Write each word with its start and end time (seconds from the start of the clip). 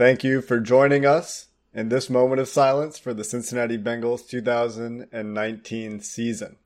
Thank 0.00 0.24
you 0.24 0.40
for 0.40 0.60
joining 0.60 1.04
us 1.04 1.48
in 1.74 1.90
this 1.90 2.08
moment 2.08 2.40
of 2.40 2.48
silence 2.48 2.98
for 2.98 3.12
the 3.12 3.22
Cincinnati 3.22 3.76
Bengals 3.76 4.26
2019 4.26 6.00
season. 6.00 6.56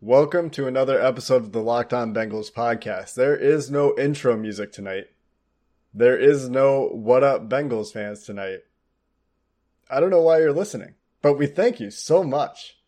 Welcome 0.00 0.48
to 0.52 0.66
another 0.66 0.98
episode 0.98 1.42
of 1.42 1.52
the 1.52 1.60
Locked 1.60 1.92
On 1.92 2.14
Bengals 2.14 2.50
podcast. 2.50 3.12
There 3.12 3.36
is 3.36 3.70
no 3.70 3.94
intro 3.98 4.38
music 4.38 4.72
tonight. 4.72 5.08
There 5.92 6.16
is 6.16 6.48
no 6.48 6.88
What 6.88 7.22
Up 7.22 7.46
Bengals 7.46 7.92
fans 7.92 8.22
tonight. 8.22 8.60
I 9.90 10.00
don't 10.00 10.08
know 10.08 10.22
why 10.22 10.38
you're 10.38 10.50
listening, 10.50 10.94
but 11.20 11.34
we 11.34 11.48
thank 11.48 11.78
you 11.78 11.90
so 11.90 12.24
much 12.24 12.78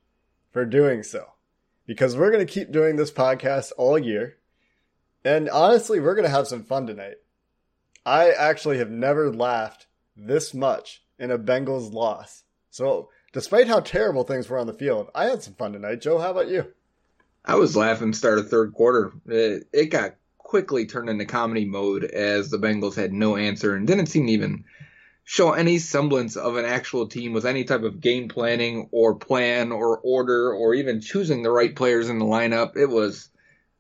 for 0.51 0.65
doing 0.65 1.03
so 1.03 1.27
because 1.85 2.17
we're 2.17 2.33
going 2.33 2.47
to 2.47 2.51
keep 2.51 2.73
doing 2.73 2.97
this 2.97 3.11
podcast 3.11 3.71
all 3.77 3.99
year. 3.99 4.39
And 5.27 5.51
honestly, 5.51 6.01
we're 6.01 6.15
going 6.15 6.25
to 6.25 6.35
have 6.35 6.49
some 6.49 6.65
fun 6.65 6.87
tonight. 6.87 7.17
I 8.07 8.31
actually 8.31 8.79
have 8.79 8.91
never 8.91 9.33
laughed 9.33 9.87
this 10.17 10.53
much 10.53 11.03
in 11.19 11.31
a 11.31 11.39
Bengals 11.39 11.93
loss. 11.93 12.45
So, 12.71 13.09
despite 13.33 13.69
how 13.69 13.81
terrible 13.81 14.25
things 14.25 14.49
were 14.49 14.59
on 14.59 14.67
the 14.67 14.75
field, 14.75 15.11
I 15.15 15.25
had 15.25 15.43
some 15.43 15.55
fun 15.55 15.73
tonight. 15.73 16.01
Joe, 16.01 16.19
how 16.19 16.31
about 16.31 16.49
you? 16.49 16.67
I 17.45 17.57
was 17.57 17.77
laughing 17.77 18.13
start 18.13 18.39
of 18.39 18.49
third 18.49 18.73
quarter. 18.75 19.13
It, 19.27 19.69
it 19.73 19.87
got 19.87 20.17
quickly 20.39 20.87
turned 20.87 21.11
into 21.11 21.25
comedy 21.25 21.65
mode 21.65 22.05
as 22.05 22.51
the 22.51 22.59
Bengals 22.59 22.95
had 22.95 23.13
no 23.13 23.37
answer 23.37 23.75
and 23.75 23.87
didn't 23.87 24.07
seem 24.07 24.27
to 24.27 24.33
even 24.33 24.65
show 25.25 25.53
any 25.53 25.79
semblance 25.79 26.37
of 26.37 26.57
an 26.57 26.65
actual 26.67 27.09
team 27.09 27.33
with 27.33 27.47
any 27.47 27.65
type 27.65 27.83
of 27.83 28.01
game 28.01 28.29
planning 28.29 28.89
or 28.93 29.15
plan 29.15 29.73
or 29.73 29.99
order 29.99 30.53
or 30.53 30.75
even 30.75 31.01
choosing 31.01 31.43
the 31.43 31.51
right 31.51 31.75
players 31.75 32.09
in 32.09 32.19
the 32.19 32.25
lineup. 32.25 32.77
It 32.77 32.87
was 32.87 33.31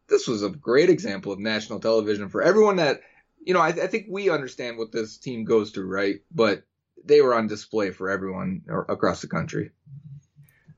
this 0.08 0.26
was 0.26 0.42
a 0.42 0.50
great 0.50 0.90
example 0.90 1.32
of 1.32 1.38
national 1.38 1.80
television 1.80 2.28
for 2.28 2.42
everyone 2.42 2.76
that 2.76 3.00
you 3.44 3.54
know, 3.54 3.60
I, 3.60 3.68
I, 3.68 3.86
think 3.86 4.06
we 4.08 4.30
understand 4.30 4.78
what 4.78 4.92
this 4.92 5.18
team 5.18 5.44
goes 5.44 5.70
through, 5.70 5.86
right? 5.86 6.16
But 6.32 6.64
they 7.04 7.20
were 7.20 7.34
on 7.34 7.46
display 7.46 7.90
for 7.90 8.10
everyone 8.10 8.62
across 8.88 9.20
the 9.20 9.28
country. 9.28 9.70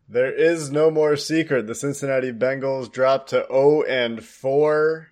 There 0.08 0.32
is 0.32 0.70
no 0.70 0.90
more 0.90 1.16
secret. 1.16 1.66
The 1.66 1.74
Cincinnati 1.74 2.32
Bengals 2.32 2.90
dropped 2.90 3.30
to 3.30 3.46
0 3.48 3.82
and 3.82 4.24
4, 4.24 5.08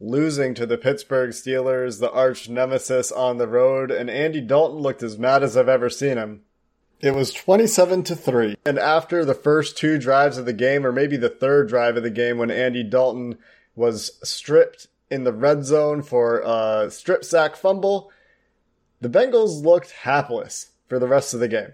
losing 0.00 0.54
to 0.54 0.66
the 0.66 0.78
Pittsburgh 0.78 1.30
Steelers, 1.30 2.00
the 2.00 2.10
arch 2.10 2.48
nemesis 2.48 3.12
on 3.12 3.36
the 3.36 3.48
road, 3.48 3.90
and 3.90 4.08
Andy 4.08 4.40
Dalton 4.40 4.78
looked 4.78 5.02
as 5.02 5.18
mad 5.18 5.42
as 5.42 5.56
I've 5.56 5.68
ever 5.68 5.90
seen 5.90 6.16
him. 6.16 6.42
It 7.00 7.14
was 7.14 7.32
27 7.32 8.02
to 8.04 8.16
3. 8.16 8.56
And 8.66 8.78
after 8.78 9.24
the 9.24 9.34
first 9.34 9.76
two 9.76 9.98
drives 9.98 10.36
of 10.36 10.46
the 10.46 10.52
game, 10.52 10.84
or 10.84 10.92
maybe 10.92 11.16
the 11.16 11.28
third 11.28 11.68
drive 11.68 11.96
of 11.96 12.02
the 12.02 12.10
game, 12.10 12.38
when 12.38 12.50
Andy 12.50 12.82
Dalton 12.82 13.38
was 13.76 14.18
stripped 14.24 14.88
in 15.10 15.24
the 15.24 15.32
red 15.32 15.64
zone 15.64 16.02
for 16.02 16.40
a 16.40 16.90
strip 16.90 17.24
sack 17.24 17.56
fumble. 17.56 18.10
The 19.00 19.08
Bengals 19.08 19.64
looked 19.64 19.92
hapless 19.92 20.72
for 20.88 20.98
the 20.98 21.08
rest 21.08 21.34
of 21.34 21.40
the 21.40 21.48
game. 21.48 21.72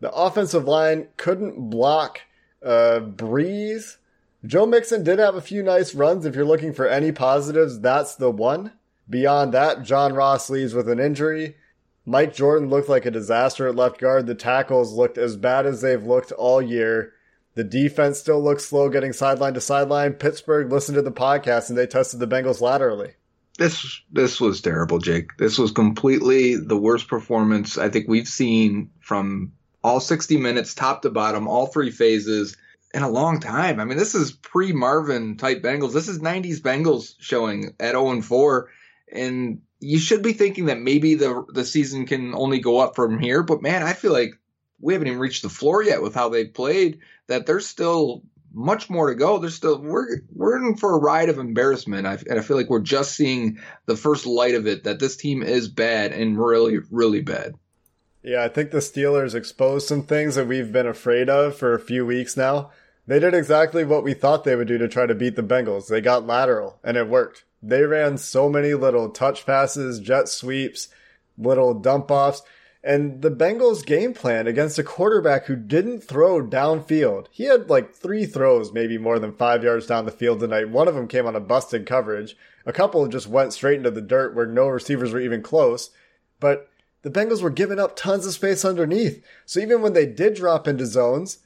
The 0.00 0.12
offensive 0.12 0.66
line 0.66 1.08
couldn't 1.16 1.70
block 1.70 2.20
uh, 2.64 3.00
Brees. 3.00 3.96
Joe 4.44 4.66
Mixon 4.66 5.02
did 5.02 5.18
have 5.18 5.34
a 5.34 5.40
few 5.40 5.62
nice 5.62 5.94
runs. 5.94 6.26
If 6.26 6.34
you're 6.34 6.44
looking 6.44 6.72
for 6.72 6.86
any 6.86 7.12
positives, 7.12 7.80
that's 7.80 8.14
the 8.14 8.30
one. 8.30 8.72
Beyond 9.08 9.54
that, 9.54 9.82
John 9.82 10.14
Ross 10.14 10.50
leaves 10.50 10.74
with 10.74 10.88
an 10.88 11.00
injury. 11.00 11.56
Mike 12.04 12.34
Jordan 12.34 12.68
looked 12.68 12.88
like 12.88 13.06
a 13.06 13.10
disaster 13.10 13.66
at 13.66 13.74
left 13.74 13.98
guard. 13.98 14.26
The 14.26 14.34
tackles 14.34 14.92
looked 14.92 15.18
as 15.18 15.36
bad 15.36 15.66
as 15.66 15.80
they've 15.80 16.04
looked 16.04 16.30
all 16.32 16.62
year. 16.62 17.12
The 17.56 17.64
defense 17.64 18.18
still 18.18 18.44
looks 18.44 18.66
slow 18.66 18.90
getting 18.90 19.14
sideline 19.14 19.54
to 19.54 19.62
sideline. 19.62 20.12
Pittsburgh 20.12 20.70
listened 20.70 20.96
to 20.96 21.02
the 21.02 21.10
podcast 21.10 21.70
and 21.70 21.76
they 21.76 21.86
tested 21.86 22.20
the 22.20 22.26
Bengals 22.26 22.60
laterally. 22.60 23.14
This 23.58 24.02
this 24.12 24.38
was 24.38 24.60
terrible, 24.60 24.98
Jake. 24.98 25.38
This 25.38 25.58
was 25.58 25.70
completely 25.72 26.56
the 26.56 26.76
worst 26.76 27.08
performance 27.08 27.78
I 27.78 27.88
think 27.88 28.08
we've 28.08 28.28
seen 28.28 28.90
from 29.00 29.52
all 29.82 30.00
60 30.00 30.36
minutes, 30.36 30.74
top 30.74 31.00
to 31.02 31.10
bottom, 31.10 31.48
all 31.48 31.66
three 31.66 31.90
phases 31.90 32.58
in 32.92 33.02
a 33.02 33.08
long 33.08 33.40
time. 33.40 33.80
I 33.80 33.86
mean, 33.86 33.96
this 33.96 34.14
is 34.14 34.32
pre 34.32 34.72
Marvin 34.72 35.38
type 35.38 35.62
Bengals. 35.62 35.94
This 35.94 36.08
is 36.08 36.18
90s 36.18 36.60
Bengals 36.60 37.14
showing 37.20 37.74
at 37.80 37.92
0 37.92 38.10
and 38.10 38.24
4. 38.24 38.68
And 39.12 39.62
you 39.80 39.98
should 39.98 40.22
be 40.22 40.34
thinking 40.34 40.66
that 40.66 40.80
maybe 40.80 41.14
the 41.14 41.46
the 41.48 41.64
season 41.64 42.04
can 42.04 42.34
only 42.34 42.58
go 42.58 42.80
up 42.80 42.94
from 42.94 43.18
here. 43.18 43.42
But 43.42 43.62
man, 43.62 43.82
I 43.82 43.94
feel 43.94 44.12
like 44.12 44.34
we 44.78 44.92
haven't 44.92 45.08
even 45.08 45.20
reached 45.20 45.42
the 45.42 45.48
floor 45.48 45.82
yet 45.82 46.02
with 46.02 46.14
how 46.14 46.28
they 46.28 46.44
played. 46.44 46.98
That 47.28 47.46
there's 47.46 47.66
still 47.66 48.22
much 48.52 48.88
more 48.88 49.08
to 49.08 49.14
go. 49.14 49.38
There's 49.38 49.54
still 49.54 49.80
we're 49.80 50.22
we're 50.32 50.56
in 50.56 50.76
for 50.76 50.94
a 50.94 51.00
ride 51.00 51.28
of 51.28 51.38
embarrassment. 51.38 52.06
I, 52.06 52.18
and 52.28 52.38
I 52.38 52.42
feel 52.42 52.56
like 52.56 52.70
we're 52.70 52.80
just 52.80 53.14
seeing 53.14 53.58
the 53.86 53.96
first 53.96 54.26
light 54.26 54.54
of 54.54 54.66
it. 54.66 54.84
That 54.84 54.98
this 54.98 55.16
team 55.16 55.42
is 55.42 55.68
bad 55.68 56.12
and 56.12 56.38
really 56.38 56.78
really 56.90 57.20
bad. 57.20 57.54
Yeah, 58.22 58.42
I 58.42 58.48
think 58.48 58.72
the 58.72 58.78
Steelers 58.78 59.36
exposed 59.36 59.86
some 59.86 60.02
things 60.02 60.34
that 60.34 60.48
we've 60.48 60.72
been 60.72 60.86
afraid 60.86 61.28
of 61.28 61.56
for 61.56 61.74
a 61.74 61.80
few 61.80 62.04
weeks 62.04 62.36
now. 62.36 62.70
They 63.06 63.20
did 63.20 63.34
exactly 63.34 63.84
what 63.84 64.02
we 64.02 64.14
thought 64.14 64.42
they 64.42 64.56
would 64.56 64.66
do 64.66 64.78
to 64.78 64.88
try 64.88 65.06
to 65.06 65.14
beat 65.14 65.36
the 65.36 65.42
Bengals. 65.42 65.86
They 65.86 66.00
got 66.00 66.26
lateral, 66.26 66.80
and 66.82 66.96
it 66.96 67.08
worked. 67.08 67.44
They 67.62 67.82
ran 67.82 68.18
so 68.18 68.48
many 68.48 68.74
little 68.74 69.10
touch 69.10 69.46
passes, 69.46 70.00
jet 70.00 70.28
sweeps, 70.28 70.88
little 71.38 71.74
dump 71.74 72.10
offs. 72.10 72.42
And 72.86 73.20
the 73.20 73.32
Bengals 73.32 73.84
game 73.84 74.14
plan 74.14 74.46
against 74.46 74.78
a 74.78 74.84
quarterback 74.84 75.46
who 75.46 75.56
didn't 75.56 76.04
throw 76.04 76.40
downfield. 76.40 77.26
He 77.32 77.46
had 77.46 77.68
like 77.68 77.92
three 77.92 78.26
throws, 78.26 78.72
maybe 78.72 78.96
more 78.96 79.18
than 79.18 79.32
five 79.32 79.64
yards 79.64 79.88
down 79.88 80.04
the 80.04 80.12
field 80.12 80.38
tonight. 80.38 80.68
One 80.68 80.86
of 80.86 80.94
them 80.94 81.08
came 81.08 81.26
on 81.26 81.34
a 81.34 81.40
busted 81.40 81.84
coverage. 81.84 82.36
A 82.64 82.72
couple 82.72 83.04
just 83.08 83.26
went 83.26 83.52
straight 83.52 83.78
into 83.78 83.90
the 83.90 84.00
dirt 84.00 84.36
where 84.36 84.46
no 84.46 84.68
receivers 84.68 85.12
were 85.12 85.18
even 85.18 85.42
close. 85.42 85.90
But 86.38 86.70
the 87.02 87.10
Bengals 87.10 87.42
were 87.42 87.50
giving 87.50 87.80
up 87.80 87.96
tons 87.96 88.24
of 88.24 88.34
space 88.34 88.64
underneath. 88.64 89.20
So 89.46 89.58
even 89.58 89.82
when 89.82 89.92
they 89.92 90.06
did 90.06 90.34
drop 90.34 90.68
into 90.68 90.86
zones, 90.86 91.38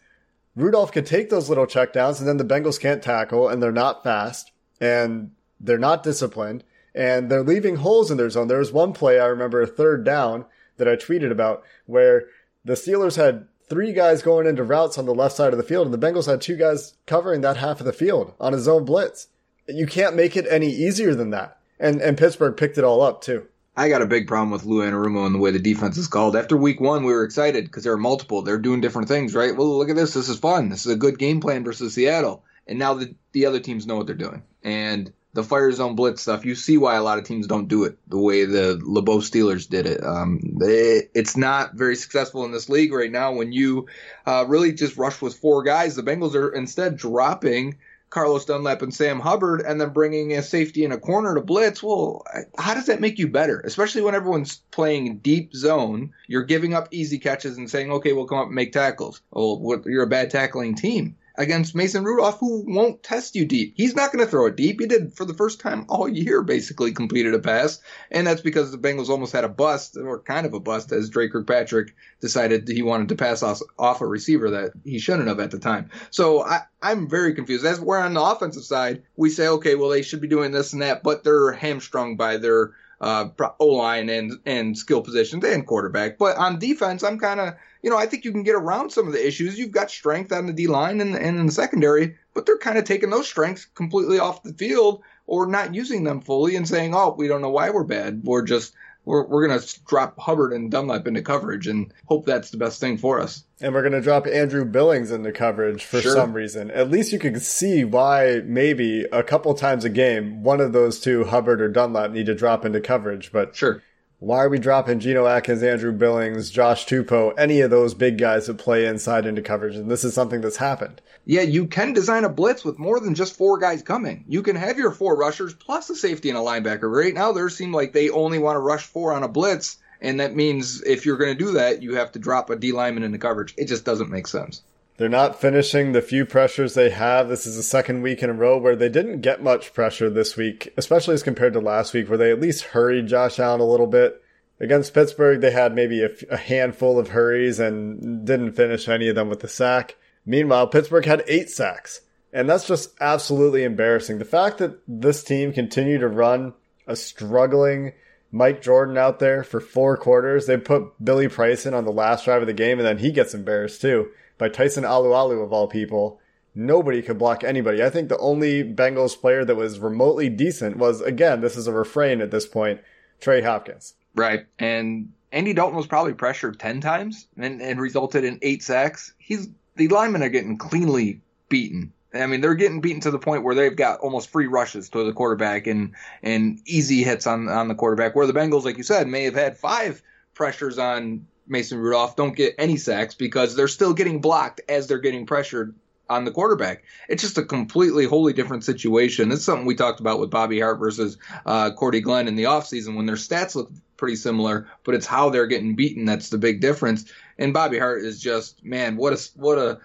Rudolph 0.54 0.92
could 0.92 1.06
take 1.06 1.30
those 1.30 1.48
little 1.48 1.66
checkdowns 1.66 2.18
and 2.18 2.28
then 2.28 2.36
the 2.36 2.44
Bengals 2.44 2.78
can't 2.78 3.02
tackle 3.02 3.48
and 3.48 3.62
they're 3.62 3.72
not 3.72 4.04
fast 4.04 4.52
and 4.78 5.30
they're 5.58 5.78
not 5.78 6.02
disciplined 6.02 6.64
and 6.94 7.30
they're 7.30 7.42
leaving 7.42 7.76
holes 7.76 8.10
in 8.10 8.18
their 8.18 8.28
zone. 8.28 8.48
There 8.48 8.58
was 8.58 8.72
one 8.72 8.92
play 8.92 9.18
I 9.18 9.24
remember 9.24 9.62
a 9.62 9.66
third 9.66 10.04
down 10.04 10.44
that 10.80 10.88
I 10.88 10.96
tweeted 10.96 11.30
about 11.30 11.62
where 11.86 12.24
the 12.64 12.74
Steelers 12.74 13.16
had 13.16 13.46
three 13.68 13.92
guys 13.92 14.20
going 14.20 14.46
into 14.46 14.64
routes 14.64 14.98
on 14.98 15.06
the 15.06 15.14
left 15.14 15.36
side 15.36 15.52
of 15.52 15.56
the 15.56 15.64
field, 15.64 15.86
and 15.86 15.94
the 15.94 16.06
Bengals 16.06 16.26
had 16.26 16.40
two 16.40 16.56
guys 16.56 16.94
covering 17.06 17.40
that 17.42 17.56
half 17.56 17.78
of 17.78 17.86
the 17.86 17.92
field 17.92 18.34
on 18.40 18.52
a 18.52 18.58
zone 18.58 18.84
blitz. 18.84 19.28
You 19.68 19.86
can't 19.86 20.16
make 20.16 20.36
it 20.36 20.46
any 20.50 20.68
easier 20.68 21.14
than 21.14 21.30
that. 21.30 21.58
And 21.78 22.02
and 22.02 22.18
Pittsburgh 22.18 22.56
picked 22.56 22.76
it 22.76 22.84
all 22.84 23.00
up 23.00 23.22
too. 23.22 23.46
I 23.76 23.88
got 23.88 24.02
a 24.02 24.06
big 24.06 24.26
problem 24.26 24.50
with 24.50 24.64
Lou 24.64 24.82
Anarumo 24.82 25.24
and 25.24 25.34
the 25.34 25.38
way 25.38 25.52
the 25.52 25.58
defense 25.58 25.96
is 25.96 26.08
called. 26.08 26.36
After 26.36 26.56
week 26.56 26.80
one, 26.80 27.04
we 27.04 27.12
were 27.12 27.24
excited 27.24 27.64
because 27.64 27.84
there 27.84 27.92
are 27.92 27.98
multiple. 27.98 28.42
They're 28.42 28.58
doing 28.58 28.80
different 28.80 29.08
things, 29.08 29.34
right? 29.34 29.56
Well, 29.56 29.78
look 29.78 29.88
at 29.88 29.96
this. 29.96 30.12
This 30.12 30.28
is 30.28 30.38
fun. 30.38 30.68
This 30.68 30.84
is 30.84 30.92
a 30.92 30.98
good 30.98 31.18
game 31.18 31.40
plan 31.40 31.64
versus 31.64 31.94
Seattle. 31.94 32.44
And 32.66 32.78
now 32.78 32.94
the, 32.94 33.14
the 33.32 33.46
other 33.46 33.60
teams 33.60 33.86
know 33.86 33.96
what 33.96 34.06
they're 34.06 34.16
doing. 34.16 34.42
And 34.62 35.12
the 35.32 35.44
fire 35.44 35.70
zone 35.70 35.94
blitz 35.94 36.22
stuff, 36.22 36.44
you 36.44 36.54
see 36.54 36.76
why 36.76 36.96
a 36.96 37.02
lot 37.02 37.18
of 37.18 37.24
teams 37.24 37.46
don't 37.46 37.68
do 37.68 37.84
it 37.84 37.96
the 38.08 38.18
way 38.18 38.44
the 38.44 38.80
LeBeau 38.82 39.18
Steelers 39.18 39.68
did 39.68 39.86
it. 39.86 40.04
Um, 40.04 40.40
they, 40.58 41.08
it's 41.14 41.36
not 41.36 41.74
very 41.74 41.96
successful 41.96 42.44
in 42.44 42.52
this 42.52 42.68
league 42.68 42.92
right 42.92 43.12
now 43.12 43.32
when 43.32 43.52
you 43.52 43.86
uh, 44.26 44.44
really 44.48 44.72
just 44.72 44.96
rush 44.96 45.22
with 45.22 45.36
four 45.36 45.62
guys. 45.62 45.94
The 45.94 46.02
Bengals 46.02 46.34
are 46.34 46.52
instead 46.52 46.96
dropping 46.96 47.78
Carlos 48.10 48.44
Dunlap 48.44 48.82
and 48.82 48.92
Sam 48.92 49.20
Hubbard 49.20 49.60
and 49.60 49.80
then 49.80 49.90
bringing 49.90 50.32
a 50.32 50.42
safety 50.42 50.84
in 50.84 50.90
a 50.90 50.98
corner 50.98 51.36
to 51.36 51.40
blitz. 51.40 51.80
Well, 51.80 52.24
how 52.58 52.74
does 52.74 52.86
that 52.86 53.00
make 53.00 53.20
you 53.20 53.28
better? 53.28 53.60
Especially 53.60 54.02
when 54.02 54.16
everyone's 54.16 54.56
playing 54.72 55.18
deep 55.18 55.54
zone, 55.54 56.12
you're 56.26 56.42
giving 56.42 56.74
up 56.74 56.88
easy 56.90 57.20
catches 57.20 57.56
and 57.56 57.70
saying, 57.70 57.92
okay, 57.92 58.12
we'll 58.12 58.26
come 58.26 58.38
up 58.38 58.46
and 58.46 58.54
make 58.54 58.72
tackles. 58.72 59.20
Well, 59.30 59.80
you're 59.86 60.02
a 60.02 60.08
bad 60.08 60.30
tackling 60.30 60.74
team 60.74 61.16
against 61.40 61.74
Mason 61.74 62.04
Rudolph, 62.04 62.38
who 62.38 62.62
won't 62.66 63.02
test 63.02 63.34
you 63.34 63.46
deep. 63.46 63.72
He's 63.74 63.94
not 63.94 64.12
going 64.12 64.22
to 64.22 64.30
throw 64.30 64.44
it 64.44 64.56
deep. 64.56 64.78
He 64.78 64.86
did 64.86 65.14
for 65.14 65.24
the 65.24 65.32
first 65.32 65.58
time 65.58 65.86
all 65.88 66.06
year, 66.06 66.42
basically 66.42 66.92
completed 66.92 67.32
a 67.32 67.38
pass, 67.38 67.80
and 68.10 68.26
that's 68.26 68.42
because 68.42 68.70
the 68.70 68.76
Bengals 68.76 69.08
almost 69.08 69.32
had 69.32 69.44
a 69.44 69.48
bust, 69.48 69.96
or 69.96 70.20
kind 70.20 70.44
of 70.44 70.52
a 70.52 70.60
bust, 70.60 70.92
as 70.92 71.08
Dre 71.08 71.28
Kirkpatrick 71.28 71.94
decided 72.20 72.68
he 72.68 72.82
wanted 72.82 73.08
to 73.08 73.14
pass 73.14 73.42
off, 73.42 73.60
off 73.78 74.02
a 74.02 74.06
receiver 74.06 74.50
that 74.50 74.72
he 74.84 74.98
shouldn't 74.98 75.28
have 75.28 75.40
at 75.40 75.50
the 75.50 75.58
time. 75.58 75.88
So 76.10 76.44
I, 76.44 76.60
I'm 76.82 77.08
very 77.08 77.34
confused. 77.34 77.64
As 77.64 77.80
we're 77.80 77.98
on 77.98 78.12
the 78.12 78.22
offensive 78.22 78.64
side, 78.64 79.02
we 79.16 79.30
say, 79.30 79.48
okay, 79.48 79.76
well 79.76 79.88
they 79.88 80.02
should 80.02 80.20
be 80.20 80.28
doing 80.28 80.52
this 80.52 80.74
and 80.74 80.82
that, 80.82 81.02
but 81.02 81.24
they're 81.24 81.52
hamstrung 81.52 82.16
by 82.16 82.36
their 82.36 82.72
uh, 83.00 83.28
O 83.58 83.66
line 83.66 84.10
and 84.10 84.32
and 84.44 84.76
skill 84.76 85.00
positions 85.00 85.42
and 85.44 85.66
quarterback. 85.66 86.18
But 86.18 86.36
on 86.36 86.58
defense, 86.58 87.02
I'm 87.02 87.18
kind 87.18 87.40
of 87.40 87.54
you 87.82 87.90
know 87.90 87.96
I 87.96 88.06
think 88.06 88.24
you 88.24 88.32
can 88.32 88.42
get 88.42 88.54
around 88.54 88.90
some 88.90 89.06
of 89.06 89.12
the 89.12 89.26
issues. 89.26 89.58
You've 89.58 89.70
got 89.70 89.90
strength 89.90 90.32
on 90.32 90.46
the 90.46 90.52
D 90.52 90.66
line 90.66 91.00
and, 91.00 91.14
and 91.14 91.38
in 91.38 91.46
the 91.46 91.52
secondary, 91.52 92.16
but 92.34 92.46
they're 92.46 92.58
kind 92.58 92.78
of 92.78 92.84
taking 92.84 93.10
those 93.10 93.28
strengths 93.28 93.64
completely 93.64 94.18
off 94.18 94.42
the 94.42 94.52
field 94.52 95.02
or 95.26 95.46
not 95.46 95.74
using 95.74 96.04
them 96.04 96.20
fully 96.20 96.56
and 96.56 96.66
saying, 96.66 96.94
oh, 96.94 97.14
we 97.16 97.28
don't 97.28 97.42
know 97.42 97.50
why 97.50 97.70
we're 97.70 97.84
bad. 97.84 98.22
We're 98.24 98.44
just 98.44 98.74
we're, 99.04 99.24
we're 99.26 99.46
going 99.46 99.58
to 99.58 99.80
drop 99.86 100.18
Hubbard 100.18 100.52
and 100.52 100.70
Dunlap 100.70 101.06
into 101.06 101.22
coverage 101.22 101.66
and 101.66 101.92
hope 102.06 102.26
that's 102.26 102.50
the 102.50 102.56
best 102.56 102.80
thing 102.80 102.98
for 102.98 103.20
us. 103.20 103.44
And 103.60 103.74
we're 103.74 103.82
going 103.82 103.92
to 103.92 104.00
drop 104.00 104.26
Andrew 104.26 104.64
Billings 104.64 105.10
into 105.10 105.32
coverage 105.32 105.84
for 105.84 106.00
sure. 106.00 106.14
some 106.14 106.32
reason. 106.32 106.70
At 106.70 106.90
least 106.90 107.12
you 107.12 107.18
can 107.18 107.38
see 107.40 107.84
why 107.84 108.42
maybe 108.44 109.06
a 109.12 109.22
couple 109.22 109.54
times 109.54 109.84
a 109.84 109.90
game, 109.90 110.42
one 110.42 110.60
of 110.60 110.72
those 110.72 111.00
two, 111.00 111.24
Hubbard 111.24 111.60
or 111.60 111.68
Dunlap, 111.68 112.10
need 112.10 112.26
to 112.26 112.34
drop 112.34 112.64
into 112.64 112.80
coverage. 112.80 113.32
But 113.32 113.56
sure. 113.56 113.82
Why 114.20 114.44
are 114.44 114.50
we 114.50 114.58
dropping 114.58 115.00
Geno 115.00 115.24
Atkins, 115.24 115.62
Andrew 115.62 115.92
Billings, 115.92 116.50
Josh 116.50 116.84
Tupou, 116.84 117.32
any 117.38 117.62
of 117.62 117.70
those 117.70 117.94
big 117.94 118.18
guys 118.18 118.48
that 118.48 118.58
play 118.58 118.84
inside 118.84 119.24
into 119.24 119.40
coverage? 119.40 119.76
And 119.76 119.90
this 119.90 120.04
is 120.04 120.12
something 120.12 120.42
that's 120.42 120.58
happened. 120.58 121.00
Yeah, 121.24 121.40
you 121.40 121.66
can 121.66 121.94
design 121.94 122.24
a 122.24 122.28
blitz 122.28 122.62
with 122.62 122.78
more 122.78 123.00
than 123.00 123.14
just 123.14 123.38
four 123.38 123.56
guys 123.56 123.80
coming. 123.80 124.26
You 124.28 124.42
can 124.42 124.56
have 124.56 124.76
your 124.76 124.90
four 124.90 125.16
rushers 125.16 125.54
plus 125.54 125.88
a 125.88 125.94
safety 125.94 126.28
and 126.28 126.36
a 126.36 126.42
linebacker. 126.42 126.94
Right 126.94 127.14
now, 127.14 127.32
there 127.32 127.48
seem 127.48 127.72
like 127.72 127.94
they 127.94 128.10
only 128.10 128.38
want 128.38 128.56
to 128.56 128.60
rush 128.60 128.84
four 128.84 129.14
on 129.14 129.22
a 129.22 129.28
blitz. 129.28 129.78
And 130.02 130.20
that 130.20 130.36
means 130.36 130.82
if 130.82 131.06
you're 131.06 131.16
going 131.16 131.34
to 131.34 131.44
do 131.44 131.52
that, 131.52 131.82
you 131.82 131.94
have 131.94 132.12
to 132.12 132.18
drop 132.18 132.50
a 132.50 132.56
D 132.56 132.72
lineman 132.72 133.04
into 133.04 133.16
coverage. 133.16 133.54
It 133.56 133.68
just 133.68 133.86
doesn't 133.86 134.10
make 134.10 134.26
sense. 134.26 134.60
They're 135.00 135.08
not 135.08 135.40
finishing 135.40 135.92
the 135.92 136.02
few 136.02 136.26
pressures 136.26 136.74
they 136.74 136.90
have. 136.90 137.30
This 137.30 137.46
is 137.46 137.56
the 137.56 137.62
second 137.62 138.02
week 138.02 138.22
in 138.22 138.28
a 138.28 138.34
row 138.34 138.58
where 138.58 138.76
they 138.76 138.90
didn't 138.90 139.22
get 139.22 139.42
much 139.42 139.72
pressure 139.72 140.10
this 140.10 140.36
week, 140.36 140.74
especially 140.76 141.14
as 141.14 141.22
compared 141.22 141.54
to 141.54 141.58
last 141.58 141.94
week, 141.94 142.10
where 142.10 142.18
they 142.18 142.30
at 142.30 142.38
least 142.38 142.64
hurried 142.64 143.06
Josh 143.06 143.38
Allen 143.38 143.62
a 143.62 143.64
little 143.64 143.86
bit. 143.86 144.22
Against 144.60 144.92
Pittsburgh, 144.92 145.40
they 145.40 145.52
had 145.52 145.74
maybe 145.74 146.02
a, 146.02 146.10
a 146.30 146.36
handful 146.36 146.98
of 146.98 147.08
hurries 147.08 147.58
and 147.58 148.26
didn't 148.26 148.52
finish 148.52 148.90
any 148.90 149.08
of 149.08 149.14
them 149.14 149.30
with 149.30 149.42
a 149.42 149.48
sack. 149.48 149.96
Meanwhile, 150.26 150.66
Pittsburgh 150.66 151.06
had 151.06 151.24
eight 151.26 151.48
sacks. 151.48 152.02
And 152.30 152.46
that's 152.46 152.66
just 152.66 152.90
absolutely 153.00 153.64
embarrassing. 153.64 154.18
The 154.18 154.26
fact 154.26 154.58
that 154.58 154.80
this 154.86 155.24
team 155.24 155.54
continued 155.54 156.00
to 156.00 156.08
run 156.08 156.52
a 156.86 156.94
struggling 156.94 157.94
Mike 158.30 158.60
Jordan 158.60 158.98
out 158.98 159.18
there 159.18 159.44
for 159.44 159.60
four 159.60 159.96
quarters, 159.96 160.44
they 160.44 160.58
put 160.58 161.02
Billy 161.02 161.28
Price 161.28 161.64
in 161.64 161.72
on 161.72 161.86
the 161.86 161.90
last 161.90 162.26
drive 162.26 162.42
of 162.42 162.46
the 162.46 162.52
game, 162.52 162.78
and 162.78 162.86
then 162.86 162.98
he 162.98 163.12
gets 163.12 163.32
embarrassed 163.32 163.80
too 163.80 164.10
by 164.40 164.48
Tyson 164.48 164.82
Alualu 164.82 165.44
of 165.44 165.52
all 165.52 165.68
people. 165.68 166.18
Nobody 166.52 167.00
could 167.00 167.18
block 167.18 167.44
anybody. 167.44 167.84
I 167.84 167.90
think 167.90 168.08
the 168.08 168.18
only 168.18 168.64
Bengals 168.64 169.18
player 169.18 169.44
that 169.44 169.54
was 169.54 169.78
remotely 169.78 170.28
decent 170.28 170.78
was, 170.78 171.00
again, 171.00 171.40
this 171.40 171.56
is 171.56 171.68
a 171.68 171.72
refrain 171.72 172.20
at 172.20 172.32
this 172.32 172.46
point, 172.46 172.80
Trey 173.20 173.40
Hopkins. 173.40 173.94
Right. 174.16 174.46
And 174.58 175.12
Andy 175.30 175.52
Dalton 175.52 175.76
was 175.76 175.86
probably 175.86 176.14
pressured 176.14 176.58
10 176.58 176.80
times 176.80 177.28
and, 177.36 177.62
and 177.62 177.80
resulted 177.80 178.24
in 178.24 178.40
eight 178.42 178.64
sacks. 178.64 179.12
He's 179.18 179.48
the 179.76 179.86
linemen 179.88 180.24
are 180.24 180.28
getting 180.28 180.58
cleanly 180.58 181.20
beaten. 181.48 181.92
I 182.12 182.26
mean, 182.26 182.40
they're 182.40 182.56
getting 182.56 182.80
beaten 182.80 183.00
to 183.02 183.12
the 183.12 183.20
point 183.20 183.44
where 183.44 183.54
they've 183.54 183.76
got 183.76 184.00
almost 184.00 184.30
free 184.30 184.48
rushes 184.48 184.88
to 184.88 185.04
the 185.04 185.12
quarterback 185.12 185.68
and 185.68 185.94
and 186.24 186.58
easy 186.66 187.04
hits 187.04 187.26
on 187.26 187.48
on 187.48 187.68
the 187.68 187.76
quarterback. 187.76 188.16
Where 188.16 188.26
the 188.26 188.32
Bengals, 188.32 188.64
like 188.64 188.76
you 188.76 188.82
said, 188.82 189.06
may 189.06 189.22
have 189.22 189.34
had 189.34 189.56
five 189.56 190.02
pressures 190.34 190.76
on 190.78 191.26
Mason 191.50 191.78
Rudolph 191.78 192.16
don't 192.16 192.36
get 192.36 192.54
any 192.58 192.76
sacks 192.76 193.14
because 193.14 193.54
they're 193.56 193.68
still 193.68 193.92
getting 193.92 194.20
blocked 194.20 194.60
as 194.68 194.86
they're 194.86 194.98
getting 194.98 195.26
pressured 195.26 195.74
on 196.08 196.24
the 196.24 196.30
quarterback. 196.32 196.82
It's 197.08 197.22
just 197.22 197.38
a 197.38 197.44
completely, 197.44 198.04
wholly 198.04 198.32
different 198.32 198.64
situation. 198.64 199.30
It's 199.30 199.44
something 199.44 199.66
we 199.66 199.76
talked 199.76 200.00
about 200.00 200.18
with 200.18 200.30
Bobby 200.30 200.60
Hart 200.60 200.78
versus 200.78 201.16
uh, 201.46 201.70
Cordy 201.72 202.00
Glenn 202.00 202.28
in 202.28 202.34
the 202.34 202.44
offseason 202.44 202.96
when 202.96 203.06
their 203.06 203.16
stats 203.16 203.54
look 203.54 203.70
pretty 203.96 204.16
similar, 204.16 204.66
but 204.82 204.94
it's 204.94 205.06
how 205.06 205.30
they're 205.30 205.46
getting 205.46 205.76
beaten 205.76 206.04
that's 206.04 206.30
the 206.30 206.38
big 206.38 206.60
difference. 206.60 207.04
And 207.38 207.54
Bobby 207.54 207.78
Hart 207.78 208.02
is 208.02 208.20
just, 208.20 208.64
man, 208.64 208.96
what 208.96 209.12
a 209.12 209.30
what 209.36 209.58
a 209.58 209.80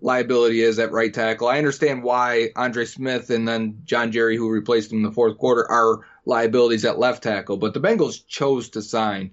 liability 0.00 0.62
is 0.62 0.78
at 0.78 0.92
right 0.92 1.12
tackle. 1.12 1.48
I 1.48 1.58
understand 1.58 2.02
why 2.02 2.50
Andre 2.56 2.84
Smith 2.84 3.30
and 3.30 3.46
then 3.46 3.80
John 3.84 4.12
Jerry, 4.12 4.36
who 4.36 4.48
replaced 4.50 4.92
him 4.92 4.98
in 4.98 5.04
the 5.04 5.12
fourth 5.12 5.38
quarter, 5.38 5.68
are 5.70 6.00
liabilities 6.24 6.84
at 6.84 6.98
left 6.98 7.22
tackle. 7.22 7.56
But 7.56 7.74
the 7.74 7.80
Bengals 7.80 8.26
chose 8.26 8.68
to 8.70 8.82
sign 8.82 9.32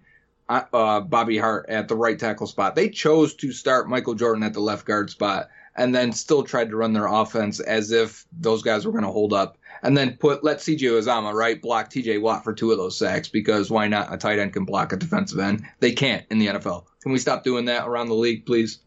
uh, 0.50 1.01
Bobby 1.01 1.38
Hart 1.38 1.65
at 1.69 1.88
the 1.88 1.95
right 1.95 2.18
tackle 2.18 2.47
spot. 2.47 2.75
They 2.75 2.89
chose 2.89 3.33
to 3.36 3.51
start 3.51 3.89
Michael 3.89 4.13
Jordan 4.13 4.44
at 4.44 4.53
the 4.53 4.59
left 4.59 4.86
guard 4.86 5.09
spot 5.09 5.50
and 5.75 5.94
then 5.94 6.12
still 6.12 6.44
tried 6.44 6.69
to 6.69 6.77
run 6.77 6.94
their 6.94 7.07
offense 7.07 7.59
as 7.59 7.92
if 7.92 8.25
those 8.31 8.63
guys 8.63 8.86
were 8.86 8.92
going 8.92 9.03
to 9.03 9.12
hold 9.12 9.33
up. 9.33 9.57
And 9.83 9.95
then 9.95 10.18
put 10.18 10.44
let 10.44 10.59
CJ 10.59 10.80
Uzomah 10.80 11.33
right 11.33 11.62
block 11.62 11.89
TJ 11.92 12.21
Watt 12.21 12.44
for 12.44 12.53
two 12.53 12.71
of 12.71 12.77
those 12.77 12.97
sacks 12.97 13.27
because 13.27 13.69
why 13.69 13.88
not? 13.88 14.13
A 14.13 14.18
tight 14.18 14.39
end 14.39 14.53
can 14.53 14.65
block 14.65 14.94
a 14.94 14.97
defensive 14.97 15.39
end. 15.39 15.63
They 15.80 15.92
can't 15.92 16.25
in 16.30 16.39
the 16.39 16.48
NFL. 16.48 16.86
Can 17.01 17.12
we 17.12 17.19
stop 17.19 17.44
doing 17.44 17.65
that 17.65 17.88
around 17.88 18.07
the 18.07 18.15
league, 18.15 18.45
please? 18.45 18.80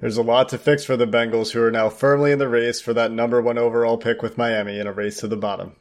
There's 0.00 0.18
a 0.18 0.22
lot 0.22 0.50
to 0.50 0.58
fix 0.58 0.84
for 0.84 0.96
the 0.96 1.06
Bengals, 1.06 1.50
who 1.50 1.62
are 1.62 1.70
now 1.70 1.88
firmly 1.88 2.30
in 2.30 2.38
the 2.38 2.48
race 2.48 2.80
for 2.80 2.92
that 2.94 3.12
number 3.12 3.40
one 3.40 3.58
overall 3.58 3.96
pick 3.96 4.22
with 4.22 4.36
Miami 4.38 4.78
in 4.78 4.86
a 4.86 4.92
race 4.92 5.20
to 5.20 5.28
the 5.28 5.36
bottom. 5.36 5.74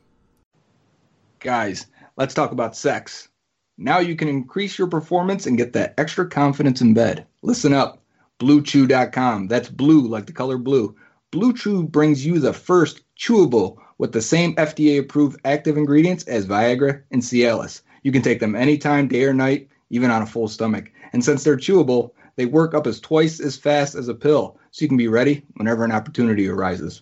Guys, 1.40 1.86
let's 2.16 2.34
talk 2.34 2.52
about 2.52 2.78
sex. 2.78 3.28
Now 3.78 4.00
you 4.00 4.16
can 4.16 4.30
increase 4.30 4.78
your 4.78 4.88
performance 4.88 5.46
and 5.46 5.58
get 5.58 5.74
that 5.74 5.94
extra 5.98 6.28
confidence 6.28 6.82
in 6.82 6.94
bed. 6.94 7.26
Listen 7.42 7.74
up 7.74 8.02
BlueChew.com. 8.40 9.48
That's 9.48 9.70
blue 9.70 10.08
like 10.08 10.26
the 10.26 10.34
color 10.34 10.58
blue. 10.58 10.96
Blue 11.32 11.54
Chew 11.54 11.84
brings 11.84 12.26
you 12.26 12.40
the 12.40 12.54
first 12.54 13.02
chewable 13.18 13.78
with 13.98 14.12
the 14.12 14.22
same 14.22 14.56
FDA 14.56 15.00
approved 15.00 15.40
active 15.44 15.78
ingredients 15.78 16.24
as 16.26 16.46
Viagra 16.46 17.02
and 17.12 17.22
Cialis. 17.22 17.82
You 18.04 18.12
can 18.12 18.22
take 18.22 18.40
them 18.40 18.56
anytime, 18.56 19.08
day 19.08 19.24
or 19.24 19.34
night, 19.34 19.68
even 19.90 20.12
on 20.12 20.22
a 20.22 20.26
full 20.26 20.48
stomach. 20.48 20.92
And 21.12 21.24
since 21.24 21.44
they're 21.44 21.58
chewable, 21.58 22.12
they 22.36 22.46
work 22.46 22.74
up 22.74 22.88
as 22.88 23.00
twice 23.00 23.40
as 23.40 23.58
fast 23.58 23.96
as 23.96 24.08
a 24.08 24.14
pill, 24.14 24.58
so 24.72 24.84
you 24.84 24.88
can 24.88 24.98
be 24.98 25.08
ready 25.08 25.44
whenever 25.56 25.84
an 25.84 25.92
opportunity 25.92 26.48
arises. 26.48 27.02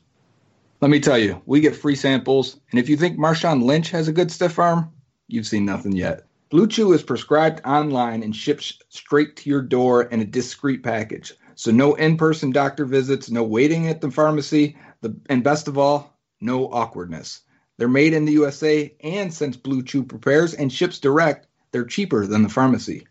Let 0.81 0.91
me 0.91 0.99
tell 0.99 1.17
you, 1.17 1.41
we 1.45 1.61
get 1.61 1.75
free 1.75 1.95
samples, 1.95 2.59
and 2.71 2.79
if 2.79 2.89
you 2.89 2.97
think 2.97 3.17
Marshawn 3.17 3.63
Lynch 3.63 3.89
has 3.91 4.07
a 4.07 4.13
good 4.13 4.31
stiff 4.31 4.59
arm, 4.59 4.91
you've 5.27 5.47
seen 5.47 5.65
nothing 5.65 5.93
yet. 5.93 6.25
Blue 6.53 6.67
Chew 6.67 6.93
is 6.93 7.01
prescribed 7.01 7.65
online 7.65 8.21
and 8.21 8.35
ships 8.35 8.77
straight 8.89 9.35
to 9.37 9.49
your 9.49 9.63
door 9.63 10.03
in 10.03 10.21
a 10.21 10.23
discreet 10.23 10.83
package. 10.83 11.33
So 11.55 11.71
no 11.71 11.95
in-person 11.95 12.51
doctor 12.51 12.85
visits, 12.85 13.31
no 13.31 13.43
waiting 13.43 13.87
at 13.87 14.01
the 14.01 14.11
pharmacy, 14.11 14.77
the, 15.01 15.15
and 15.29 15.43
best 15.43 15.67
of 15.67 15.79
all, 15.79 16.15
no 16.41 16.71
awkwardness. 16.71 17.41
They're 17.77 17.87
made 17.87 18.13
in 18.13 18.25
the 18.25 18.33
USA, 18.33 18.95
and 18.99 19.33
since 19.33 19.57
Blue 19.57 19.81
Chew 19.81 20.03
prepares 20.03 20.53
and 20.53 20.71
ships 20.71 20.99
direct, 20.99 21.47
they're 21.71 21.85
cheaper 21.85 22.27
than 22.27 22.43
the 22.43 22.49
pharmacy. 22.49 23.07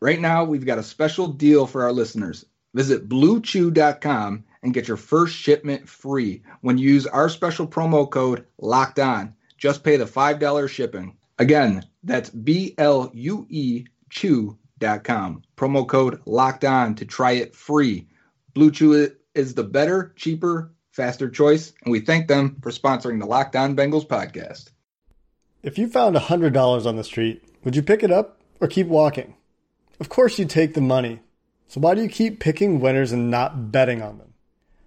Right 0.00 0.20
now, 0.20 0.44
we've 0.44 0.66
got 0.66 0.76
a 0.76 0.82
special 0.82 1.28
deal 1.28 1.66
for 1.66 1.84
our 1.84 1.92
listeners. 1.92 2.44
Visit 2.74 3.08
bluechew.com 3.08 4.44
and 4.62 4.74
get 4.74 4.88
your 4.88 4.98
first 4.98 5.34
shipment 5.34 5.88
free 5.88 6.42
when 6.60 6.76
you 6.76 6.90
use 6.90 7.06
our 7.06 7.30
special 7.30 7.66
promo 7.66 8.10
code 8.10 8.44
LOCKED 8.58 8.98
ON. 8.98 9.34
Just 9.56 9.82
pay 9.84 9.96
the 9.96 10.04
$5 10.04 10.68
shipping. 10.68 11.16
Again, 11.38 11.82
that's 12.04 12.30
B 12.30 12.74
L 12.78 13.10
U 13.12 13.46
E 13.48 13.84
Chew.com. 14.10 15.42
Promo 15.56 15.88
code 15.88 16.20
locked 16.26 16.64
on 16.64 16.94
to 16.96 17.04
try 17.04 17.32
it 17.32 17.54
free. 17.56 18.06
Blue 18.54 18.70
Chew 18.70 19.10
is 19.34 19.54
the 19.54 19.64
better, 19.64 20.12
cheaper, 20.16 20.72
faster 20.92 21.28
choice, 21.28 21.72
and 21.82 21.90
we 21.90 22.00
thank 22.00 22.28
them 22.28 22.56
for 22.62 22.70
sponsoring 22.70 23.18
the 23.18 23.26
Locked 23.26 23.56
On 23.56 23.74
Bengals 23.74 24.06
podcast. 24.06 24.70
If 25.62 25.78
you 25.78 25.88
found 25.88 26.14
$100 26.14 26.86
on 26.86 26.96
the 26.96 27.02
street, 27.02 27.42
would 27.64 27.74
you 27.74 27.82
pick 27.82 28.02
it 28.02 28.12
up 28.12 28.40
or 28.60 28.68
keep 28.68 28.86
walking? 28.86 29.34
Of 29.98 30.08
course 30.08 30.38
you'd 30.38 30.50
take 30.50 30.74
the 30.74 30.80
money. 30.80 31.20
So 31.66 31.80
why 31.80 31.94
do 31.94 32.02
you 32.02 32.08
keep 32.08 32.38
picking 32.38 32.78
winners 32.78 33.10
and 33.10 33.30
not 33.30 33.72
betting 33.72 34.02
on 34.02 34.18
them? 34.18 34.34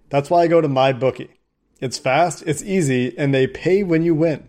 That's 0.08 0.30
why 0.30 0.42
I 0.42 0.46
go 0.46 0.60
to 0.60 0.68
MyBookie. 0.68 1.30
It's 1.80 1.98
fast, 1.98 2.42
it's 2.46 2.62
easy, 2.62 3.16
and 3.18 3.34
they 3.34 3.46
pay 3.46 3.82
when 3.82 4.02
you 4.02 4.14
win. 4.14 4.48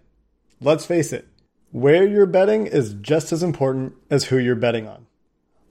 Let's 0.62 0.86
face 0.86 1.12
it, 1.12 1.28
where 1.72 2.08
you're 2.08 2.26
betting 2.26 2.68
is 2.68 2.94
just 2.96 3.32
as 3.32 3.44
important 3.44 3.94
as 4.10 4.26
who 4.26 4.38
you're 4.38 4.56
betting 4.56 4.88
on. 4.88 5.06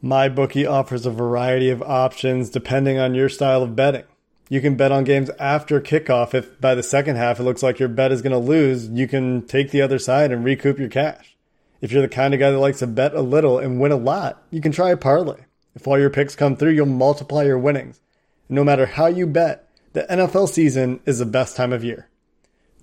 MyBookie 0.02 0.70
offers 0.70 1.06
a 1.06 1.10
variety 1.10 1.70
of 1.70 1.82
options 1.82 2.50
depending 2.50 2.98
on 2.98 3.14
your 3.14 3.28
style 3.28 3.62
of 3.62 3.74
betting. 3.74 4.04
You 4.48 4.60
can 4.60 4.76
bet 4.76 4.92
on 4.92 5.04
games 5.04 5.30
after 5.38 5.80
kickoff 5.80 6.34
if 6.34 6.60
by 6.60 6.74
the 6.74 6.82
second 6.82 7.16
half 7.16 7.40
it 7.40 7.42
looks 7.42 7.62
like 7.62 7.78
your 7.78 7.88
bet 7.88 8.12
is 8.12 8.22
going 8.22 8.32
to 8.32 8.38
lose, 8.38 8.88
you 8.88 9.08
can 9.08 9.46
take 9.46 9.72
the 9.72 9.82
other 9.82 9.98
side 9.98 10.30
and 10.30 10.44
recoup 10.44 10.78
your 10.78 10.88
cash. 10.88 11.36
If 11.80 11.92
you're 11.92 12.02
the 12.02 12.08
kind 12.08 12.32
of 12.32 12.40
guy 12.40 12.50
that 12.50 12.58
likes 12.58 12.78
to 12.78 12.86
bet 12.86 13.14
a 13.14 13.20
little 13.20 13.58
and 13.58 13.80
win 13.80 13.92
a 13.92 13.96
lot, 13.96 14.42
you 14.50 14.60
can 14.60 14.72
try 14.72 14.90
a 14.90 14.96
parlay. 14.96 15.40
If 15.74 15.86
all 15.86 15.98
your 15.98 16.10
picks 16.10 16.34
come 16.34 16.56
through, 16.56 16.72
you'll 16.72 16.86
multiply 16.86 17.44
your 17.44 17.58
winnings. 17.58 18.00
And 18.48 18.56
no 18.56 18.64
matter 18.64 18.86
how 18.86 19.06
you 19.06 19.26
bet, 19.26 19.68
the 19.92 20.06
NFL 20.08 20.48
season 20.48 21.00
is 21.06 21.18
the 21.18 21.26
best 21.26 21.56
time 21.56 21.72
of 21.72 21.84
year. 21.84 22.08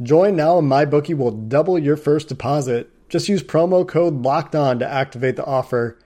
Join 0.01 0.35
now 0.35 0.57
and 0.59 0.69
MyBookie 0.69 1.17
will 1.17 1.31
double 1.31 1.79
your 1.79 1.97
first 1.97 2.27
deposit 2.27 2.89
just 3.09 3.29
use 3.29 3.43
promo 3.43 3.87
code 3.87 4.21
locked 4.21 4.55
on 4.55 4.79
to 4.79 4.87
activate 4.87 5.35
the 5.35 5.45
offer. 5.45 5.97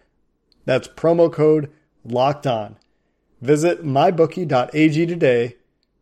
That's 0.66 0.88
promo 0.88 1.32
code 1.32 1.72
locked 2.04 2.46
on. 2.46 2.78
Visit 3.42 3.86
mybookie.ag 3.86 5.06
today 5.06 5.56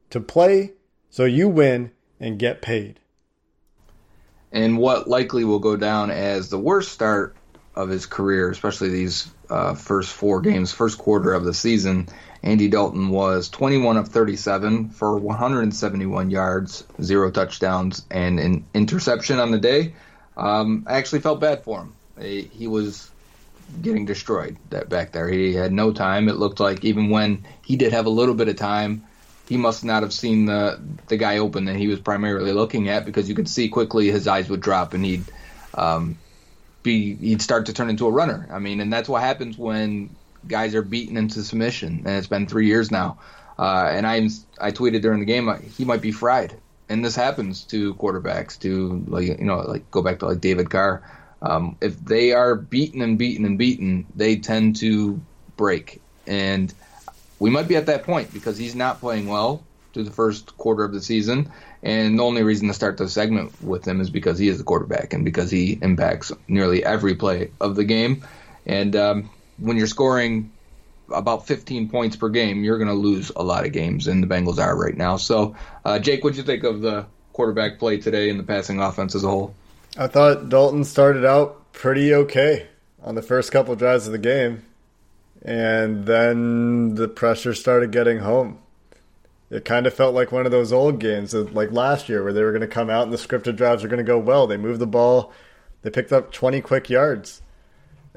to 0.10 0.20
play 0.20 0.74
so 1.10 1.26
you 1.26 1.48
win 1.48 1.92
and 2.20 2.40
get 2.40 2.62
paid. 2.62 3.00
And 4.52 4.78
what 4.78 5.08
likely 5.08 5.44
will 5.44 5.60
go 5.60 5.76
down 5.76 6.10
as 6.10 6.50
the 6.50 6.58
worst 6.58 6.92
start 6.92 7.36
of 7.76 7.90
his 7.90 8.08
career, 8.08 8.50
especially 8.50 8.90
these 8.90 9.30
uh, 9.50 9.76
first 9.76 10.12
four 10.12 10.42
games, 10.42 10.74
first 10.74 10.98
quarter 10.98 11.34
of 11.34 11.46
the 11.46 11.54
season. 11.54 12.08
Andy 12.42 12.68
Dalton 12.68 13.10
was 13.10 13.50
21 13.50 13.98
of 13.98 14.08
37 14.08 14.90
for 14.90 15.18
171 15.18 16.32
yards, 16.32 16.84
zero 17.02 17.30
touchdowns, 17.30 18.06
and 18.10 18.40
an 18.40 18.66
interception 18.74 19.40
on 19.40 19.52
the 19.52 19.60
day. 19.60 19.94
Um, 20.38 20.86
I 20.88 20.98
actually 20.98 21.22
felt 21.22 21.42
bad 21.42 21.64
for 21.64 21.80
him. 21.80 21.94
He, 22.20 22.44
he 22.44 22.68
was 22.68 23.10
getting 23.82 24.06
destroyed 24.06 24.58
that 24.70 24.88
back 24.88 25.12
there. 25.12 25.28
He 25.28 25.54
had 25.54 25.74
no 25.74 25.92
time. 25.92 26.30
It 26.30 26.38
looked 26.38 26.60
like 26.60 26.86
even 26.86 27.10
when 27.10 27.46
he 27.66 27.76
did 27.76 27.92
have 27.92 28.06
a 28.06 28.10
little 28.10 28.36
bit 28.36 28.48
of 28.48 28.56
time, 28.56 29.04
he 29.50 29.58
must 29.58 29.84
not 29.84 30.04
have 30.04 30.14
seen 30.14 30.46
the 30.46 30.80
the 31.08 31.18
guy 31.18 31.38
open 31.38 31.66
that 31.66 31.76
he 31.76 31.88
was 31.88 32.00
primarily 32.00 32.52
looking 32.52 32.90
at 32.90 33.06
because 33.06 33.28
you 33.30 33.36
could 33.36 33.50
see 33.50 33.70
quickly 33.70 34.12
his 34.12 34.28
eyes 34.28 34.50
would 34.50 34.62
drop 34.62 34.94
and 34.94 35.04
he'd 35.06 35.24
um, 35.74 36.18
be 36.84 37.16
he'd 37.16 37.42
start 37.42 37.66
to 37.68 37.74
turn 37.74 37.90
into 37.90 38.08
a 38.08 38.12
runner. 38.12 38.48
I 38.52 38.60
mean, 38.60 38.80
and 38.82 38.92
that's 38.92 39.10
what 39.10 39.22
happens 39.22 39.58
when 39.58 40.10
guys 40.48 40.76
are 40.76 40.82
beaten 40.82 41.18
into 41.18 41.44
submission, 41.44 42.04
and 42.06 42.18
it's 42.18 42.28
been 42.28 42.48
three 42.48 42.68
years 42.68 42.92
now. 42.92 43.20
Uh, 43.58 43.90
and 43.92 44.06
I 44.06 44.30
I 44.60 44.72
tweeted 44.72 45.02
during 45.02 45.20
the 45.20 45.26
game 45.26 45.50
uh, 45.50 45.58
he 45.58 45.86
might 45.86 46.02
be 46.02 46.12
fried, 46.12 46.56
and 46.90 47.04
this 47.04 47.16
happens 47.16 47.64
to 47.66 47.94
quarterbacks. 47.96 48.60
To 48.60 49.04
like 49.08 49.28
you 49.28 49.46
know 49.46 49.60
like 49.60 49.90
go 49.92 50.02
back 50.02 50.20
to 50.20 50.28
like 50.28 50.42
David 50.42 50.70
Carr. 50.70 51.04
Um, 51.42 51.78
if 51.82 52.00
they 52.00 52.32
are 52.34 52.56
beaten 52.56 53.02
and 53.02 53.18
beaten 53.18 53.46
and 53.46 53.58
beaten, 53.58 54.08
they 54.16 54.38
tend 54.38 54.78
to 54.78 55.22
break. 55.56 56.02
And 56.26 56.74
we 57.40 57.50
might 57.50 57.68
be 57.68 57.76
at 57.76 57.86
that 57.88 58.04
point 58.04 58.34
because 58.34 58.58
he's 58.58 58.76
not 58.76 59.00
playing 59.00 59.28
well 59.28 59.64
through 59.94 60.04
the 60.04 60.12
first 60.12 60.58
quarter 60.58 60.84
of 60.84 60.94
the 60.94 61.02
season. 61.02 61.52
And 61.84 62.18
the 62.18 62.24
only 62.24 62.44
reason 62.44 62.68
to 62.68 62.74
start 62.74 62.98
the 62.98 63.08
segment 63.08 63.62
with 63.62 63.88
him 63.88 64.02
is 64.02 64.10
because 64.10 64.40
he 64.40 64.48
is 64.48 64.58
the 64.58 64.64
quarterback 64.64 65.14
and 65.14 65.24
because 65.24 65.52
he 65.52 65.78
impacts 65.82 66.32
nearly 66.48 66.84
every 66.84 67.16
play 67.16 67.52
of 67.62 67.76
the 67.76 67.84
game. 67.84 68.26
And 68.66 68.96
um, 68.96 69.30
when 69.58 69.78
you're 69.78 69.88
scoring 69.88 70.52
about 71.14 71.48
15 71.48 71.90
points 71.90 72.16
per 72.16 72.30
game, 72.30 72.64
you're 72.64 72.78
going 72.78 72.90
to 72.90 72.94
lose 72.94 73.32
a 73.36 73.44
lot 73.44 73.66
of 73.66 73.72
games, 73.72 74.08
and 74.08 74.22
the 74.22 74.28
Bengals 74.28 74.58
are 74.60 74.76
right 74.76 74.96
now. 74.96 75.18
So, 75.18 75.56
uh, 75.86 76.00
Jake, 76.00 76.24
what'd 76.24 76.38
you 76.38 76.44
think 76.44 76.64
of 76.64 76.82
the 76.82 77.06
quarterback 77.34 77.80
play 77.80 77.98
today 77.98 78.30
and 78.30 78.40
the 78.40 78.44
passing 78.44 78.80
offense 78.80 79.16
as 79.16 79.24
a 79.24 79.30
whole? 79.30 79.56
I 79.98 80.08
thought 80.08 80.50
Dalton 80.50 80.84
started 80.84 81.26
out 81.26 81.72
pretty 81.74 82.14
okay 82.14 82.68
on 83.04 83.16
the 83.16 83.22
first 83.22 83.52
couple 83.52 83.76
drives 83.76 84.06
of 84.06 84.12
the 84.12 84.18
game, 84.18 84.64
and 85.44 86.06
then 86.06 86.96
the 86.96 87.08
pressure 87.08 87.54
started 87.54 87.92
getting 87.92 88.20
home. 88.20 88.60
It 89.50 89.64
kind 89.64 89.88
of 89.88 89.94
felt 89.94 90.14
like 90.14 90.34
one 90.34 90.46
of 90.46 90.52
those 90.52 90.74
old 90.74 91.00
games, 91.00 91.34
like 91.34 91.72
last 91.72 92.10
year, 92.10 92.22
where 92.22 92.34
they 92.34 92.44
were 92.44 92.52
going 92.52 92.62
to 92.62 92.68
come 92.68 92.90
out 92.90 93.04
and 93.04 93.14
the 93.14 93.18
scripted 93.18 93.56
drives 93.56 93.84
are 93.84 93.88
going 93.88 93.98
to 93.98 94.04
go 94.04 94.20
well. 94.20 94.46
They 94.46 94.58
moved 94.58 94.82
the 94.82 94.88
ball, 94.88 95.32
they 95.84 95.90
picked 95.90 96.12
up 96.12 96.34
20 96.34 96.60
quick 96.62 96.90
yards 96.90 97.42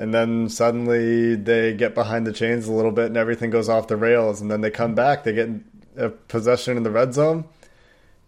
and 0.01 0.15
then 0.15 0.49
suddenly 0.49 1.35
they 1.35 1.75
get 1.75 1.95
behind 1.95 2.27
the 2.27 2.33
chains 2.33 2.67
a 2.67 2.73
little 2.73 2.91
bit 2.91 3.09
and 3.09 3.19
everything 3.19 3.51
goes 3.51 3.69
off 3.69 3.87
the 3.87 3.99
rails. 3.99 4.41
And 4.41 4.51
then 4.51 4.63
they 4.63 4.71
come 4.71 4.95
back 4.95 5.25
they 5.25 5.35
get 5.35 5.51
a 5.95 6.09
possession 6.09 6.79
in 6.79 6.85
the 6.85 6.91
red 6.91 7.13
zone. 7.13 7.45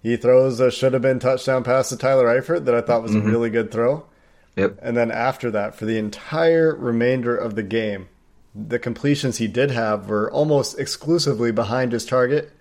He 0.02 0.18
throws 0.18 0.60
a 0.60 0.70
should 0.70 0.92
have 0.92 1.00
been 1.00 1.18
touchdown 1.18 1.64
pass 1.64 1.88
to 1.88 1.96
Tyler 1.96 2.26
Eifert 2.26 2.66
that 2.66 2.74
I 2.74 2.82
thought 2.82 3.02
was 3.02 3.12
mm-hmm. 3.12 3.26
a 3.26 3.30
really 3.30 3.48
good 3.48 3.70
throw. 3.70 4.04
Yep. 4.54 4.80
And 4.82 4.98
then 4.98 5.10
after 5.10 5.50
that 5.52 5.74
for 5.74 5.86
the 5.86 5.96
entire 5.96 6.76
remainder 6.76 7.34
of 7.34 7.54
the 7.54 7.62
game 7.62 8.10
the 8.54 8.78
completions 8.78 9.38
he 9.38 9.48
did 9.48 9.70
have 9.70 10.10
were 10.10 10.30
almost 10.30 10.78
exclusively 10.78 11.52
behind 11.52 11.92
his 11.92 12.04
target. 12.04 12.52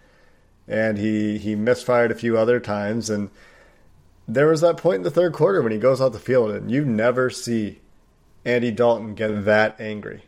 And 0.70 0.98
he 0.98 1.38
he 1.38 1.54
misfired 1.54 2.12
a 2.12 2.16
few 2.16 2.38
other 2.38 2.62
times. 2.62 3.10
And 3.10 3.30
there 4.26 4.48
was 4.48 4.62
that 4.62 4.78
point 4.78 5.00
in 5.00 5.04
the 5.04 5.12
third 5.12 5.34
quarter 5.34 5.62
when 5.62 5.74
he 5.74 5.78
goes 5.78 6.00
out 6.00 6.14
the 6.14 6.20
field 6.20 6.52
and 6.52 6.72
you 6.72 6.86
never 6.86 7.30
see 7.30 7.81
Andy 8.46 8.72
Dalton 8.72 9.16
get 9.16 9.46
that 9.46 9.80
angry 9.80 10.24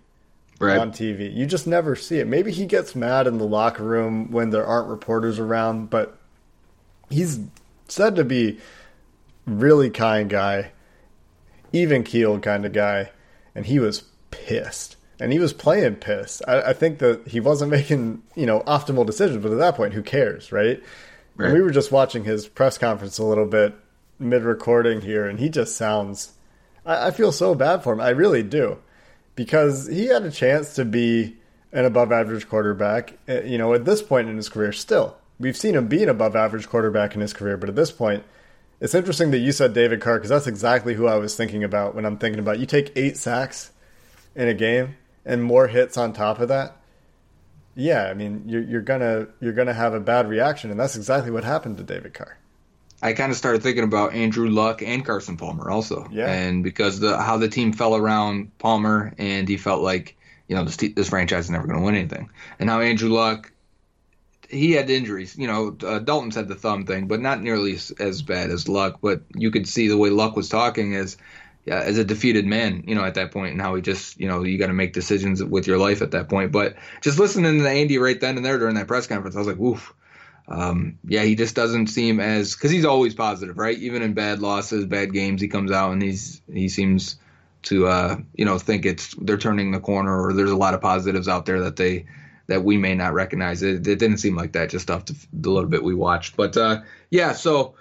right. 0.60 0.77
on 0.77 0.91
TV. 0.91 1.34
You 1.34 1.46
just 1.46 1.67
never 1.67 1.96
see 1.96 2.20
it. 2.20 2.27
Maybe 2.27 2.51
he 2.51 2.65
gets 2.65 2.96
mad 2.96 3.27
in 3.27 3.38
the 3.38 3.46
locker 3.46 3.84
room 3.84 4.32
when 4.32 4.50
there 4.50 4.65
aren't 4.65 4.89
reporters 4.89 5.39
around, 5.39 5.89
but 5.89 6.17
he's 7.10 7.39
said 7.88 8.15
to 8.15 8.24
be 8.24 8.60
really 9.46 9.89
kind 9.89 10.29
guy, 10.29 10.72
even 11.72 12.03
keeled 12.03 12.41
kind 12.41 12.65
of 12.65 12.74
guy, 12.74 13.12
and 13.55 13.65
he 13.65 13.79
was 13.79 14.03
pissed. 14.32 14.96
And 15.20 15.32
he 15.32 15.39
was 15.39 15.53
playing 15.53 15.98
pissed. 15.98 16.41
I, 16.48 16.62
I, 16.62 16.74
think 16.74 17.00
that 17.00 17.27
he 17.27 17.39
wasn't 17.39 17.72
making, 17.77 18.24
you 18.36 18.46
know, 18.46 18.62
optimal 18.62 19.05
decisions, 19.05 19.41
but 19.41 19.51
at 19.51 19.60
that 19.60 19.75
point, 19.75 19.93
who 19.93 20.01
cares, 20.01 20.51
right? 20.51 20.82
right. 21.36 21.53
We 21.53 21.62
were 21.62 21.72
just 21.72 21.91
watching 21.91 22.24
his 22.24 22.48
press 22.48 22.77
conference 22.77 23.17
a 23.20 23.24
little 23.24 23.46
bit 23.46 23.75
mid 24.20 24.43
recording 24.43 25.01
here, 25.01 25.27
and 25.27 25.39
he 25.39 25.50
just 25.50 25.77
sounds 25.77 26.34
I, 26.85 27.07
I 27.07 27.11
feel 27.11 27.31
so 27.31 27.55
bad 27.55 27.83
for 27.83 27.93
him. 27.93 28.01
I 28.01 28.09
really 28.09 28.43
do, 28.43 28.77
because 29.35 29.87
he 29.87 30.07
had 30.07 30.23
a 30.23 30.31
chance 30.31 30.75
to 30.75 30.85
be 30.85 31.37
an 31.71 31.85
above 31.85 32.11
average 32.11 32.47
quarterback. 32.47 33.17
Eh, 33.27 33.43
you 33.43 33.57
know, 33.57 33.73
at 33.73 33.85
this 33.85 34.01
point 34.01 34.29
in 34.29 34.37
his 34.37 34.49
career, 34.49 34.71
still 34.71 35.17
we've 35.39 35.57
seen 35.57 35.75
him 35.75 35.87
be 35.87 36.03
an 36.03 36.09
above 36.09 36.35
average 36.35 36.69
quarterback 36.69 37.15
in 37.15 37.21
his 37.21 37.33
career, 37.33 37.57
but 37.57 37.69
at 37.69 37.75
this 37.75 37.91
point. 37.91 38.23
It's 38.81 38.95
interesting 38.95 39.31
that 39.31 39.37
you 39.37 39.53
said 39.53 39.73
David 39.73 40.01
Carr 40.01 40.17
because 40.17 40.29
that's 40.29 40.47
exactly 40.47 40.93
who 40.93 41.07
I 41.07 41.15
was 41.15 41.37
thinking 41.37 41.63
about 41.63 41.95
when 41.95 42.05
I'm 42.05 42.17
thinking 42.17 42.39
about 42.39 42.59
you 42.59 42.65
take 42.65 42.91
eight 42.97 43.15
sacks 43.15 43.71
in 44.35 44.49
a 44.49 44.53
game 44.53 44.97
and 45.23 45.41
more 45.41 45.67
hits 45.67 45.95
on 45.95 46.11
top 46.11 46.39
of 46.39 46.49
that. 46.49 46.75
Yeah, 47.75 48.03
I 48.03 48.13
mean 48.13 48.43
you're, 48.45 48.61
you're 48.61 48.81
gonna 48.81 49.27
you're 49.39 49.53
gonna 49.53 49.73
have 49.73 49.93
a 49.93 50.01
bad 50.01 50.27
reaction, 50.27 50.69
and 50.69 50.77
that's 50.77 50.97
exactly 50.97 51.31
what 51.31 51.45
happened 51.45 51.77
to 51.77 51.83
David 51.83 52.13
Carr. 52.13 52.37
I 53.03 53.12
kind 53.12 53.31
of 53.31 53.38
started 53.38 53.62
thinking 53.62 53.83
about 53.83 54.13
Andrew 54.13 54.50
Luck 54.50 54.81
and 54.81 55.05
Carson 55.05 55.36
Palmer 55.36 55.69
also. 55.69 56.07
Yeah. 56.10 56.31
And 56.31 56.63
because 56.63 57.01
the 57.01 57.22
how 57.22 57.38
the 57.38 57.50
team 57.50 57.74
fell 57.74 57.98
around 57.98 58.57
Palmer 58.60 59.13
and 59.17 59.48
he 59.48 59.57
felt 59.57 59.81
like 59.81 60.15
you 60.48 60.55
know 60.55 60.63
this 60.63 60.77
this 60.77 61.10
franchise 61.10 61.45
is 61.45 61.51
never 61.51 61.67
going 61.67 61.79
to 61.79 61.86
win 61.86 61.95
anything, 61.95 62.29
and 62.60 62.67
now 62.67 62.79
Andrew 62.79 63.10
Luck. 63.10 63.51
He 64.50 64.74
had 64.74 64.88
injuries, 64.88 65.36
you 65.36 65.48
know. 65.48 65.75
Uh, 65.83 65.98
Dalton's 65.98 66.36
had 66.36 66.48
the 66.48 66.53
thumb 66.53 66.86
thing, 66.86 67.07
but 67.07 67.19
not 67.19 67.41
nearly 67.41 67.74
as, 67.74 67.89
as 68.00 68.22
bad 68.22 68.51
as 68.51 68.69
Luck. 68.69 69.00
But 69.01 69.24
you 69.33 69.50
could 69.50 69.67
see 69.67 69.88
the 69.88 69.98
way 69.98 70.12
Luck 70.12 70.36
was 70.36 70.48
talking 70.48 70.93
as, 70.93 71.17
yeah, 71.65 71.79
as 71.79 71.98
a 71.98 72.05
defeated 72.05 72.45
man, 72.45 72.83
you 72.86 72.93
know, 72.93 73.03
at 73.03 73.15
that 73.15 73.31
point, 73.31 73.53
and 73.53 73.62
how 73.62 73.74
he 73.74 73.81
just, 73.81 74.19
you 74.19 74.27
know, 74.27 74.43
you 74.43 74.60
got 74.60 74.67
to 74.67 74.74
make 74.74 74.93
decisions 74.93 75.43
with 75.43 75.65
your 75.65 75.79
life 75.79 76.03
at 76.03 76.12
that 76.12 76.29
point. 76.29 76.51
But 76.51 76.75
just 77.01 77.17
listening 77.17 77.57
to 77.57 77.67
Andy 77.67 77.98
right 77.98 78.19
then 78.19 78.38
and 78.38 78.45
there 78.45 78.60
during 78.60 78.75
that 78.75 78.88
press 78.88 79.07
conference, 79.07 79.36
I 79.36 79.39
was 79.39 79.48
like, 79.48 79.57
"Woof." 79.57 79.91
Um, 80.47 81.00
yeah, 81.05 81.23
he 81.23 81.35
just 81.35 81.55
doesn't 81.55 81.88
seem 81.88 82.19
as 82.19 82.53
because 82.53 82.71
he's 82.71 82.85
always 82.85 83.13
positive, 83.13 83.57
right? 83.57 83.77
Even 83.77 84.01
in 84.01 84.13
bad 84.13 84.39
losses, 84.39 84.85
bad 84.85 85.13
games, 85.13 85.41
he 85.41 85.47
comes 85.47 85.71
out 85.71 85.91
and 85.93 86.01
he's 86.01 86.41
he 86.51 86.69
seems 86.69 87.17
to 87.63 87.88
uh, 87.88 88.17
you 88.35 88.45
know 88.45 88.57
think 88.57 88.85
it's 88.85 89.15
they're 89.15 89.38
turning 89.38 89.71
the 89.71 89.79
corner 89.79 90.25
or 90.25 90.33
there's 90.33 90.51
a 90.51 90.57
lot 90.57 90.73
of 90.73 90.81
positives 90.81 91.27
out 91.27 91.45
there 91.45 91.62
that 91.62 91.77
they 91.77 92.05
that 92.47 92.63
we 92.63 92.77
may 92.77 92.93
not 92.93 93.13
recognize. 93.13 93.63
It, 93.63 93.88
it 93.88 94.00
didn't 94.00 94.17
seem 94.17 94.35
like 94.35 94.51
that 94.53 94.69
just 94.69 94.91
off 94.91 95.05
the, 95.05 95.15
the 95.31 95.50
little 95.50 95.69
bit 95.69 95.83
we 95.83 95.95
watched, 95.95 96.35
but 96.35 96.57
uh, 96.57 96.81
yeah. 97.09 97.31
So 97.31 97.75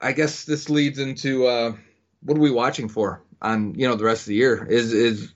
I 0.00 0.12
guess 0.12 0.44
this 0.44 0.70
leads 0.70 1.00
into 1.00 1.46
uh, 1.46 1.74
what 2.22 2.38
are 2.38 2.40
we 2.40 2.52
watching 2.52 2.88
for 2.88 3.22
on 3.42 3.74
you 3.74 3.88
know 3.88 3.96
the 3.96 4.04
rest 4.04 4.22
of 4.22 4.28
the 4.28 4.36
year? 4.36 4.64
Is 4.64 4.92
is 4.92 5.34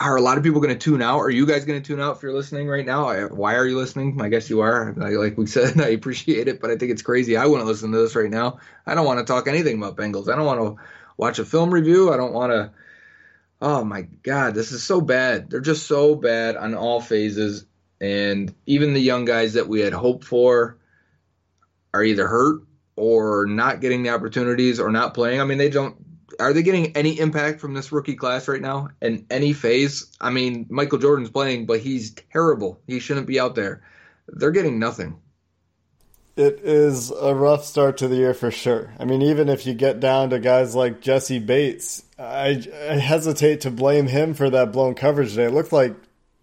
are 0.00 0.16
a 0.16 0.20
lot 0.20 0.38
of 0.38 0.44
people 0.44 0.60
going 0.60 0.76
to 0.76 0.78
tune 0.78 1.02
out? 1.02 1.18
Are 1.18 1.30
you 1.30 1.46
guys 1.46 1.64
going 1.64 1.80
to 1.80 1.86
tune 1.86 2.00
out 2.00 2.16
if 2.16 2.22
you're 2.22 2.32
listening 2.32 2.66
right 2.66 2.86
now? 2.86 3.28
Why 3.28 3.56
are 3.56 3.66
you 3.66 3.76
listening? 3.76 4.20
I 4.22 4.28
guess 4.28 4.48
you 4.48 4.60
are. 4.60 4.94
like 4.96 5.36
we 5.36 5.46
said, 5.48 5.80
I 5.80 5.88
appreciate 5.88 6.48
it, 6.48 6.60
but 6.60 6.70
I 6.70 6.76
think 6.76 6.92
it's 6.92 7.02
crazy. 7.02 7.36
I 7.36 7.46
wouldn't 7.46 7.68
listen 7.68 7.92
to 7.92 7.98
this 7.98 8.16
right 8.16 8.30
now. 8.30 8.60
I 8.86 8.94
don't 8.94 9.06
want 9.06 9.18
to 9.18 9.30
talk 9.30 9.46
anything 9.46 9.76
about 9.76 9.96
Bengals. 9.96 10.32
I 10.32 10.36
don't 10.36 10.46
want 10.46 10.60
to 10.60 10.82
watch 11.16 11.38
a 11.38 11.44
film 11.44 11.72
review. 11.72 12.12
I 12.12 12.16
don't 12.16 12.32
want 12.32 12.52
to. 12.52 12.72
Oh 13.60 13.82
my 13.84 14.02
God, 14.02 14.54
this 14.54 14.70
is 14.70 14.84
so 14.84 15.00
bad. 15.00 15.50
They're 15.50 15.60
just 15.60 15.86
so 15.86 16.14
bad 16.14 16.56
on 16.56 16.74
all 16.74 17.00
phases. 17.00 17.66
And 18.00 18.54
even 18.66 18.94
the 18.94 19.00
young 19.00 19.24
guys 19.24 19.54
that 19.54 19.68
we 19.68 19.80
had 19.80 19.92
hoped 19.92 20.24
for 20.24 20.78
are 21.92 22.04
either 22.04 22.28
hurt 22.28 22.62
or 22.94 23.46
not 23.46 23.80
getting 23.80 24.04
the 24.04 24.10
opportunities 24.10 24.78
or 24.78 24.92
not 24.92 25.14
playing. 25.14 25.40
I 25.40 25.44
mean, 25.44 25.58
they 25.58 25.70
don't 25.70 25.96
are 26.38 26.52
they 26.52 26.62
getting 26.62 26.96
any 26.96 27.18
impact 27.18 27.60
from 27.60 27.74
this 27.74 27.92
rookie 27.92 28.14
class 28.14 28.48
right 28.48 28.60
now 28.60 28.88
in 29.00 29.26
any 29.30 29.52
phase? 29.52 30.06
I 30.20 30.30
mean, 30.30 30.66
Michael 30.68 30.98
Jordan's 30.98 31.30
playing, 31.30 31.66
but 31.66 31.80
he's 31.80 32.14
terrible. 32.32 32.80
He 32.86 33.00
shouldn't 33.00 33.26
be 33.26 33.40
out 33.40 33.54
there. 33.54 33.82
They're 34.28 34.50
getting 34.50 34.78
nothing. 34.78 35.20
It 36.36 36.60
is 36.62 37.10
a 37.10 37.34
rough 37.34 37.64
start 37.64 37.96
to 37.98 38.08
the 38.08 38.16
year 38.16 38.34
for 38.34 38.50
sure. 38.50 38.94
I 39.00 39.04
mean, 39.04 39.22
even 39.22 39.48
if 39.48 39.66
you 39.66 39.74
get 39.74 39.98
down 39.98 40.30
to 40.30 40.38
guys 40.38 40.74
like 40.74 41.00
Jessie 41.00 41.40
Bates, 41.40 42.04
I, 42.16 42.64
I 42.88 42.94
hesitate 42.94 43.62
to 43.62 43.70
blame 43.72 44.06
him 44.06 44.34
for 44.34 44.48
that 44.50 44.70
blown 44.70 44.94
coverage 44.94 45.30
today. 45.30 45.46
It 45.46 45.52
looked 45.52 45.72
like 45.72 45.96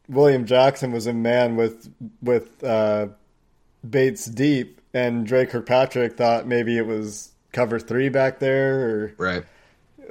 William 0.09 0.45
Jackson 0.45 0.91
was 0.91 1.07
in 1.07 1.21
man 1.21 1.55
with 1.55 1.89
with 2.21 2.61
uh, 2.61 3.07
Bates 3.89 4.25
deep, 4.25 4.81
and 4.93 5.25
Dre 5.25 5.45
Kirkpatrick 5.45 6.17
thought 6.17 6.45
maybe 6.45 6.77
it 6.77 6.85
was 6.85 7.31
cover 7.53 7.79
three 7.79 8.09
back 8.09 8.39
there. 8.39 8.89
Or, 8.89 9.13
right 9.17 9.45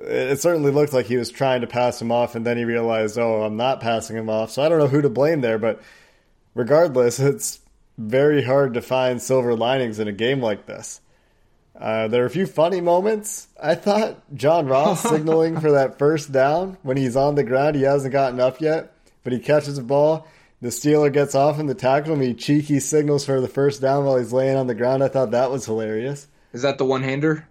it 0.03 0.41
certainly 0.41 0.71
looked 0.71 0.93
like 0.93 1.07
he 1.07 1.17
was 1.17 1.31
trying 1.31 1.61
to 1.61 1.67
pass 1.67 2.01
him 2.01 2.13
off, 2.13 2.35
and 2.35 2.45
then 2.45 2.57
he 2.57 2.65
realized, 2.65 3.19
oh, 3.19 3.43
I'm 3.43 3.57
not 3.57 3.81
passing 3.81 4.17
him 4.17 4.29
off. 4.29 4.51
So 4.51 4.63
I 4.63 4.69
don't 4.69 4.79
know 4.79 4.89
who 4.89 5.03
to 5.03 5.09
blame 5.09 5.41
there, 5.41 5.59
but 5.59 5.83
regardless, 6.55 7.19
it's 7.21 7.61
very 7.97 8.43
hard 8.43 8.75
to 8.75 8.83
find 8.83 9.21
silver 9.21 9.55
linings 9.55 9.99
in 9.99 10.09
a 10.09 10.13
game 10.13 10.41
like 10.41 10.67
this. 10.67 11.01
Uh, 11.79 12.07
there 12.09 12.23
are 12.23 12.27
a 12.27 12.31
few 12.31 12.47
funny 12.47 12.81
moments. 12.81 13.49
I 13.61 13.75
thought 13.75 14.17
John 14.35 14.67
Ross 14.67 15.03
signaling 15.09 15.61
for 15.61 15.73
that 15.73 15.99
first 15.99 16.31
down 16.31 16.79
when 16.83 16.97
he's 16.97 17.17
on 17.17 17.35
the 17.35 17.43
ground. 17.43 17.75
He 17.77 17.83
hasn't 17.83 18.13
gotten 18.13 18.41
up 18.41 18.61
yet, 18.61 18.95
but 19.25 19.33
he 19.33 19.41
catches 19.41 19.77
the 19.77 19.83
ball. 19.83 20.29
The 20.61 20.69
Steeler 20.69 21.13
gets 21.13 21.35
off 21.35 21.59
in 21.59 21.67
the 21.67 21.75
tackle. 21.75 22.15
And 22.15 22.23
he 22.23 22.33
cheeky 22.33 22.79
signals 22.79 23.27
for 23.27 23.41
the 23.41 23.49
first 23.49 23.81
down 23.81 24.05
while 24.05 24.19
he's 24.19 24.33
laying 24.33 24.57
on 24.57 24.69
the 24.69 24.75
ground. 24.75 25.03
I 25.03 25.09
thought 25.09 25.33
that 25.33 25.51
was 25.51 25.67
hilarious. 25.67 26.29
Is 26.53 26.63
that 26.63 26.79
the 26.79 26.85
one 26.85 27.03
hander? 27.03 27.49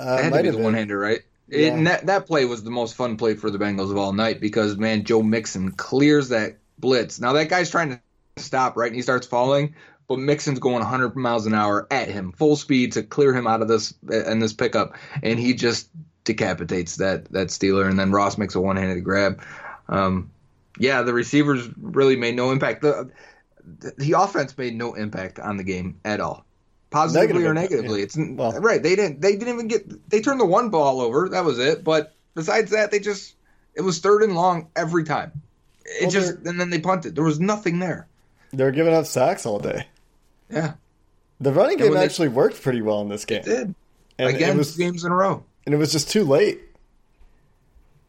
Uh, 0.00 0.16
It 0.18 0.24
had 0.24 0.32
to 0.32 0.42
be 0.42 0.50
the 0.50 0.58
one 0.58 0.74
hander, 0.74 0.98
right? 0.98 1.20
It, 1.48 1.60
Yeah. 1.60 1.74
and 1.74 1.86
that, 1.86 2.06
that 2.06 2.26
play 2.26 2.44
was 2.44 2.62
the 2.62 2.70
most 2.70 2.94
fun 2.94 3.16
play 3.16 3.34
for 3.34 3.50
the 3.50 3.58
Bengals 3.58 3.90
of 3.90 3.96
all 3.96 4.12
night 4.12 4.40
because, 4.40 4.76
man, 4.76 5.04
Joe 5.04 5.22
Mixon 5.22 5.72
clears 5.72 6.28
that 6.30 6.58
blitz. 6.78 7.20
Now, 7.20 7.32
that 7.34 7.48
guy's 7.48 7.70
trying 7.70 7.90
to 7.90 8.00
stop, 8.42 8.76
right? 8.76 8.86
And 8.86 8.96
he 8.96 9.02
starts 9.02 9.26
falling, 9.26 9.74
but 10.08 10.18
Mixon's 10.18 10.58
going 10.58 10.80
100 10.80 11.16
miles 11.16 11.46
an 11.46 11.54
hour 11.54 11.86
at 11.90 12.08
him, 12.08 12.32
full 12.32 12.56
speed 12.56 12.92
to 12.92 13.02
clear 13.02 13.34
him 13.34 13.46
out 13.46 13.62
of 13.62 13.68
this 13.68 13.94
and 14.08 14.40
this 14.42 14.52
pickup. 14.52 14.96
And 15.22 15.38
he 15.38 15.54
just 15.54 15.88
decapitates 16.24 16.96
that, 16.96 17.30
that 17.32 17.48
Steeler. 17.48 17.88
And 17.88 17.98
then 17.98 18.12
Ross 18.12 18.38
makes 18.38 18.54
a 18.54 18.60
one 18.60 18.76
handed 18.76 19.02
grab. 19.04 19.42
Um, 19.88 20.30
yeah, 20.78 21.02
the 21.02 21.12
receivers 21.12 21.68
really 21.76 22.16
made 22.16 22.36
no 22.36 22.52
impact. 22.52 22.82
The, 22.82 23.10
the 23.98 24.12
offense 24.12 24.56
made 24.56 24.76
no 24.76 24.94
impact 24.94 25.38
on 25.38 25.56
the 25.56 25.64
game 25.64 26.00
at 26.04 26.20
all 26.20 26.44
positively 26.90 27.26
Negative 27.42 27.50
or 27.50 27.54
negatively. 27.54 27.98
yeah. 28.00 28.04
It's 28.04 28.16
Well- 28.18 28.52
right. 28.60 28.82
They 28.82 28.96
didn't. 28.96 29.20
They 29.20 29.32
didn't 29.36 29.54
even 29.54 29.68
get. 29.68 30.10
They 30.10 30.20
turned 30.20 30.40
the 30.40 30.46
one 30.46 30.70
ball 30.70 31.00
over. 31.00 31.28
That 31.28 31.44
was 31.44 31.58
it. 31.58 31.82
But 31.84 32.14
besides 32.34 32.70
that, 32.72 32.90
they 32.90 32.98
just. 32.98 33.34
It 33.74 33.82
was 33.82 33.98
third 34.00 34.22
and 34.22 34.34
long 34.34 34.68
every 34.76 35.04
time. 35.04 35.32
It 35.84 36.02
Well, 36.02 36.10
just 36.10 36.32
and 36.44 36.60
then 36.60 36.70
they 36.70 36.78
punted. 36.80 37.14
There 37.14 37.24
was 37.24 37.40
nothing 37.40 37.78
there. 37.78 38.06
They're 38.52 38.72
giving 38.72 38.92
up 38.94 39.06
sacks 39.06 39.46
all 39.46 39.58
day. 39.60 39.86
Yeah, 40.50 40.72
The 41.40 41.52
running 41.52 41.76
game 41.78 41.90
when 41.90 41.98
they- 41.98 42.04
actually 42.04 42.28
worked 42.28 42.60
pretty 42.60 42.82
well 42.82 43.00
in 43.02 43.08
this 43.08 43.24
game. 43.24 43.42
it 43.42 43.44
did 43.44 43.74
And 44.18 44.28
again. 44.28 44.56
it 44.56 44.58
was 44.58 44.76
games 44.76 45.04
in 45.04 45.12
a 45.12 45.14
row. 45.14 45.44
and 45.64 45.74
it 45.74 45.78
was 45.78 45.92
just 45.92 46.10
too 46.10 46.24
late. 46.24 46.60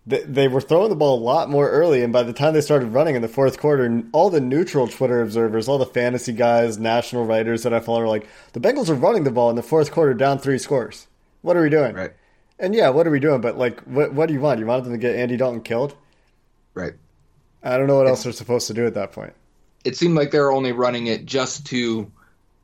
They, 0.07 0.23
they 0.23 0.47
were 0.47 0.61
throwing 0.61 0.89
the 0.89 0.95
ball 0.95 1.19
a 1.19 1.21
lot 1.21 1.49
more 1.49 1.69
early, 1.69 2.03
and 2.03 2.11
by 2.11 2.23
the 2.23 2.33
time 2.33 2.53
they 2.53 2.61
started 2.61 2.87
running 2.87 3.15
in 3.15 3.21
the 3.21 3.27
fourth 3.27 3.59
quarter, 3.59 4.03
all 4.11 4.31
the 4.31 4.41
neutral 4.41 4.87
Twitter 4.87 5.21
observers, 5.21 5.67
all 5.67 5.77
the 5.77 5.85
fantasy 5.85 6.33
guys, 6.33 6.79
national 6.79 7.25
writers 7.25 7.63
that 7.63 7.73
I 7.73 7.79
follow 7.79 8.01
are 8.01 8.07
like, 8.07 8.27
the 8.53 8.59
Bengals 8.59 8.89
are 8.89 8.95
running 8.95 9.25
the 9.25 9.31
ball 9.31 9.51
in 9.51 9.55
the 9.55 9.61
fourth 9.61 9.91
quarter 9.91 10.15
down 10.15 10.39
three 10.39 10.57
scores. 10.57 11.07
What 11.43 11.55
are 11.55 11.61
we 11.61 11.69
doing? 11.69 11.95
Right. 11.95 12.13
And 12.57 12.73
yeah, 12.75 12.89
what 12.89 13.07
are 13.07 13.11
we 13.11 13.19
doing? 13.19 13.41
But 13.41 13.57
like, 13.57 13.81
what 13.81 14.13
what 14.13 14.27
do 14.27 14.33
you 14.33 14.39
want? 14.39 14.59
You 14.59 14.67
want 14.67 14.83
them 14.83 14.93
to 14.93 14.99
get 14.99 15.15
Andy 15.15 15.35
Dalton 15.35 15.61
killed? 15.61 15.95
Right. 16.73 16.93
I 17.63 17.77
don't 17.77 17.87
know 17.87 17.97
what 17.97 18.07
else 18.07 18.23
they're 18.23 18.31
supposed 18.31 18.67
to 18.67 18.73
do 18.73 18.85
at 18.85 18.93
that 18.93 19.11
point. 19.11 19.33
It 19.83 19.97
seemed 19.97 20.15
like 20.15 20.31
they 20.31 20.39
were 20.39 20.51
only 20.51 20.71
running 20.71 21.07
it 21.07 21.25
just 21.25 21.65
to 21.67 22.11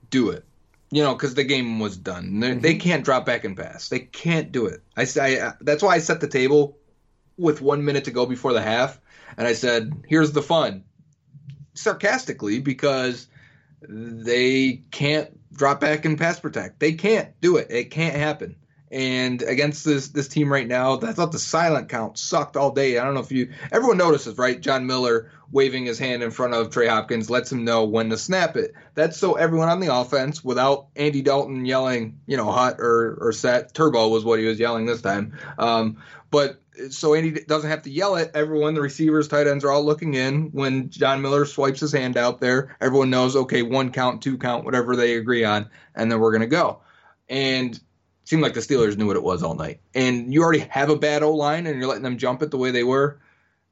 do 0.10 0.29
it. 0.29 0.44
You 0.91 1.03
know, 1.03 1.13
because 1.13 1.34
the 1.34 1.44
game 1.44 1.79
was 1.79 1.98
done. 1.98 2.39
They 2.39 2.51
mm-hmm. 2.51 2.62
They 2.62 2.75
can't 2.75 3.03
drop 3.03 3.25
back 3.25 3.44
and 3.44 3.58
pass. 3.58 3.89
They 3.89 4.00
can't 4.00 4.51
do 4.51 4.67
it. 4.67 4.82
I 4.96 5.03
say 5.03 5.51
that's 5.62 5.84
why 5.84 5.96
I 5.96 6.00
set 6.00 6.22
the 6.22 6.27
table 6.27 6.77
with 7.38 7.62
one 7.62 7.86
minute 7.86 8.06
to 8.06 8.12
go 8.12 8.25
before 8.25 8.53
the 8.53 8.62
half, 8.62 9.00
and 9.38 9.48
I 9.48 9.53
said, 9.53 9.94
"Here's 10.08 10.32
the 10.32 10.41
fun," 10.41 10.84
sarcastically 11.74 12.60
because 12.60 13.27
they 13.82 14.84
can't 14.91 15.29
drop 15.53 15.79
back 15.79 16.06
and 16.06 16.17
pass 16.17 16.39
protect. 16.39 16.79
They 16.79 16.94
can't 16.94 17.29
do 17.41 17.58
it. 17.58 17.67
It 17.70 17.91
can't 17.91 18.15
happen. 18.15 18.56
And 18.89 19.41
against 19.41 19.84
this 19.84 20.10
this 20.10 20.29
team 20.29 20.51
right 20.51 20.67
now, 20.67 21.00
I 21.01 21.12
thought 21.12 21.34
the 21.34 21.39
silent 21.39 21.89
count 21.89 22.17
sucked 22.17 22.56
all 22.56 22.72
day. 22.72 22.98
I 22.98 23.03
don't 23.03 23.15
know 23.15 23.20
if 23.20 23.32
you 23.32 23.51
everyone 23.72 23.98
notices, 23.98 24.38
right? 24.38 24.62
John 24.62 24.86
Miller 24.86 25.29
waving 25.51 25.86
his 25.86 26.00
hand 26.00 26.24
in 26.24 26.32
front 26.32 26.53
of 26.53 26.70
Trey 26.70 26.88
Hopkins 26.88 27.29
lets 27.29 27.51
him 27.51 27.65
know 27.65 27.84
when 27.84 28.10
to 28.10 28.17
snap 28.17 28.56
it. 28.56 28.74
That's 28.96 29.17
so 29.17 29.34
everyone 29.34 29.70
on 29.70 29.82
the 29.82 29.94
offense, 29.94 30.44
without 30.44 30.88
Andy 30.96 31.22
Dalton 31.22 31.65
yelling, 31.65 32.20
you 32.27 32.38
know, 32.38 32.50
hot 32.50 32.75
or 32.79 33.17
or 33.20 33.34
set. 33.34 33.74
Turbo 33.74 34.08
was 34.08 34.24
what 34.24 34.39
he 34.39 34.46
was 34.46 34.60
yelling 34.60 34.86
this 34.86 35.01
time. 35.01 35.38
Um, 35.58 36.01
but 36.32 36.62
so 36.89 37.13
Andy 37.13 37.32
doesn't 37.32 37.70
have 37.70 37.82
to 37.84 37.89
yell 37.89 38.15
it. 38.15 38.32
Everyone, 38.36 38.74
the 38.74 38.82
receivers, 38.82 39.28
tight 39.28 39.47
ends 39.47 39.65
are 39.65 39.71
all 39.71 39.84
looking 39.84 40.13
in. 40.13 40.52
When 40.52 40.89
John 40.89 41.21
Miller 41.21 41.45
swipes 41.45 41.80
his 41.80 41.91
hand 41.91 42.15
out 42.17 42.39
there, 42.39 42.76
everyone 42.80 43.10
knows, 43.10 43.36
okay, 43.36 43.63
one 43.63 43.91
count, 43.91 44.21
two 44.21 44.38
count, 44.38 44.63
whatever 44.63 44.95
they 44.95 45.15
agree 45.15 45.43
on, 45.43 45.69
and 45.95 46.12
then 46.12 46.19
we're 46.19 46.32
gonna 46.32 46.47
go. 46.47 46.82
And 47.30 47.80
seemed 48.28 48.42
like 48.42 48.54
the 48.54 48.60
Steelers 48.60 48.98
knew 48.98 49.08
what 49.08 49.16
it 49.16 49.24
was 49.24 49.42
all 49.42 49.56
night. 49.56 49.80
And 49.96 50.34
you 50.34 50.44
already 50.44 50.60
have 50.60 50.90
a 50.90 50.98
bad 50.98 51.24
O 51.24 51.34
line, 51.34 51.66
and 51.66 51.80
you're 51.80 51.88
letting 51.88 52.04
them 52.04 52.18
jump 52.18 52.42
it 52.42 52.52
the 52.52 52.58
way 52.58 52.72
they 52.72 52.84
were. 52.84 53.20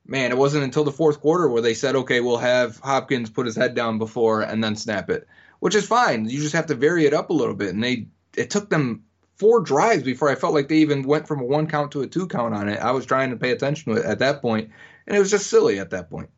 Man, 0.05 0.31
it 0.31 0.37
wasn't 0.37 0.63
until 0.63 0.85
the 0.85 0.91
fourth 0.91 1.19
quarter 1.19 1.49
where 1.49 1.61
they 1.61 1.73
said, 1.73 1.95
okay, 1.95 2.21
we'll 2.21 2.37
have 2.37 2.79
Hopkins 2.79 3.29
put 3.29 3.47
his 3.47 3.55
head 3.55 3.75
down 3.75 3.97
before 3.97 4.41
and 4.41 4.63
then 4.63 4.75
snap 4.75 5.09
it, 5.09 5.27
which 5.59 5.75
is 5.75 5.85
fine. 5.85 6.29
You 6.29 6.39
just 6.39 6.53
have 6.53 6.67
to 6.67 6.75
vary 6.75 7.05
it 7.05 7.13
up 7.13 7.31
a 7.31 7.33
little 7.33 7.55
bit. 7.55 7.73
And 7.73 7.83
they, 7.83 8.07
it 8.37 8.49
took 8.49 8.69
them 8.69 9.03
four 9.35 9.59
drives 9.59 10.03
before 10.03 10.29
I 10.29 10.35
felt 10.35 10.53
like 10.53 10.69
they 10.69 10.77
even 10.77 11.03
went 11.03 11.27
from 11.27 11.41
a 11.41 11.45
one 11.45 11.67
count 11.67 11.91
to 11.91 12.01
a 12.01 12.07
two 12.07 12.27
count 12.27 12.53
on 12.53 12.69
it. 12.69 12.79
I 12.79 12.91
was 12.91 13.05
trying 13.05 13.31
to 13.31 13.37
pay 13.37 13.51
attention 13.51 13.93
to 13.93 13.99
it 13.99 14.05
at 14.05 14.19
that 14.19 14.41
point, 14.41 14.69
and 15.05 15.17
it 15.17 15.19
was 15.19 15.31
just 15.31 15.47
silly 15.47 15.79
at 15.79 15.89
that 15.89 16.09
point. 16.09 16.29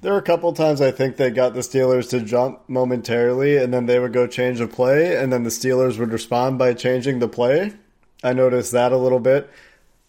There 0.00 0.12
were 0.12 0.18
a 0.18 0.22
couple 0.22 0.52
times 0.52 0.80
I 0.80 0.92
think 0.92 1.16
they 1.16 1.30
got 1.30 1.54
the 1.54 1.60
Steelers 1.60 2.10
to 2.10 2.20
jump 2.20 2.68
momentarily, 2.68 3.56
and 3.56 3.74
then 3.74 3.86
they 3.86 3.98
would 3.98 4.12
go 4.12 4.26
change 4.28 4.58
the 4.58 4.68
play, 4.68 5.16
and 5.16 5.32
then 5.32 5.42
the 5.42 5.50
Steelers 5.50 5.98
would 5.98 6.12
respond 6.12 6.58
by 6.58 6.74
changing 6.74 7.18
the 7.18 7.28
play. 7.28 7.72
I 8.22 8.32
noticed 8.32 8.72
that 8.72 8.92
a 8.92 8.96
little 8.96 9.18
bit. 9.18 9.50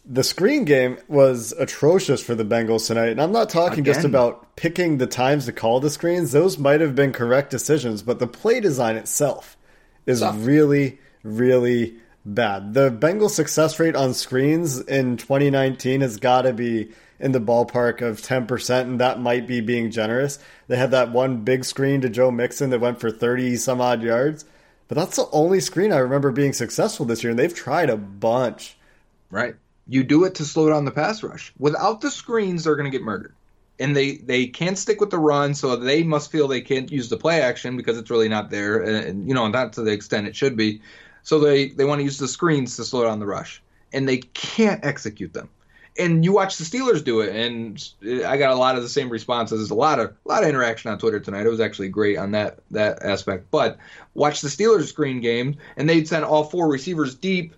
The 0.06 0.24
screen 0.24 0.64
game 0.66 0.98
was 1.08 1.54
atrocious 1.54 2.24
for 2.24 2.36
the 2.36 2.46
Bengals 2.46 2.88
tonight, 2.88 3.10
and 3.10 3.22
I'm 3.22 3.32
not 3.32 3.50
talking 3.50 3.84
just 3.84 4.06
about 4.06 4.56
picking 4.56 4.98
the 4.98 5.08
times 5.08 5.46
to 5.46 5.54
call 5.54 5.80
the 5.80 5.90
screens. 5.90 6.32
Those 6.32 6.58
might 6.58 6.82
have 6.82 6.96
been 6.96 7.12
correct 7.12 7.50
decisions, 7.52 8.02
but 8.02 8.20
the 8.20 8.28
play 8.28 8.60
design 8.60 8.96
itself 8.96 9.58
is 10.06 10.24
really, 10.24 11.00
really 11.24 11.96
bad. 12.26 12.74
The 12.74 12.92
Bengals 12.92 13.32
success 13.32 13.80
rate 13.80 13.96
on 13.96 14.14
screens 14.14 14.80
in 14.80 15.18
2019 15.18 16.02
has 16.02 16.18
got 16.18 16.44
to 16.44 16.54
be 16.54 16.90
in 17.20 17.32
the 17.34 17.42
ballpark 17.42 18.02
of 18.02 18.22
10%, 18.22 18.82
and 18.82 19.00
that 19.00 19.20
might 19.20 19.46
be 19.46 19.62
being 19.62 19.92
generous. 19.92 20.40
They 20.68 20.78
had 20.78 20.92
that 20.92 21.12
one 21.12 21.44
big 21.44 21.66
screen 21.66 22.02
to 22.02 22.10
Joe 22.10 22.32
Mixon 22.32 22.70
that 22.70 22.80
went 22.80 23.00
for 23.00 23.12
30 23.12 23.58
some 23.58 23.82
odd 23.82 24.02
yards, 24.02 24.46
but 24.88 24.98
that's 24.98 25.18
the 25.18 25.30
only 25.32 25.60
screen 25.60 25.92
I 25.92 25.98
remember 25.98 26.32
being 26.32 26.54
successful 26.54 27.06
this 27.06 27.24
year, 27.24 27.32
and 27.32 27.40
they've 27.40 27.54
tried 27.54 27.90
a 27.90 27.98
bunch. 27.98 28.78
Right. 29.30 29.56
You 29.88 30.04
do 30.04 30.24
it 30.26 30.36
to 30.36 30.46
slow 30.46 30.70
down 30.70 30.86
the 30.86 30.92
pass 30.92 31.22
rush. 31.24 31.54
Without 31.60 32.02
the 32.02 32.12
screens, 32.12 32.64
they're 32.64 32.76
going 32.76 32.90
to 32.90 32.98
get 32.98 33.04
murdered. 33.04 33.36
And 33.80 33.96
they, 33.96 34.18
they 34.18 34.48
can't 34.48 34.78
stick 34.78 35.00
with 35.00 35.10
the 35.10 35.20
run, 35.20 35.56
so 35.56 35.76
they 35.76 36.04
must 36.04 36.32
feel 36.32 36.48
they 36.48 36.62
can't 36.62 36.92
use 36.92 37.10
the 37.10 37.18
play 37.18 37.42
action 37.42 37.78
because 37.78 37.98
it's 37.98 38.10
really 38.10 38.28
not 38.28 38.50
there, 38.50 38.82
and 38.82 39.28
you 39.28 39.34
know, 39.34 39.48
not 39.48 39.74
to 39.74 39.84
the 39.84 39.92
extent 39.92 40.28
it 40.28 40.36
should 40.36 40.58
be. 40.58 40.82
So 41.24 41.40
they, 41.40 41.70
they 41.70 41.86
want 41.86 42.00
to 42.00 42.04
use 42.04 42.18
the 42.18 42.28
screens 42.28 42.76
to 42.76 42.84
slow 42.84 43.04
down 43.04 43.20
the 43.20 43.26
rush, 43.26 43.62
and 43.94 44.08
they 44.08 44.18
can't 44.18 44.84
execute 44.84 45.34
them. 45.34 45.50
And 46.00 46.24
you 46.24 46.32
watch 46.32 46.58
the 46.58 46.64
Steelers 46.64 47.04
do 47.04 47.20
it, 47.22 47.36
and 47.36 48.26
I 48.26 48.38
got 48.38 48.52
a 48.52 48.56
lot 48.56 48.78
of 48.78 48.84
the 48.84 48.90
same 48.90 49.10
responses. 49.10 49.70
A 49.70 49.76
lot 49.76 50.00
of 50.00 50.16
a 50.26 50.30
lot 50.30 50.44
of 50.44 50.50
interaction 50.50 50.92
on 50.92 50.98
Twitter 50.98 51.20
tonight. 51.20 51.46
It 51.46 51.50
was 51.50 51.60
actually 51.60 51.90
great 51.90 52.18
on 52.18 52.32
that 52.32 52.60
that 52.72 53.04
aspect. 53.04 53.52
But 53.52 53.78
watch 54.14 54.42
the 54.42 54.48
Steelers 54.48 54.88
screen 54.88 55.20
game, 55.20 55.58
and 55.78 55.90
they'd 55.90 56.08
send 56.08 56.26
all 56.26 56.46
four 56.46 56.70
receivers 56.70 57.16
deep 57.16 57.54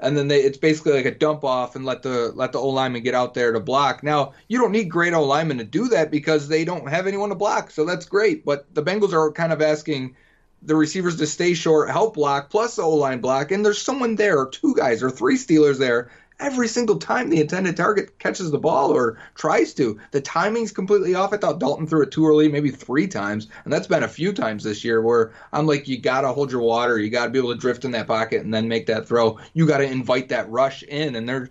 and 0.00 0.16
then 0.16 0.28
they, 0.28 0.40
it's 0.40 0.58
basically 0.58 0.92
like 0.92 1.06
a 1.06 1.14
dump 1.14 1.44
off 1.44 1.74
and 1.74 1.84
let 1.84 2.02
the 2.02 2.32
let 2.34 2.52
the 2.52 2.58
O 2.58 2.68
lineman 2.68 3.02
get 3.02 3.14
out 3.14 3.34
there 3.34 3.52
to 3.52 3.60
block. 3.60 4.02
Now 4.02 4.34
you 4.48 4.58
don't 4.58 4.72
need 4.72 4.90
great 4.90 5.14
O 5.14 5.24
linemen 5.24 5.58
to 5.58 5.64
do 5.64 5.88
that 5.88 6.10
because 6.10 6.48
they 6.48 6.64
don't 6.64 6.88
have 6.88 7.06
anyone 7.06 7.30
to 7.30 7.34
block, 7.34 7.70
so 7.70 7.84
that's 7.84 8.06
great. 8.06 8.44
But 8.44 8.66
the 8.74 8.82
Bengals 8.82 9.12
are 9.12 9.32
kind 9.32 9.52
of 9.52 9.62
asking 9.62 10.16
the 10.62 10.76
receivers 10.76 11.16
to 11.16 11.26
stay 11.26 11.54
short, 11.54 11.90
help 11.90 12.14
block, 12.14 12.50
plus 12.50 12.76
the 12.76 12.82
O 12.82 12.94
line 12.94 13.20
block, 13.20 13.50
and 13.50 13.64
there's 13.64 13.80
someone 13.80 14.16
there, 14.16 14.38
or 14.38 14.48
two 14.48 14.74
guys, 14.74 15.02
or 15.02 15.10
three 15.10 15.36
Steelers 15.36 15.78
there. 15.78 16.10
Every 16.38 16.68
single 16.68 16.98
time 16.98 17.30
the 17.30 17.40
intended 17.40 17.76
target 17.76 18.18
catches 18.18 18.50
the 18.50 18.58
ball 18.58 18.90
or 18.92 19.18
tries 19.34 19.72
to, 19.74 19.98
the 20.10 20.20
timing's 20.20 20.70
completely 20.70 21.14
off. 21.14 21.32
I 21.32 21.38
thought 21.38 21.58
Dalton 21.58 21.86
threw 21.86 22.02
it 22.02 22.10
too 22.10 22.26
early, 22.26 22.48
maybe 22.48 22.70
three 22.70 23.06
times, 23.06 23.48
and 23.64 23.72
that's 23.72 23.86
been 23.86 24.02
a 24.02 24.08
few 24.08 24.32
times 24.32 24.62
this 24.62 24.84
year 24.84 25.00
where 25.00 25.32
I'm 25.52 25.66
like, 25.66 25.88
you 25.88 25.98
gotta 25.98 26.28
hold 26.28 26.52
your 26.52 26.60
water, 26.60 26.98
you 26.98 27.08
gotta 27.08 27.30
be 27.30 27.38
able 27.38 27.54
to 27.54 27.60
drift 27.60 27.84
in 27.86 27.92
that 27.92 28.06
pocket 28.06 28.42
and 28.42 28.52
then 28.52 28.68
make 28.68 28.86
that 28.86 29.08
throw. 29.08 29.38
You 29.54 29.66
gotta 29.66 29.90
invite 29.90 30.28
that 30.28 30.50
rush 30.50 30.82
in, 30.82 31.16
and 31.16 31.28
they're 31.28 31.48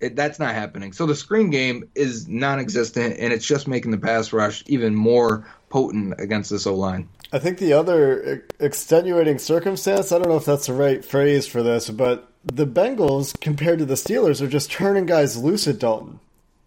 it, 0.00 0.16
that's 0.16 0.38
not 0.38 0.54
happening. 0.54 0.92
So 0.92 1.06
the 1.06 1.14
screen 1.14 1.50
game 1.50 1.88
is 1.94 2.28
non-existent, 2.28 3.16
and 3.18 3.32
it's 3.32 3.46
just 3.46 3.66
making 3.66 3.90
the 3.90 3.98
pass 3.98 4.32
rush 4.32 4.62
even 4.66 4.94
more 4.94 5.46
potent 5.70 6.14
against 6.18 6.50
this 6.50 6.66
O 6.66 6.74
line. 6.74 7.08
I 7.32 7.38
think 7.38 7.58
the 7.58 7.72
other 7.72 8.44
extenuating 8.60 9.38
circumstance, 9.38 10.12
I 10.12 10.18
don't 10.18 10.28
know 10.28 10.36
if 10.36 10.44
that's 10.44 10.66
the 10.66 10.72
right 10.72 11.04
phrase 11.04 11.46
for 11.46 11.62
this, 11.62 11.90
but 11.90 12.30
the 12.44 12.66
Bengals, 12.66 13.38
compared 13.40 13.78
to 13.78 13.84
the 13.84 13.94
Steelers, 13.94 14.40
are 14.40 14.46
just 14.48 14.70
turning 14.70 15.06
guys 15.06 15.36
loose 15.36 15.66
at 15.66 15.78
Dalton. 15.78 16.20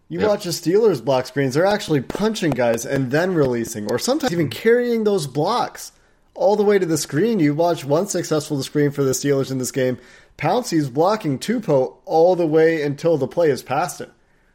You 0.10 0.20
Yep. 0.22 0.30
watch 0.30 0.44
the 0.46 0.52
Steelers 0.52 1.04
block 1.04 1.28
screens, 1.28 1.54
they're 1.54 1.66
actually 1.66 2.02
punching 2.02 2.52
guys 2.52 2.86
and 2.86 3.12
then 3.12 3.34
releasing, 3.34 3.92
or 3.92 4.00
sometimes 4.00 4.32
even 4.32 4.50
carrying 4.50 5.04
those 5.04 5.28
blocks 5.28 5.92
all 6.34 6.56
the 6.56 6.64
way 6.64 6.80
to 6.80 6.86
the 6.86 6.98
screen. 6.98 7.40
You 7.40 7.54
watch 7.54 7.84
one 7.84 8.08
successful 8.08 8.62
screen 8.64 8.92
for 8.92 9.04
the 9.04 9.12
Steelers 9.12 9.52
in 9.52 9.58
this 9.58 9.72
game. 9.72 9.98
Pouncey's 10.38 10.90
blocking 10.90 11.40
Tupou 11.40 11.96
all 12.06 12.36
the 12.36 12.48
way 12.48 12.82
until 12.84 13.18
the 13.18 13.28
play 13.28 13.50
is 13.50 13.64
past 13.64 14.00
him. 14.00 14.12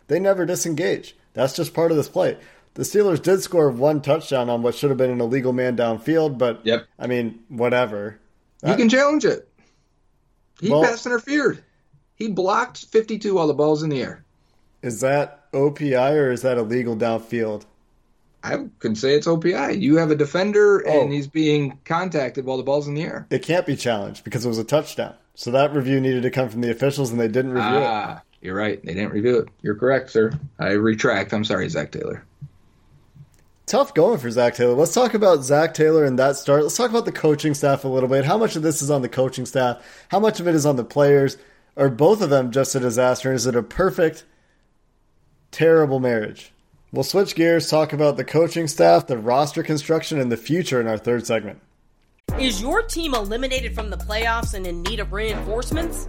They 0.09 0.19
never 0.19 0.47
disengage. 0.47 1.17
That's 1.35 1.55
just 1.55 1.75
part 1.75 1.91
of 1.91 1.97
this 1.97 2.09
play. 2.09 2.37
The 2.75 2.85
Steelers 2.85 3.21
did 3.21 3.43
score 3.43 3.69
one 3.69 4.01
touchdown 4.01 4.49
on 4.49 4.63
what 4.63 4.75
should 4.75 4.91
have 4.91 4.97
been 4.97 5.11
an 5.11 5.21
illegal 5.21 5.53
man 5.53 5.77
downfield, 5.77 6.39
but 6.39 6.61
Yep. 6.65 6.87
I 6.99 7.07
mean, 7.07 7.41
whatever. 7.49 8.19
You 8.65 8.77
can 8.77 8.89
challenge 8.89 9.25
it. 9.25 9.49
He 10.63 10.71
Well- 10.71 10.83
passed 10.85 11.05
interfered. 11.07 11.63
He 12.15 12.29
blocked 12.29 12.87
52 12.87 13.35
while 13.35 13.49
the 13.49 13.53
ball's 13.55 13.83
in 13.83 13.91
the 13.91 14.01
air. 14.01 14.25
Is 14.81 15.01
that 15.01 15.41
OPI 15.53 16.13
or 16.17 16.31
is 16.31 16.43
that 16.43 16.57
a 16.57 16.61
illegal 16.61 16.97
downfield? 16.97 17.65
I 18.45 18.67
can 18.79 18.95
say 18.95 19.15
it's 19.15 19.27
OPI. 19.27 19.73
You 19.81 19.97
have 19.97 20.11
a 20.11 20.15
defender 20.17 20.79
and 20.79 21.09
Oh. 21.11 21.13
he's 21.13 21.27
being 21.27 21.79
contacted 21.85 22.45
while 22.45 22.57
the 22.57 22.63
ball's 22.63 22.87
in 22.89 22.95
the 22.95 23.03
air. 23.03 23.27
It 23.31 23.43
can't 23.43 23.67
be 23.67 23.77
challenged 23.77 24.25
because 24.25 24.45
it 24.45 24.49
was 24.49 24.59
a 24.59 24.65
touchdown. 24.65 25.15
So 25.35 25.51
that 25.51 25.75
review 25.75 26.01
needed 26.01 26.23
to 26.23 26.31
come 26.31 26.49
from 26.49 26.61
the 26.61 26.71
officials, 26.71 27.11
and 27.11 27.19
they 27.21 27.27
didn't 27.29 27.53
review 27.53 27.79
it. 27.79 27.83
Ah, 27.85 28.23
you're 28.41 28.55
right. 28.55 28.85
They 28.85 28.95
didn't 28.95 29.13
review 29.13 29.39
it. 29.39 29.49
You're 29.63 29.75
correct, 29.77 30.11
sir. 30.11 30.33
I 30.59 30.73
retract. 30.73 31.33
I'm 31.33 31.45
sorry, 31.45 31.69
Zach 31.69 31.91
Taylor. 31.93 32.25
Tough 33.67 33.95
going 33.95 34.19
for 34.19 34.31
Zach 34.31 34.55
Taylor. 34.55 34.75
Let's 34.75 34.95
talk 34.95 35.15
about 35.15 35.45
Zach 35.45 35.73
Taylor 35.73 36.05
and 36.05 36.19
that 36.19 36.37
start. 36.37 36.63
Let's 36.63 36.77
talk 36.77 36.91
about 36.91 37.05
the 37.05 37.13
coaching 37.13 37.55
staff 37.55 37.85
a 37.85 37.89
little 37.89 38.09
bit. 38.09 38.25
How 38.25 38.37
much 38.37 38.57
of 38.57 38.63
this 38.63 38.83
is 38.83 38.91
on 38.91 39.03
the 39.03 39.09
coaching 39.09 39.47
staff? 39.47 39.83
How 40.09 40.19
much 40.19 40.41
of 40.41 40.49
it 40.49 40.55
is 40.55 40.67
on 40.67 40.77
the 40.77 40.85
players? 40.85 41.37
Are 41.77 41.89
both 41.89 42.21
of 42.21 42.31
them 42.31 42.51
just 42.51 42.75
a 42.75 42.81
disaster? 42.81 43.33
Is 43.33 43.47
it 43.47 43.57
a 43.57 43.63
perfect, 43.63 44.25
terrible 45.53 46.01
marriage? 46.01 46.53
We'll 46.93 47.05
switch 47.05 47.35
gears, 47.35 47.71
talk 47.71 47.95
about 47.95 48.19
the 48.19 48.25
coaching 48.25 48.69
staff, 48.69 49.07
the 49.07 49.17
roster 49.17 49.63
construction, 49.63 50.21
and 50.21 50.31
the 50.31 50.37
future 50.37 50.81
in 50.81 50.87
our 50.87 50.99
third 50.99 51.27
segment. 51.27 51.61
Is 52.39 52.61
your 52.61 52.83
team 52.83 53.15
eliminated 53.15 53.75
from 53.75 53.89
the 53.89 53.97
playoffs 53.97 54.53
and 54.55 54.67
in 54.67 54.83
need 54.83 55.01
of 55.01 55.13
reinforcements? 55.13 56.09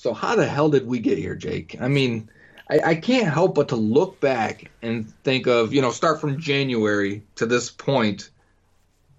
So 0.00 0.14
how 0.14 0.34
the 0.34 0.46
hell 0.46 0.70
did 0.70 0.86
we 0.86 0.98
get 0.98 1.18
here, 1.18 1.34
Jake? 1.34 1.76
I 1.78 1.88
mean, 1.88 2.30
I, 2.70 2.80
I 2.82 2.94
can't 2.94 3.28
help 3.28 3.54
but 3.54 3.68
to 3.68 3.76
look 3.76 4.18
back 4.18 4.70
and 4.80 5.12
think 5.24 5.46
of, 5.46 5.74
you 5.74 5.82
know, 5.82 5.90
start 5.90 6.22
from 6.22 6.40
January 6.40 7.22
to 7.34 7.44
this 7.44 7.70
point 7.70 8.30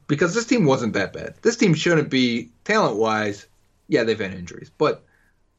because 0.08 0.34
this 0.34 0.48
team 0.48 0.66
wasn't 0.66 0.94
that 0.94 1.14
bad. 1.14 1.36
This 1.44 1.56
team 1.56 1.76
shouldn't 1.76 2.10
be 2.10 2.50
talent 2.64 2.98
wise. 2.98 3.46
Yeah, 3.90 4.06
they've 4.06 4.20
had 4.20 4.34
injuries, 4.34 4.72
but 4.76 5.04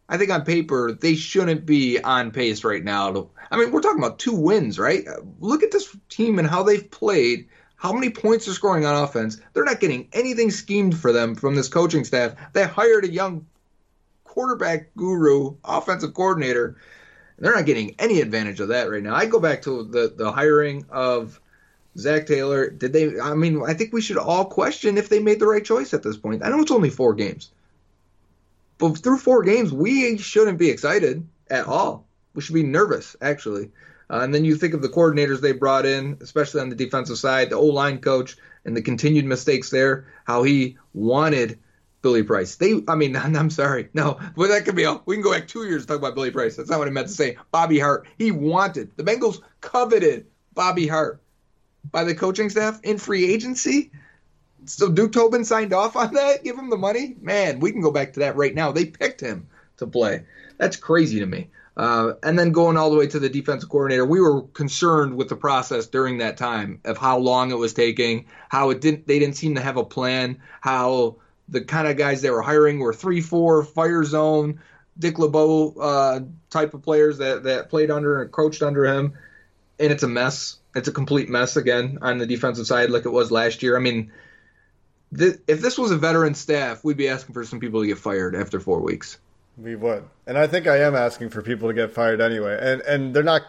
I 0.08 0.18
think 0.18 0.32
on 0.32 0.44
paper 0.44 0.90
they 0.90 1.14
shouldn't 1.14 1.66
be 1.66 2.00
on 2.00 2.32
pace 2.32 2.64
right 2.64 2.82
now. 2.82 3.12
To, 3.12 3.30
I 3.52 3.58
mean, 3.58 3.70
we're 3.70 3.80
talking 3.80 4.02
about 4.02 4.18
two 4.18 4.34
wins, 4.34 4.76
right? 4.76 5.06
Look 5.38 5.62
at 5.62 5.70
this 5.70 5.96
team 6.08 6.40
and 6.40 6.48
how 6.48 6.64
they've 6.64 6.90
played. 6.90 7.48
How 7.76 7.92
many 7.92 8.10
points 8.10 8.46
they're 8.46 8.54
scoring 8.56 8.86
on 8.86 9.04
offense? 9.04 9.40
They're 9.52 9.64
not 9.64 9.78
getting 9.78 10.08
anything 10.12 10.50
schemed 10.50 10.98
for 10.98 11.12
them 11.12 11.36
from 11.36 11.54
this 11.54 11.68
coaching 11.68 12.02
staff. 12.02 12.34
They 12.54 12.64
hired 12.64 13.04
a 13.04 13.12
young 13.12 13.46
quarterback 14.32 14.88
guru, 14.96 15.56
offensive 15.62 16.14
coordinator. 16.14 16.76
They're 17.38 17.54
not 17.54 17.66
getting 17.66 17.94
any 17.98 18.22
advantage 18.22 18.60
of 18.60 18.68
that 18.68 18.90
right 18.90 19.02
now. 19.02 19.14
I 19.14 19.26
go 19.26 19.38
back 19.38 19.60
to 19.62 19.84
the 19.84 20.14
the 20.16 20.32
hiring 20.32 20.86
of 20.88 21.38
Zach 21.98 22.26
Taylor. 22.26 22.70
Did 22.70 22.94
they? 22.94 23.20
I 23.20 23.34
mean, 23.34 23.62
I 23.66 23.74
think 23.74 23.92
we 23.92 24.00
should 24.00 24.16
all 24.16 24.46
question 24.46 24.96
if 24.96 25.10
they 25.10 25.18
made 25.18 25.38
the 25.38 25.46
right 25.46 25.64
choice 25.64 25.92
at 25.92 26.02
this 26.02 26.16
point. 26.16 26.42
I 26.42 26.48
know 26.48 26.60
it's 26.60 26.70
only 26.70 26.88
four 26.88 27.12
games, 27.12 27.50
but 28.78 28.96
through 28.96 29.18
four 29.18 29.42
games, 29.42 29.70
we 29.70 30.16
shouldn't 30.16 30.58
be 30.58 30.70
excited 30.70 31.26
at 31.50 31.66
all. 31.66 32.06
We 32.32 32.40
should 32.40 32.54
be 32.54 32.62
nervous, 32.62 33.14
actually. 33.20 33.70
Uh, 34.08 34.20
and 34.20 34.34
then 34.34 34.46
you 34.46 34.56
think 34.56 34.72
of 34.72 34.80
the 34.80 34.88
coordinators 34.88 35.42
they 35.42 35.52
brought 35.52 35.84
in, 35.84 36.16
especially 36.22 36.62
on 36.62 36.70
the 36.70 36.76
defensive 36.76 37.18
side, 37.18 37.50
the 37.50 37.56
O 37.56 37.66
line 37.66 37.98
coach, 37.98 38.38
and 38.64 38.74
the 38.74 38.82
continued 38.82 39.26
mistakes 39.26 39.68
there. 39.68 40.06
How 40.24 40.42
he 40.42 40.78
wanted 40.94 41.58
Billy 42.02 42.22
Price. 42.22 42.56
They, 42.56 42.82
I 42.88 42.96
mean, 42.96 43.16
I'm 43.16 43.50
sorry, 43.50 43.88
no, 43.94 44.18
but 44.36 44.48
that 44.48 44.64
could 44.64 44.76
be. 44.76 44.84
A, 44.84 45.00
we 45.06 45.14
can 45.14 45.22
go 45.22 45.32
back 45.32 45.48
two 45.48 45.64
years 45.64 45.82
to 45.82 45.88
talk 45.88 45.98
about 45.98 46.14
Billy 46.14 46.30
Price. 46.30 46.56
That's 46.56 46.68
not 46.68 46.78
what 46.78 46.88
I 46.88 46.90
meant 46.90 47.08
to 47.08 47.14
say. 47.14 47.36
Bobby 47.50 47.78
Hart. 47.78 48.06
He 48.18 48.30
wanted 48.30 48.96
the 48.96 49.04
Bengals 49.04 49.40
coveted 49.60 50.26
Bobby 50.54 50.86
Hart 50.86 51.22
by 51.90 52.04
the 52.04 52.14
coaching 52.14 52.50
staff 52.50 52.80
in 52.82 52.98
free 52.98 53.32
agency. 53.32 53.92
So 54.64 54.88
Duke 54.88 55.12
Tobin 55.12 55.44
signed 55.44 55.72
off 55.72 55.96
on 55.96 56.14
that. 56.14 56.44
Give 56.44 56.56
him 56.56 56.70
the 56.70 56.76
money, 56.76 57.16
man. 57.20 57.58
We 57.58 57.72
can 57.72 57.80
go 57.80 57.90
back 57.90 58.12
to 58.14 58.20
that 58.20 58.36
right 58.36 58.54
now. 58.54 58.70
They 58.70 58.84
picked 58.84 59.20
him 59.20 59.48
to 59.78 59.86
play. 59.86 60.24
That's 60.58 60.76
crazy 60.76 61.18
to 61.20 61.26
me. 61.26 61.50
Uh, 61.76 62.12
and 62.22 62.38
then 62.38 62.52
going 62.52 62.76
all 62.76 62.90
the 62.90 62.96
way 62.96 63.06
to 63.06 63.18
the 63.18 63.30
defensive 63.30 63.68
coordinator, 63.68 64.04
we 64.04 64.20
were 64.20 64.42
concerned 64.42 65.16
with 65.16 65.28
the 65.28 65.36
process 65.36 65.86
during 65.86 66.18
that 66.18 66.36
time 66.36 66.80
of 66.84 66.98
how 66.98 67.18
long 67.18 67.50
it 67.50 67.58
was 67.58 67.72
taking, 67.72 68.26
how 68.50 68.70
it 68.70 68.80
didn't. 68.80 69.06
They 69.06 69.18
didn't 69.18 69.36
seem 69.36 69.54
to 69.54 69.62
have 69.62 69.78
a 69.78 69.84
plan, 69.84 70.40
how 70.60 71.16
the 71.52 71.60
kind 71.60 71.86
of 71.86 71.96
guys 71.96 72.22
they 72.22 72.30
were 72.30 72.42
hiring 72.42 72.80
were 72.80 72.94
three, 72.94 73.20
four, 73.20 73.62
fire 73.62 74.02
zone, 74.04 74.60
Dick 74.98 75.18
LeBeau 75.18 75.74
uh, 75.80 76.20
type 76.50 76.74
of 76.74 76.82
players 76.82 77.18
that, 77.18 77.44
that 77.44 77.68
played 77.68 77.90
under 77.90 78.22
and 78.22 78.32
coached 78.32 78.62
under 78.62 78.84
him. 78.86 79.12
And 79.78 79.92
it's 79.92 80.02
a 80.02 80.08
mess. 80.08 80.58
It's 80.74 80.88
a 80.88 80.92
complete 80.92 81.28
mess 81.28 81.56
again 81.56 81.98
on 82.00 82.18
the 82.18 82.26
defensive 82.26 82.66
side, 82.66 82.90
like 82.90 83.04
it 83.04 83.10
was 83.10 83.30
last 83.30 83.62
year. 83.62 83.76
I 83.76 83.80
mean, 83.80 84.10
th- 85.16 85.36
if 85.46 85.60
this 85.60 85.78
was 85.78 85.90
a 85.90 85.98
veteran 85.98 86.34
staff, 86.34 86.82
we'd 86.82 86.96
be 86.96 87.08
asking 87.08 87.34
for 87.34 87.44
some 87.44 87.60
people 87.60 87.82
to 87.82 87.86
get 87.86 87.98
fired 87.98 88.34
after 88.34 88.58
four 88.58 88.80
weeks. 88.80 89.18
We 89.58 89.76
would. 89.76 90.04
And 90.26 90.38
I 90.38 90.46
think 90.46 90.66
I 90.66 90.78
am 90.78 90.94
asking 90.94 91.28
for 91.28 91.42
people 91.42 91.68
to 91.68 91.74
get 91.74 91.92
fired 91.92 92.22
anyway. 92.22 92.58
And 92.58 92.80
and 92.82 93.14
they're 93.14 93.22
not 93.22 93.42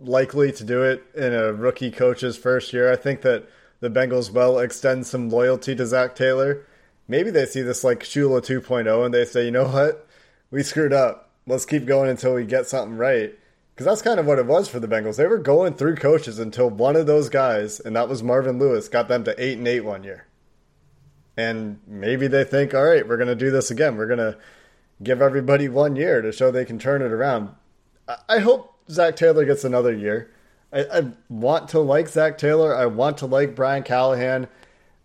likely 0.00 0.52
to 0.52 0.64
do 0.64 0.82
it 0.84 1.02
in 1.14 1.34
a 1.34 1.52
rookie 1.52 1.90
coach's 1.90 2.36
first 2.36 2.72
year. 2.72 2.92
I 2.92 2.96
think 2.96 3.22
that 3.22 3.48
the 3.80 3.90
Bengals 3.90 4.30
will 4.30 4.58
extend 4.60 5.06
some 5.06 5.28
loyalty 5.28 5.74
to 5.74 5.86
Zach 5.86 6.14
Taylor. 6.14 6.64
Maybe 7.10 7.32
they 7.32 7.44
see 7.44 7.62
this 7.62 7.82
like 7.82 8.04
Shula 8.04 8.40
2.0 8.40 9.04
and 9.04 9.12
they 9.12 9.24
say, 9.24 9.44
you 9.44 9.50
know 9.50 9.66
what? 9.66 10.06
We 10.52 10.62
screwed 10.62 10.92
up. 10.92 11.32
Let's 11.44 11.66
keep 11.66 11.84
going 11.84 12.08
until 12.08 12.34
we 12.34 12.44
get 12.44 12.68
something 12.68 12.96
right. 12.96 13.36
Because 13.74 13.84
that's 13.84 14.00
kind 14.00 14.20
of 14.20 14.26
what 14.26 14.38
it 14.38 14.46
was 14.46 14.68
for 14.68 14.78
the 14.78 14.86
Bengals. 14.86 15.16
They 15.16 15.26
were 15.26 15.38
going 15.38 15.74
through 15.74 15.96
coaches 15.96 16.38
until 16.38 16.70
one 16.70 16.94
of 16.94 17.08
those 17.08 17.28
guys, 17.28 17.80
and 17.80 17.96
that 17.96 18.08
was 18.08 18.22
Marvin 18.22 18.60
Lewis, 18.60 18.88
got 18.88 19.08
them 19.08 19.24
to 19.24 19.44
8 19.44 19.58
and 19.58 19.66
8 19.66 19.80
one 19.80 20.04
year. 20.04 20.28
And 21.36 21.80
maybe 21.84 22.28
they 22.28 22.44
think, 22.44 22.74
all 22.74 22.84
right, 22.84 23.06
we're 23.08 23.16
going 23.16 23.26
to 23.26 23.34
do 23.34 23.50
this 23.50 23.72
again. 23.72 23.96
We're 23.96 24.06
going 24.06 24.18
to 24.20 24.38
give 25.02 25.20
everybody 25.20 25.68
one 25.68 25.96
year 25.96 26.22
to 26.22 26.30
show 26.30 26.52
they 26.52 26.64
can 26.64 26.78
turn 26.78 27.02
it 27.02 27.10
around. 27.10 27.50
I 28.28 28.38
hope 28.38 28.72
Zach 28.88 29.16
Taylor 29.16 29.44
gets 29.44 29.64
another 29.64 29.92
year. 29.92 30.30
I, 30.72 30.84
I, 30.84 31.12
want 31.28 31.70
to 31.70 31.80
like 31.80 32.06
Zach 32.06 32.38
Taylor. 32.38 32.72
I 32.72 32.86
want 32.86 33.18
to 33.18 33.26
like 33.26 33.56
Brian 33.56 33.82
Callahan, 33.82 34.46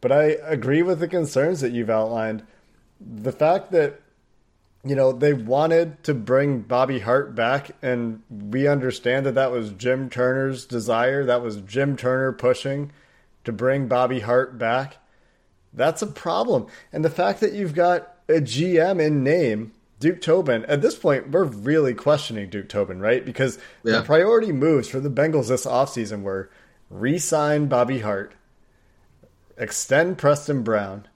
but 0.05 0.11
I 0.11 0.37
agree 0.43 0.83
with 0.83 0.99
the 0.99 1.07
concerns 1.07 1.61
that 1.61 1.71
you've 1.71 1.89
outlined. 1.89 2.43
The 3.01 3.31
fact 3.31 3.71
that 3.71 4.01
you 4.83 4.95
know 4.95 5.11
they 5.11 5.33
wanted 5.33 6.03
to 6.03 6.13
bring 6.13 6.59
Bobby 6.59 6.99
Hart 6.99 7.33
back, 7.33 7.71
and 7.81 8.21
we 8.29 8.67
understand 8.67 9.25
that 9.25 9.33
that 9.33 9.51
was 9.51 9.71
Jim 9.71 10.11
Turner's 10.11 10.67
desire. 10.67 11.25
That 11.25 11.41
was 11.41 11.55
Jim 11.61 11.97
Turner 11.97 12.31
pushing 12.33 12.91
to 13.45 13.51
bring 13.51 13.87
Bobby 13.87 14.19
Hart 14.19 14.59
back. 14.59 14.97
That's 15.73 16.03
a 16.03 16.07
problem. 16.07 16.67
And 16.93 17.03
the 17.03 17.09
fact 17.09 17.39
that 17.39 17.53
you've 17.53 17.73
got 17.73 18.13
a 18.29 18.33
GM 18.41 19.01
in 19.03 19.23
name 19.23 19.71
Duke 19.99 20.21
Tobin, 20.21 20.65
at 20.65 20.83
this 20.83 20.93
point, 20.95 21.31
we're 21.31 21.45
really 21.45 21.95
questioning 21.95 22.51
Duke 22.51 22.69
Tobin, 22.69 22.99
right? 22.99 23.25
Because 23.25 23.57
Yeah. 23.81 24.01
the 24.01 24.03
priority 24.03 24.51
moves 24.51 24.87
for 24.87 24.99
the 24.99 25.09
Bengals 25.09 25.47
this 25.47 25.65
offseason 25.65 26.21
were 26.21 26.51
re 26.91 27.17
sign 27.17 27.65
Bobby 27.65 28.01
Hart, 28.01 28.33
extend 29.57 30.17
Preston 30.17 30.63
Brown, 30.63 31.07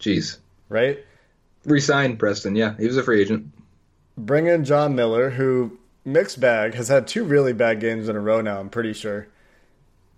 Jeez. 0.00 0.38
right? 0.68 0.98
Resign 1.64 2.16
Preston. 2.16 2.56
Yeah, 2.56 2.74
he 2.78 2.86
was 2.86 2.96
a 2.96 3.02
free 3.02 3.20
agent. 3.20 3.52
Bring 4.16 4.46
in 4.46 4.64
John 4.64 4.94
Miller, 4.94 5.30
who, 5.30 5.78
mixed 6.04 6.40
bag, 6.40 6.74
has 6.74 6.88
had 6.88 7.06
two 7.06 7.24
really 7.24 7.52
bad 7.52 7.80
games 7.80 8.08
in 8.08 8.16
a 8.16 8.20
row 8.20 8.40
now, 8.40 8.58
I'm 8.60 8.70
pretty 8.70 8.92
sure. 8.92 9.28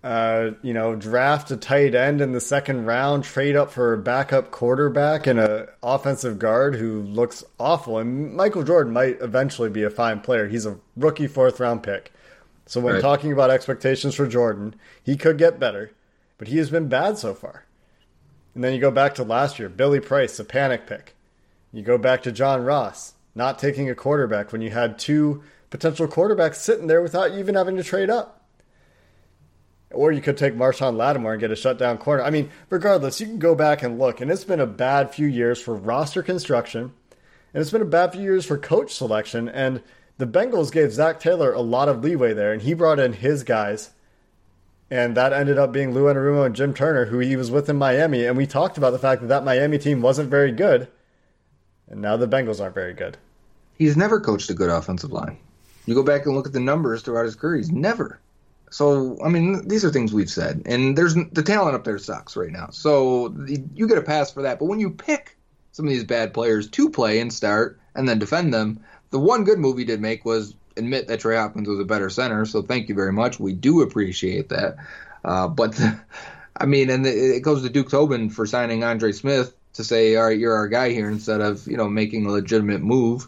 Uh, 0.03 0.51
you 0.63 0.73
know, 0.73 0.95
draft 0.95 1.51
a 1.51 1.57
tight 1.57 1.93
end 1.93 2.21
in 2.21 2.31
the 2.31 2.41
second 2.41 2.85
round, 2.87 3.23
trade 3.23 3.55
up 3.55 3.69
for 3.71 3.93
a 3.93 3.97
backup 3.99 4.49
quarterback 4.49 5.27
and 5.27 5.39
a 5.39 5.69
offensive 5.83 6.39
guard 6.39 6.73
who 6.73 7.01
looks 7.03 7.43
awful. 7.59 7.99
And 7.99 8.33
Michael 8.35 8.63
Jordan 8.63 8.93
might 8.93 9.21
eventually 9.21 9.69
be 9.69 9.83
a 9.83 9.91
fine 9.91 10.19
player. 10.19 10.47
He's 10.47 10.65
a 10.65 10.77
rookie 10.97 11.27
fourth 11.27 11.59
round 11.59 11.83
pick. 11.83 12.11
So 12.65 12.79
when 12.81 12.95
Right. 12.95 13.01
talking 13.01 13.31
about 13.31 13.51
expectations 13.51 14.15
for 14.15 14.25
Jordan, 14.25 14.73
he 15.03 15.15
could 15.17 15.37
get 15.37 15.59
better, 15.59 15.91
but 16.39 16.47
he 16.47 16.57
has 16.57 16.71
been 16.71 16.87
bad 16.87 17.19
so 17.19 17.35
far. 17.35 17.65
And 18.53 18.63
then 18.63 18.73
you 18.73 18.79
go 18.81 18.91
back 18.91 19.15
to 19.15 19.23
last 19.23 19.59
year, 19.59 19.69
Billy 19.69 19.99
Price, 19.99 20.39
a 20.39 20.43
panic 20.43 20.85
pick. 20.85 21.15
You 21.71 21.83
go 21.83 21.97
back 21.97 22.23
to 22.23 22.31
John 22.31 22.63
Ross, 22.63 23.13
not 23.33 23.59
taking 23.59 23.89
a 23.89 23.95
quarterback 23.95 24.51
when 24.51 24.61
you 24.61 24.71
had 24.71 24.99
two 24.99 25.41
potential 25.69 26.07
quarterbacks 26.07 26.55
sitting 26.55 26.87
there 26.87 27.01
without 27.01 27.31
even 27.31 27.55
having 27.55 27.77
to 27.77 27.83
trade 27.83 28.09
up. 28.09 28.45
Or 29.89 30.11
you 30.11 30.21
could 30.21 30.37
take 30.37 30.53
Marshon 30.53 30.95
Lattimore 30.95 31.33
and 31.33 31.41
get 31.41 31.51
a 31.51 31.55
shutdown 31.55 31.97
corner. 31.97 32.23
I 32.23 32.29
mean, 32.29 32.49
regardless, 32.69 33.19
you 33.19 33.27
can 33.27 33.39
go 33.39 33.55
back 33.55 33.83
and 33.83 33.99
look, 33.99 34.21
and 34.21 34.29
it's 34.29 34.43
been 34.43 34.59
a 34.59 34.67
bad 34.67 35.13
few 35.13 35.27
years 35.27 35.61
for 35.61 35.75
roster 35.75 36.23
construction, 36.23 36.93
and 37.53 37.61
it's 37.61 37.71
been 37.71 37.81
a 37.81 37.85
bad 37.85 38.13
few 38.13 38.21
years 38.21 38.45
for 38.45 38.57
coach 38.57 38.93
selection. 38.93 39.49
And 39.49 39.81
the 40.17 40.27
Bengals 40.27 40.71
gave 40.71 40.93
Zach 40.93 41.19
Taylor 41.19 41.51
a 41.51 41.61
lot 41.61 41.89
of 41.89 42.03
leeway 42.03 42.33
there, 42.33 42.53
and 42.53 42.61
he 42.61 42.73
brought 42.73 42.99
in 42.99 43.13
his 43.13 43.43
guys. 43.43 43.91
And 44.91 45.15
that 45.15 45.31
ended 45.31 45.57
up 45.57 45.71
being 45.71 45.93
Lou 45.93 46.03
Anarumo 46.03 46.45
and 46.45 46.53
Jim 46.53 46.73
Turner, 46.73 47.05
who 47.05 47.19
he 47.19 47.37
was 47.37 47.49
with 47.49 47.69
in 47.69 47.77
Miami. 47.77 48.25
And 48.25 48.35
we 48.35 48.45
talked 48.45 48.77
about 48.77 48.91
the 48.91 48.99
fact 48.99 49.21
that 49.21 49.29
that 49.29 49.45
Miami 49.45 49.77
team 49.77 50.01
wasn't 50.01 50.29
very 50.29 50.51
good. 50.51 50.89
And 51.89 52.01
now 52.01 52.17
the 52.17 52.27
Bengals 52.27 52.61
aren't 52.61 52.75
very 52.75 52.93
good. 52.93 53.17
He's 53.77 53.95
never 53.95 54.19
coached 54.19 54.49
a 54.49 54.53
good 54.53 54.69
offensive 54.69 55.13
line. 55.13 55.37
You 55.85 55.95
go 55.95 56.03
back 56.03 56.25
and 56.25 56.35
look 56.35 56.45
at 56.45 56.51
the 56.51 56.59
numbers 56.59 57.01
throughout 57.01 57.23
his 57.23 57.35
career, 57.35 57.55
he's 57.55 57.71
never. 57.71 58.19
So, 58.69 59.17
I 59.23 59.29
mean, 59.29 59.67
these 59.67 59.83
are 59.83 59.91
things 59.91 60.13
we've 60.13 60.29
said. 60.29 60.61
And 60.65 60.97
there's 60.97 61.15
the 61.15 61.41
talent 61.41 61.75
up 61.75 61.85
there 61.85 61.97
sucks 61.97 62.35
right 62.35 62.51
now. 62.51 62.67
So 62.71 63.33
you 63.73 63.87
get 63.87 63.97
a 63.97 64.01
pass 64.01 64.31
for 64.31 64.41
that. 64.41 64.59
But 64.59 64.65
when 64.65 64.81
you 64.81 64.89
pick 64.89 65.37
some 65.71 65.85
of 65.85 65.89
these 65.89 66.03
bad 66.03 66.33
players 66.33 66.69
to 66.69 66.89
play 66.89 67.19
and 67.19 67.31
start 67.31 67.79
and 67.95 68.07
then 68.07 68.19
defend 68.19 68.53
them, 68.53 68.81
the 69.09 69.19
one 69.19 69.45
good 69.45 69.57
move 69.57 69.77
he 69.77 69.85
did 69.85 70.01
make 70.01 70.25
was 70.25 70.53
admit 70.77 71.07
that 71.07 71.19
Trey 71.19 71.35
Hopkins 71.35 71.67
was 71.67 71.79
a 71.79 71.85
better 71.85 72.09
center. 72.09 72.45
So 72.45 72.61
thank 72.61 72.89
you 72.89 72.95
very 72.95 73.13
much. 73.13 73.39
We 73.39 73.53
do 73.53 73.81
appreciate 73.81 74.49
that. 74.49 74.77
Uh, 75.23 75.47
but, 75.47 75.73
the, 75.73 75.99
I 76.57 76.65
mean, 76.65 76.89
and 76.89 77.05
it 77.05 77.41
goes 77.41 77.63
to 77.63 77.69
Duke 77.69 77.89
Tobin 77.89 78.29
for 78.29 78.45
signing 78.45 78.83
Andre 78.83 79.11
Smith 79.13 79.55
to 79.73 79.83
say, 79.83 80.15
all 80.15 80.25
right, 80.25 80.37
you're 80.37 80.55
our 80.55 80.67
guy 80.67 80.91
here 80.91 81.09
instead 81.09 81.41
of, 81.41 81.65
you 81.67 81.77
know, 81.77 81.89
making 81.89 82.25
a 82.25 82.31
legitimate 82.31 82.81
move. 82.81 83.27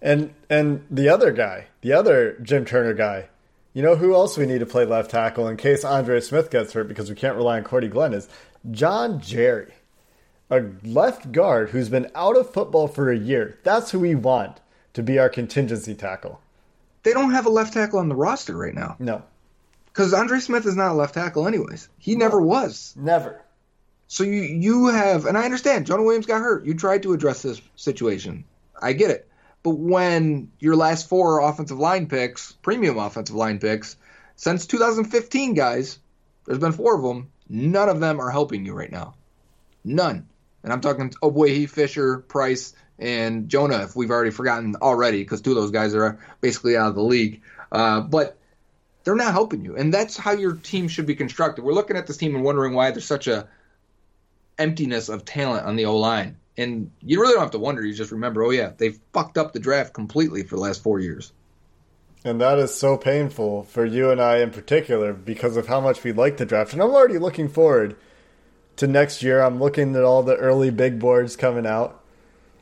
And 0.00 0.32
and 0.48 0.84
the 0.90 1.08
other 1.08 1.32
guy, 1.32 1.66
the 1.80 1.92
other 1.92 2.38
Jim 2.40 2.64
Turner 2.64 2.94
guy, 2.94 3.28
you 3.74 3.82
know 3.82 3.96
who 3.96 4.14
else 4.14 4.36
we 4.36 4.46
need 4.46 4.60
to 4.60 4.66
play 4.66 4.84
left 4.84 5.10
tackle 5.10 5.48
in 5.48 5.56
case 5.56 5.84
Andre 5.84 6.20
Smith 6.20 6.50
gets 6.50 6.72
hurt 6.72 6.88
because 6.88 7.10
we 7.10 7.16
can't 7.16 7.36
rely 7.36 7.58
on 7.58 7.64
Cordy 7.64 7.88
Glenn 7.88 8.14
is 8.14 8.28
John 8.70 9.20
Jerry, 9.20 9.72
a 10.50 10.64
left 10.84 11.32
guard 11.32 11.70
who's 11.70 11.88
been 11.88 12.10
out 12.14 12.36
of 12.36 12.52
football 12.52 12.88
for 12.88 13.10
a 13.10 13.18
year. 13.18 13.58
That's 13.64 13.90
who 13.90 14.00
we 14.00 14.14
want 14.14 14.60
to 14.94 15.02
be 15.02 15.18
our 15.18 15.28
contingency 15.28 15.94
tackle. 15.94 16.40
They 17.02 17.12
don't 17.12 17.32
have 17.32 17.46
a 17.46 17.50
left 17.50 17.74
tackle 17.74 17.98
on 18.00 18.08
the 18.08 18.16
roster 18.16 18.56
right 18.56 18.74
now. 18.74 18.96
No. 18.98 19.22
Because 19.86 20.12
Andre 20.12 20.40
Smith 20.40 20.66
is 20.66 20.76
not 20.76 20.92
a 20.92 20.94
left 20.94 21.14
tackle, 21.14 21.46
anyways. 21.46 21.88
He 21.98 22.14
no. 22.14 22.26
never 22.26 22.40
was. 22.40 22.94
Never. 22.96 23.42
So 24.06 24.24
you 24.24 24.42
you 24.42 24.86
have, 24.86 25.26
and 25.26 25.36
I 25.36 25.44
understand, 25.44 25.86
Jonah 25.86 26.02
Williams 26.02 26.26
got 26.26 26.40
hurt. 26.40 26.64
You 26.64 26.74
tried 26.74 27.02
to 27.02 27.12
address 27.12 27.42
this 27.42 27.60
situation. 27.76 28.44
I 28.80 28.92
get 28.94 29.10
it. 29.10 29.28
But 29.62 29.76
when 29.76 30.50
your 30.60 30.76
last 30.76 31.08
four 31.08 31.40
offensive 31.40 31.78
line 31.78 32.06
picks, 32.06 32.52
premium 32.52 32.96
offensive 32.96 33.34
line 33.34 33.58
picks, 33.58 33.96
since 34.36 34.66
2015, 34.66 35.54
guys, 35.54 35.98
there's 36.46 36.58
been 36.58 36.72
four 36.72 36.96
of 36.96 37.02
them. 37.02 37.30
None 37.48 37.88
of 37.88 38.00
them 38.00 38.20
are 38.20 38.30
helping 38.30 38.64
you 38.64 38.72
right 38.72 38.90
now. 38.90 39.14
None. 39.84 40.28
And 40.62 40.72
I'm 40.72 40.80
talking 40.80 41.10
Ogbuehi, 41.22 41.68
Fisher, 41.68 42.18
Price, 42.18 42.74
and 42.98 43.48
Jonah, 43.48 43.82
if 43.82 43.94
we've 43.94 44.10
already 44.10 44.30
forgotten 44.30 44.76
already, 44.76 45.22
because 45.22 45.40
two 45.40 45.50
of 45.50 45.56
those 45.56 45.70
guys 45.70 45.94
are 45.94 46.18
basically 46.40 46.76
out 46.76 46.88
of 46.88 46.94
the 46.94 47.02
league. 47.02 47.42
Uh, 47.70 48.00
but 48.00 48.38
they're 49.04 49.14
not 49.14 49.32
helping 49.32 49.64
you. 49.64 49.76
And 49.76 49.94
that's 49.94 50.16
how 50.16 50.32
your 50.32 50.54
team 50.54 50.88
should 50.88 51.06
be 51.06 51.14
constructed. 51.14 51.64
We're 51.64 51.72
looking 51.72 51.96
at 51.96 52.06
this 52.06 52.16
team 52.16 52.34
and 52.34 52.44
wondering 52.44 52.74
why 52.74 52.90
there's 52.90 53.04
such 53.04 53.26
a 53.26 53.48
emptiness 54.58 55.08
of 55.08 55.24
talent 55.24 55.66
on 55.66 55.76
the 55.76 55.86
O 55.86 55.96
line. 55.96 56.36
And 56.56 56.90
you 57.02 57.20
really 57.20 57.34
don't 57.34 57.42
have 57.42 57.52
to 57.52 57.58
wonder. 57.58 57.84
You 57.84 57.94
just 57.94 58.10
remember, 58.10 58.42
oh 58.42 58.50
yeah, 58.50 58.72
they've 58.76 58.98
fucked 59.12 59.38
up 59.38 59.52
the 59.52 59.60
draft 59.60 59.94
completely 59.94 60.42
for 60.42 60.56
the 60.56 60.62
last 60.62 60.82
four 60.82 60.98
years. 60.98 61.32
And 62.24 62.40
that 62.40 62.58
is 62.58 62.74
so 62.74 62.96
painful 62.96 63.62
for 63.62 63.84
you 63.84 64.10
and 64.10 64.20
I 64.20 64.38
in 64.38 64.50
particular 64.50 65.12
because 65.12 65.56
of 65.56 65.68
how 65.68 65.80
much 65.80 66.02
we 66.02 66.10
like 66.10 66.36
the 66.36 66.44
draft. 66.44 66.72
And 66.72 66.82
I'm 66.82 66.90
already 66.90 67.18
looking 67.18 67.48
forward 67.48 67.94
to 68.76 68.88
next 68.88 69.22
year. 69.22 69.40
I'm 69.40 69.60
looking 69.60 69.94
at 69.94 70.02
all 70.02 70.24
the 70.24 70.36
early 70.36 70.70
big 70.70 70.98
boards 70.98 71.36
coming 71.36 71.64
out. 71.64 71.97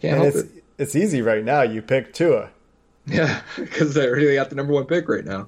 Can't 0.01 0.19
and 0.19 0.27
it's, 0.27 0.37
it. 0.39 0.65
it's 0.79 0.97
easy 0.97 1.23
right 1.23 1.45
now. 1.45 1.63
You 1.63 1.83
pick 1.83 2.13
Tua. 2.13 2.51
Yeah, 3.07 3.41
because 3.57 3.95
they 3.95 4.09
really 4.09 4.35
got 4.35 4.51
the 4.51 4.57
number 4.57 4.73
one 4.73 4.87
pick 4.87 5.09
right 5.09 5.25
now. 5.25 5.47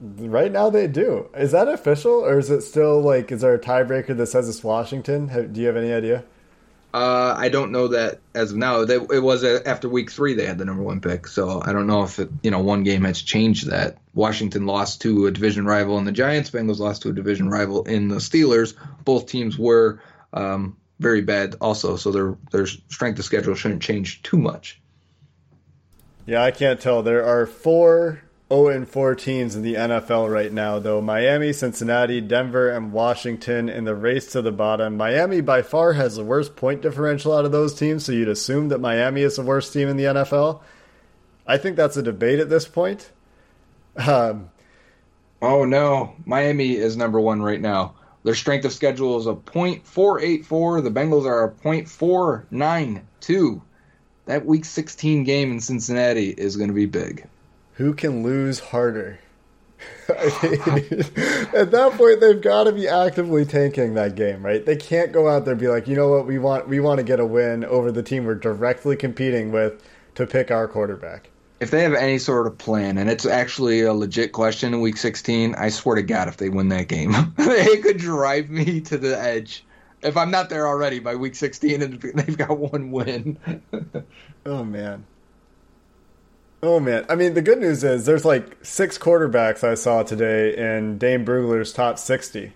Right 0.00 0.52
now 0.52 0.70
they 0.70 0.86
do. 0.86 1.28
Is 1.36 1.52
that 1.52 1.66
official, 1.68 2.12
or 2.12 2.38
is 2.38 2.50
it 2.50 2.60
still 2.60 3.00
like? 3.00 3.32
Is 3.32 3.40
there 3.40 3.54
a 3.54 3.58
tiebreaker 3.58 4.16
that 4.16 4.26
says 4.26 4.48
it's 4.48 4.62
Washington? 4.62 5.52
Do 5.52 5.60
you 5.60 5.66
have 5.66 5.76
any 5.76 5.92
idea? 5.92 6.24
Uh, 6.94 7.34
I 7.36 7.50
don't 7.50 7.70
know 7.70 7.88
that 7.88 8.20
as 8.34 8.52
of 8.52 8.56
now. 8.56 8.84
They, 8.84 8.94
it 8.96 9.22
was 9.22 9.44
after 9.44 9.88
week 9.88 10.10
three 10.10 10.34
they 10.34 10.46
had 10.46 10.56
the 10.56 10.64
number 10.64 10.82
one 10.82 11.00
pick, 11.00 11.26
so 11.26 11.60
I 11.62 11.72
don't 11.72 11.86
know 11.86 12.02
if 12.02 12.18
it, 12.18 12.30
you 12.42 12.50
know 12.50 12.60
one 12.60 12.82
game 12.82 13.04
has 13.04 13.20
changed 13.20 13.68
that. 13.68 13.98
Washington 14.14 14.66
lost 14.66 15.02
to 15.02 15.26
a 15.26 15.30
division 15.30 15.66
rival 15.66 15.98
in 15.98 16.04
the 16.04 16.12
Giants. 16.12 16.50
Bengals 16.50 16.78
lost 16.78 17.02
to 17.02 17.10
a 17.10 17.12
division 17.12 17.50
rival 17.50 17.82
in 17.84 18.08
the 18.08 18.16
Steelers. 18.16 18.74
Both 19.04 19.26
teams 19.26 19.58
were 19.58 20.00
um, 20.32 20.76
very 20.98 21.20
bad 21.20 21.54
also, 21.60 21.96
so 21.96 22.10
their 22.10 22.36
their 22.50 22.66
strength 22.66 23.18
of 23.18 23.24
schedule 23.24 23.54
shouldn't 23.54 23.82
change 23.82 24.22
too 24.22 24.38
much. 24.38 24.80
Yeah, 26.26 26.42
I 26.42 26.50
can't 26.50 26.80
tell. 26.80 27.02
There 27.02 27.24
are 27.24 27.46
four 27.46 28.22
0 28.50 28.68
and 28.68 28.88
4 28.88 29.14
teams 29.14 29.54
in 29.54 29.62
the 29.62 29.74
NFL 29.74 30.32
right 30.32 30.52
now, 30.52 30.78
though 30.78 31.02
Miami, 31.02 31.52
Cincinnati, 31.52 32.20
Denver, 32.20 32.70
and 32.70 32.92
Washington 32.92 33.68
in 33.68 33.84
the 33.84 33.94
race 33.94 34.26
to 34.32 34.42
the 34.42 34.52
bottom. 34.52 34.96
Miami 34.96 35.40
by 35.40 35.60
far 35.62 35.92
has 35.92 36.16
the 36.16 36.24
worst 36.24 36.56
point 36.56 36.80
differential 36.80 37.32
out 37.34 37.44
of 37.44 37.52
those 37.52 37.74
teams, 37.74 38.04
so 38.04 38.12
you'd 38.12 38.28
assume 38.28 38.68
that 38.68 38.78
Miami 38.78 39.22
is 39.22 39.36
the 39.36 39.42
worst 39.42 39.72
team 39.72 39.88
in 39.88 39.96
the 39.96 40.04
NFL. 40.04 40.60
I 41.46 41.58
think 41.58 41.76
that's 41.76 41.96
a 41.96 42.02
debate 42.02 42.40
at 42.40 42.48
this 42.48 42.66
point. 42.66 43.10
Um, 43.96 44.50
oh 45.42 45.64
no, 45.64 46.14
Miami 46.24 46.76
is 46.76 46.96
number 46.96 47.20
one 47.20 47.42
right 47.42 47.60
now. 47.60 47.94
Their 48.24 48.34
strength 48.34 48.64
of 48.64 48.72
schedule 48.72 49.18
is 49.18 49.26
a 49.26 49.34
.484. 49.34 50.82
The 50.82 50.90
Bengals 50.90 51.26
are 51.26 51.44
a 51.44 51.50
.492. 51.50 53.62
That 54.26 54.44
Week 54.44 54.64
16 54.64 55.24
game 55.24 55.52
in 55.52 55.60
Cincinnati 55.60 56.30
is 56.30 56.56
going 56.56 56.68
to 56.68 56.74
be 56.74 56.86
big 56.86 57.28
who 57.78 57.94
can 57.94 58.24
lose 58.24 58.58
harder? 58.58 59.20
at 60.08 61.70
that 61.70 61.92
point, 61.96 62.20
they've 62.20 62.40
got 62.40 62.64
to 62.64 62.72
be 62.72 62.88
actively 62.88 63.44
tanking 63.44 63.94
that 63.94 64.16
game, 64.16 64.44
right? 64.44 64.66
They 64.66 64.74
can't 64.74 65.12
go 65.12 65.28
out 65.28 65.44
there 65.44 65.52
and 65.52 65.60
be 65.60 65.68
like, 65.68 65.86
you 65.86 65.94
know 65.94 66.08
what, 66.08 66.26
we 66.26 66.38
want 66.38 66.68
we 66.68 66.80
want 66.80 66.98
to 66.98 67.04
get 67.04 67.20
a 67.20 67.26
win 67.26 67.64
over 67.64 67.92
the 67.92 68.02
team 68.02 68.24
we're 68.24 68.34
directly 68.34 68.96
competing 68.96 69.52
with 69.52 69.80
to 70.16 70.26
pick 70.26 70.50
our 70.50 70.66
quarterback. 70.66 71.30
If 71.60 71.70
they 71.72 71.82
have 71.82 71.94
any 71.94 72.18
sort 72.18 72.46
of 72.46 72.56
plan, 72.56 72.98
and 72.98 73.10
it's 73.10 73.26
actually 73.26 73.80
a 73.80 73.92
legit 73.92 74.32
question 74.32 74.74
in 74.74 74.80
Week 74.80 74.96
16, 74.96 75.56
I 75.56 75.70
swear 75.70 75.96
to 75.96 76.02
God, 76.02 76.28
if 76.28 76.36
they 76.36 76.48
win 76.48 76.68
that 76.68 76.86
game, 76.86 77.12
they 77.36 77.78
could 77.78 77.98
drive 77.98 78.48
me 78.48 78.80
to 78.82 78.96
the 78.96 79.20
edge. 79.20 79.64
If 80.00 80.16
I'm 80.16 80.30
not 80.30 80.50
there 80.50 80.68
already 80.68 81.00
by 81.00 81.16
Week 81.16 81.34
16, 81.34 81.82
and 81.82 82.00
they've 82.00 82.38
got 82.38 82.56
one 82.56 82.92
win. 82.92 83.38
oh 84.46 84.62
man. 84.62 85.04
Oh 86.62 86.80
man, 86.80 87.06
I 87.08 87.14
mean 87.14 87.34
the 87.34 87.42
good 87.42 87.60
news 87.60 87.84
is 87.84 88.04
there's 88.04 88.24
like 88.24 88.56
six 88.64 88.98
quarterbacks 88.98 89.62
I 89.62 89.74
saw 89.74 90.02
today 90.02 90.56
in 90.56 90.98
Dane 90.98 91.24
Brugler's 91.24 91.72
top 91.72 91.98
sixty 91.98 92.52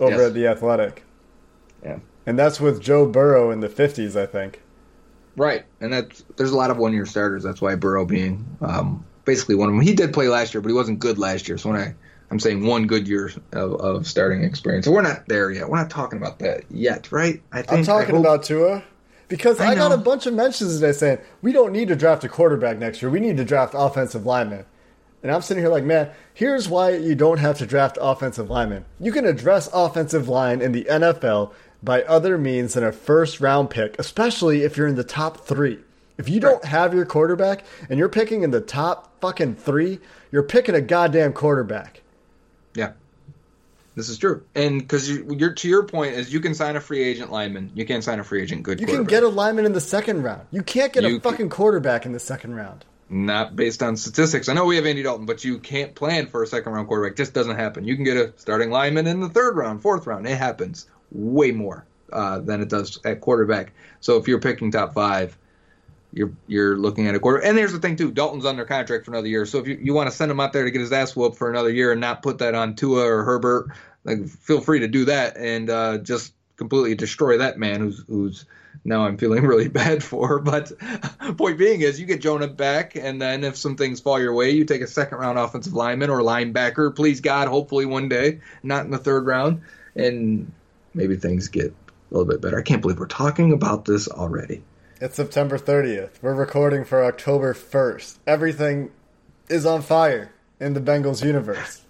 over 0.00 0.12
yes. 0.12 0.28
at 0.28 0.34
the 0.34 0.46
Athletic. 0.46 1.04
Yeah, 1.82 1.98
and 2.24 2.38
that's 2.38 2.58
with 2.58 2.80
Joe 2.80 3.04
Burrow 3.04 3.50
in 3.50 3.60
the 3.60 3.68
fifties, 3.68 4.16
I 4.16 4.24
think. 4.24 4.62
Right, 5.38 5.64
and 5.80 5.92
that's 5.92 6.24
there's 6.36 6.50
a 6.50 6.56
lot 6.56 6.70
of 6.70 6.78
one 6.78 6.92
year 6.92 7.06
starters. 7.06 7.42
That's 7.42 7.60
why 7.60 7.74
Burrow 7.76 8.04
being 8.04 8.44
um, 8.60 9.04
basically 9.24 9.54
one 9.54 9.68
of 9.68 9.74
them. 9.74 9.82
He 9.82 9.94
did 9.94 10.12
play 10.12 10.28
last 10.28 10.52
year, 10.52 10.60
but 10.60 10.68
he 10.68 10.74
wasn't 10.74 10.98
good 10.98 11.18
last 11.18 11.48
year. 11.48 11.58
So 11.58 11.70
when 11.70 11.80
I 11.80 11.94
I'm 12.30 12.40
saying 12.40 12.66
one 12.66 12.86
good 12.86 13.06
year 13.06 13.30
of, 13.52 13.74
of 13.80 14.06
starting 14.06 14.42
experience, 14.42 14.86
so 14.86 14.92
we're 14.92 15.02
not 15.02 15.26
there 15.28 15.50
yet. 15.50 15.68
We're 15.68 15.78
not 15.78 15.90
talking 15.90 16.18
about 16.18 16.40
that 16.40 16.64
yet, 16.70 17.10
right? 17.12 17.40
I 17.52 17.62
think, 17.62 17.78
I'm 17.78 17.84
talking 17.84 18.16
about 18.16 18.42
Tua. 18.42 18.82
Because 19.28 19.60
I, 19.60 19.72
I 19.72 19.74
got 19.74 19.92
a 19.92 19.98
bunch 19.98 20.26
of 20.26 20.32
mentions 20.32 20.80
today 20.80 20.92
saying 20.92 21.18
we 21.42 21.52
don't 21.52 21.72
need 21.72 21.88
to 21.88 21.96
draft 21.96 22.24
a 22.24 22.28
quarterback 22.28 22.78
next 22.78 23.02
year. 23.02 23.10
We 23.10 23.20
need 23.20 23.36
to 23.36 23.44
draft 23.44 23.74
offensive 23.76 24.24
linemen. 24.24 24.64
And 25.22 25.32
I'm 25.32 25.42
sitting 25.42 25.62
here 25.62 25.70
like, 25.70 25.84
man, 25.84 26.10
here's 26.32 26.68
why 26.68 26.96
you 26.96 27.14
don't 27.14 27.38
have 27.38 27.58
to 27.58 27.66
draft 27.66 27.98
offensive 28.00 28.48
linemen. 28.48 28.84
You 29.00 29.12
can 29.12 29.26
address 29.26 29.68
offensive 29.72 30.28
line 30.28 30.62
in 30.62 30.72
the 30.72 30.84
NFL 30.84 31.52
by 31.82 32.02
other 32.02 32.38
means 32.38 32.74
than 32.74 32.84
a 32.84 32.92
first 32.92 33.40
round 33.40 33.70
pick, 33.70 33.98
especially 33.98 34.62
if 34.62 34.76
you're 34.76 34.86
in 34.86 34.96
the 34.96 35.04
top 35.04 35.46
three. 35.46 35.78
If 36.16 36.28
you 36.28 36.40
don't 36.40 36.64
have 36.64 36.94
your 36.94 37.06
quarterback 37.06 37.64
and 37.88 37.98
you're 37.98 38.08
picking 38.08 38.42
in 38.42 38.50
the 38.50 38.60
top 38.60 39.20
fucking 39.20 39.54
three, 39.54 40.00
you're 40.32 40.42
picking 40.42 40.74
a 40.74 40.80
goddamn 40.80 41.32
quarterback. 41.32 42.02
Yeah. 42.74 42.92
This 43.94 44.08
is 44.08 44.18
true, 44.18 44.44
and 44.54 44.78
because 44.78 45.10
you, 45.10 45.26
are 45.42 45.54
to 45.54 45.68
your 45.68 45.82
point 45.82 46.14
is 46.14 46.32
you 46.32 46.38
can 46.38 46.54
sign 46.54 46.76
a 46.76 46.80
free 46.80 47.02
agent 47.02 47.32
lineman, 47.32 47.72
you 47.74 47.84
can't 47.84 48.04
sign 48.04 48.20
a 48.20 48.24
free 48.24 48.40
agent 48.40 48.62
good. 48.62 48.78
You 48.78 48.86
can 48.86 49.02
get 49.02 49.24
a 49.24 49.28
lineman 49.28 49.64
in 49.64 49.72
the 49.72 49.80
second 49.80 50.22
round. 50.22 50.46
You 50.52 50.62
can't 50.62 50.92
get 50.92 51.02
you 51.02 51.16
a 51.16 51.20
fucking 51.20 51.36
can, 51.36 51.48
quarterback 51.48 52.06
in 52.06 52.12
the 52.12 52.20
second 52.20 52.54
round. 52.54 52.84
Not 53.10 53.56
based 53.56 53.82
on 53.82 53.96
statistics. 53.96 54.48
I 54.48 54.52
know 54.52 54.66
we 54.66 54.76
have 54.76 54.86
Andy 54.86 55.02
Dalton, 55.02 55.26
but 55.26 55.42
you 55.42 55.58
can't 55.58 55.96
plan 55.96 56.28
for 56.28 56.44
a 56.44 56.46
second 56.46 56.74
round 56.74 56.86
quarterback. 56.86 57.16
Just 57.16 57.34
doesn't 57.34 57.56
happen. 57.56 57.86
You 57.86 57.96
can 57.96 58.04
get 58.04 58.16
a 58.16 58.32
starting 58.36 58.70
lineman 58.70 59.08
in 59.08 59.18
the 59.18 59.30
third 59.30 59.56
round, 59.56 59.82
fourth 59.82 60.06
round. 60.06 60.28
It 60.28 60.38
happens 60.38 60.86
way 61.12 61.50
more 61.50 61.84
uh, 62.12 62.38
than 62.40 62.60
it 62.60 62.68
does 62.68 62.98
at 63.04 63.20
quarterback. 63.20 63.72
So 64.00 64.16
if 64.16 64.28
you're 64.28 64.40
picking 64.40 64.70
top 64.70 64.94
five, 64.94 65.36
you're 66.12 66.32
you're 66.46 66.76
looking 66.76 67.06
at 67.06 67.14
a 67.14 67.20
quarter. 67.20 67.42
And 67.42 67.56
there's 67.56 67.72
the 67.72 67.78
thing 67.78 67.96
too: 67.96 68.10
Dalton's 68.10 68.46
under 68.46 68.64
contract 68.64 69.04
for 69.04 69.10
another 69.10 69.28
year. 69.28 69.46
So 69.46 69.58
if 69.58 69.68
you, 69.68 69.78
you 69.80 69.94
want 69.94 70.10
to 70.10 70.16
send 70.16 70.30
him 70.30 70.40
out 70.40 70.52
there 70.52 70.64
to 70.64 70.70
get 70.70 70.80
his 70.80 70.92
ass 70.92 71.14
whooped 71.14 71.36
for 71.36 71.50
another 71.50 71.70
year 71.70 71.92
and 71.92 72.00
not 72.00 72.22
put 72.22 72.38
that 72.38 72.54
on 72.54 72.74
Tua 72.74 73.04
or 73.04 73.24
Herbert, 73.24 73.68
like 74.04 74.26
feel 74.26 74.60
free 74.60 74.80
to 74.80 74.88
do 74.88 75.04
that 75.06 75.36
and 75.36 75.68
uh, 75.68 75.98
just 75.98 76.32
completely 76.56 76.94
destroy 76.94 77.38
that 77.38 77.58
man 77.58 77.80
who's 77.80 78.04
who's 78.08 78.44
now 78.84 79.04
I'm 79.04 79.16
feeling 79.16 79.42
really 79.46 79.68
bad 79.68 80.02
for. 80.02 80.38
But 80.38 80.72
point 81.36 81.58
being 81.58 81.82
is 81.82 82.00
you 82.00 82.06
get 82.06 82.20
Jonah 82.20 82.48
back, 82.48 82.96
and 82.96 83.20
then 83.20 83.44
if 83.44 83.56
some 83.56 83.76
things 83.76 84.00
fall 84.00 84.20
your 84.20 84.34
way, 84.34 84.50
you 84.50 84.64
take 84.64 84.82
a 84.82 84.86
second 84.86 85.18
round 85.18 85.38
offensive 85.38 85.74
lineman 85.74 86.10
or 86.10 86.20
linebacker. 86.20 86.94
Please 86.94 87.20
God, 87.20 87.48
hopefully 87.48 87.86
one 87.86 88.08
day, 88.08 88.40
not 88.62 88.84
in 88.84 88.90
the 88.90 88.98
third 88.98 89.26
round, 89.26 89.62
and 89.94 90.50
maybe 90.98 91.16
things 91.16 91.46
get 91.48 91.66
a 91.66 91.72
little 92.10 92.26
bit 92.26 92.42
better. 92.42 92.58
I 92.58 92.62
can't 92.62 92.82
believe 92.82 92.98
we're 92.98 93.06
talking 93.06 93.52
about 93.52 93.84
this 93.84 94.08
already. 94.08 94.62
It's 95.00 95.14
September 95.14 95.56
30th. 95.56 96.10
We're 96.20 96.34
recording 96.34 96.84
for 96.84 97.04
October 97.04 97.54
1st. 97.54 98.18
Everything 98.26 98.90
is 99.48 99.64
on 99.64 99.80
fire 99.80 100.32
in 100.58 100.74
the 100.74 100.80
Bengals 100.80 101.24
universe. 101.24 101.82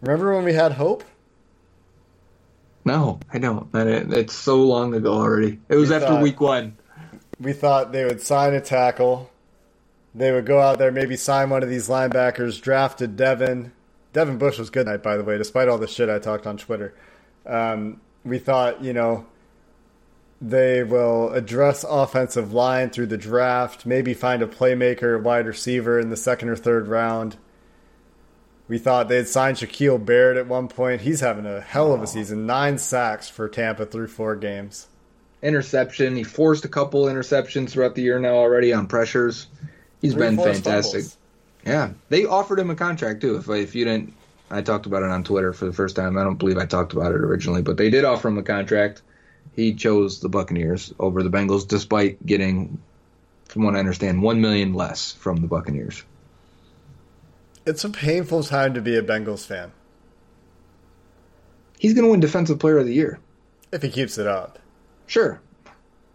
Remember 0.00 0.34
when 0.34 0.46
we 0.46 0.54
had 0.54 0.72
hope? 0.72 1.04
No, 2.86 3.20
I 3.30 3.38
don't. 3.38 3.68
It's 3.74 4.34
so 4.34 4.56
long 4.62 4.94
ago 4.94 5.12
already. 5.12 5.60
It 5.68 5.76
was 5.76 5.90
we 5.90 5.96
after 5.96 6.08
thought, 6.08 6.22
week 6.22 6.40
one. 6.40 6.78
We 7.38 7.52
thought 7.52 7.92
they 7.92 8.06
would 8.06 8.22
sign 8.22 8.54
a 8.54 8.62
tackle. 8.62 9.30
They 10.14 10.32
would 10.32 10.46
go 10.46 10.58
out 10.58 10.78
there, 10.78 10.90
maybe 10.90 11.16
sign 11.16 11.50
one 11.50 11.62
of 11.62 11.68
these 11.68 11.88
linebackers, 11.90 12.62
drafted 12.62 13.16
Devin. 13.16 13.72
Devin 14.14 14.38
Bush 14.38 14.58
was 14.58 14.70
good 14.70 14.86
night, 14.86 15.02
by 15.02 15.18
the 15.18 15.22
way, 15.22 15.36
despite 15.36 15.68
all 15.68 15.76
the 15.76 15.86
shit 15.86 16.08
I 16.08 16.18
talked 16.18 16.46
on 16.46 16.56
Twitter. 16.56 16.94
Um, 17.46 18.00
we 18.24 18.38
thought, 18.38 18.82
you 18.82 18.92
know, 18.92 19.26
they 20.40 20.82
will 20.82 21.32
address 21.32 21.84
offensive 21.88 22.52
line 22.52 22.90
through 22.90 23.06
the 23.06 23.18
draft, 23.18 23.84
maybe 23.84 24.14
find 24.14 24.42
a 24.42 24.46
playmaker, 24.46 25.20
wide 25.22 25.46
receiver 25.46 25.98
in 26.00 26.10
the 26.10 26.16
second 26.16 26.48
or 26.48 26.56
third 26.56 26.88
round. 26.88 27.36
We 28.68 28.78
thought 28.78 29.08
they'd 29.08 29.26
signed 29.26 29.56
Shaquille 29.56 30.02
Barrett 30.04 30.36
at 30.36 30.46
one 30.46 30.68
point. 30.68 31.00
He's 31.00 31.20
having 31.20 31.44
a 31.44 31.60
hell 31.60 31.92
of 31.92 32.02
a 32.02 32.06
season. 32.06 32.46
Nine 32.46 32.78
sacks 32.78 33.28
for 33.28 33.48
Tampa 33.48 33.84
through 33.84 34.06
four 34.06 34.36
games. 34.36 34.86
Interception. 35.42 36.16
He 36.16 36.22
forced 36.22 36.64
a 36.64 36.68
couple 36.68 37.06
interceptions 37.06 37.70
throughout 37.70 37.96
the 37.96 38.02
year 38.02 38.20
now 38.20 38.34
already 38.34 38.72
on 38.72 38.86
pressures. 38.86 39.48
He's 40.00 40.14
Three 40.14 40.28
been 40.28 40.36
fantastic. 40.36 41.02
Fumbles. 41.02 41.16
Yeah, 41.66 41.90
they 42.08 42.24
offered 42.24 42.58
him 42.58 42.70
a 42.70 42.74
contract 42.74 43.20
too. 43.20 43.36
If 43.36 43.48
if 43.48 43.74
you 43.74 43.84
didn't, 43.84 44.14
I 44.50 44.62
talked 44.62 44.86
about 44.86 45.02
it 45.02 45.10
on 45.10 45.22
Twitter 45.22 45.52
for 45.52 45.66
the 45.66 45.72
first 45.72 45.96
time. 45.96 46.18
I 46.18 46.24
don't 46.24 46.38
believe 46.38 46.58
I 46.58 46.66
talked 46.66 46.92
about 46.92 47.12
it 47.12 47.20
originally, 47.20 47.62
but 47.62 47.76
they 47.76 47.90
did 47.90 48.04
offer 48.04 48.28
him 48.28 48.38
a 48.38 48.42
contract. 48.42 49.02
He 49.54 49.74
chose 49.74 50.20
the 50.20 50.28
Buccaneers 50.28 50.92
over 50.98 51.22
the 51.22 51.30
Bengals, 51.30 51.66
despite 51.66 52.24
getting, 52.24 52.80
from 53.46 53.64
what 53.64 53.76
I 53.76 53.78
understand, 53.78 54.22
one 54.22 54.40
million 54.40 54.74
less 54.74 55.12
from 55.12 55.36
the 55.36 55.48
Buccaneers. 55.48 56.02
It's 57.66 57.84
a 57.84 57.90
painful 57.90 58.42
time 58.42 58.74
to 58.74 58.80
be 58.80 58.96
a 58.96 59.02
Bengals 59.02 59.46
fan. 59.46 59.72
He's 61.78 61.94
going 61.94 62.04
to 62.04 62.10
win 62.10 62.20
Defensive 62.20 62.58
Player 62.58 62.78
of 62.78 62.86
the 62.86 62.94
Year 62.94 63.20
if 63.72 63.82
he 63.82 63.90
keeps 63.90 64.18
it 64.18 64.26
up. 64.26 64.58
Sure, 65.06 65.40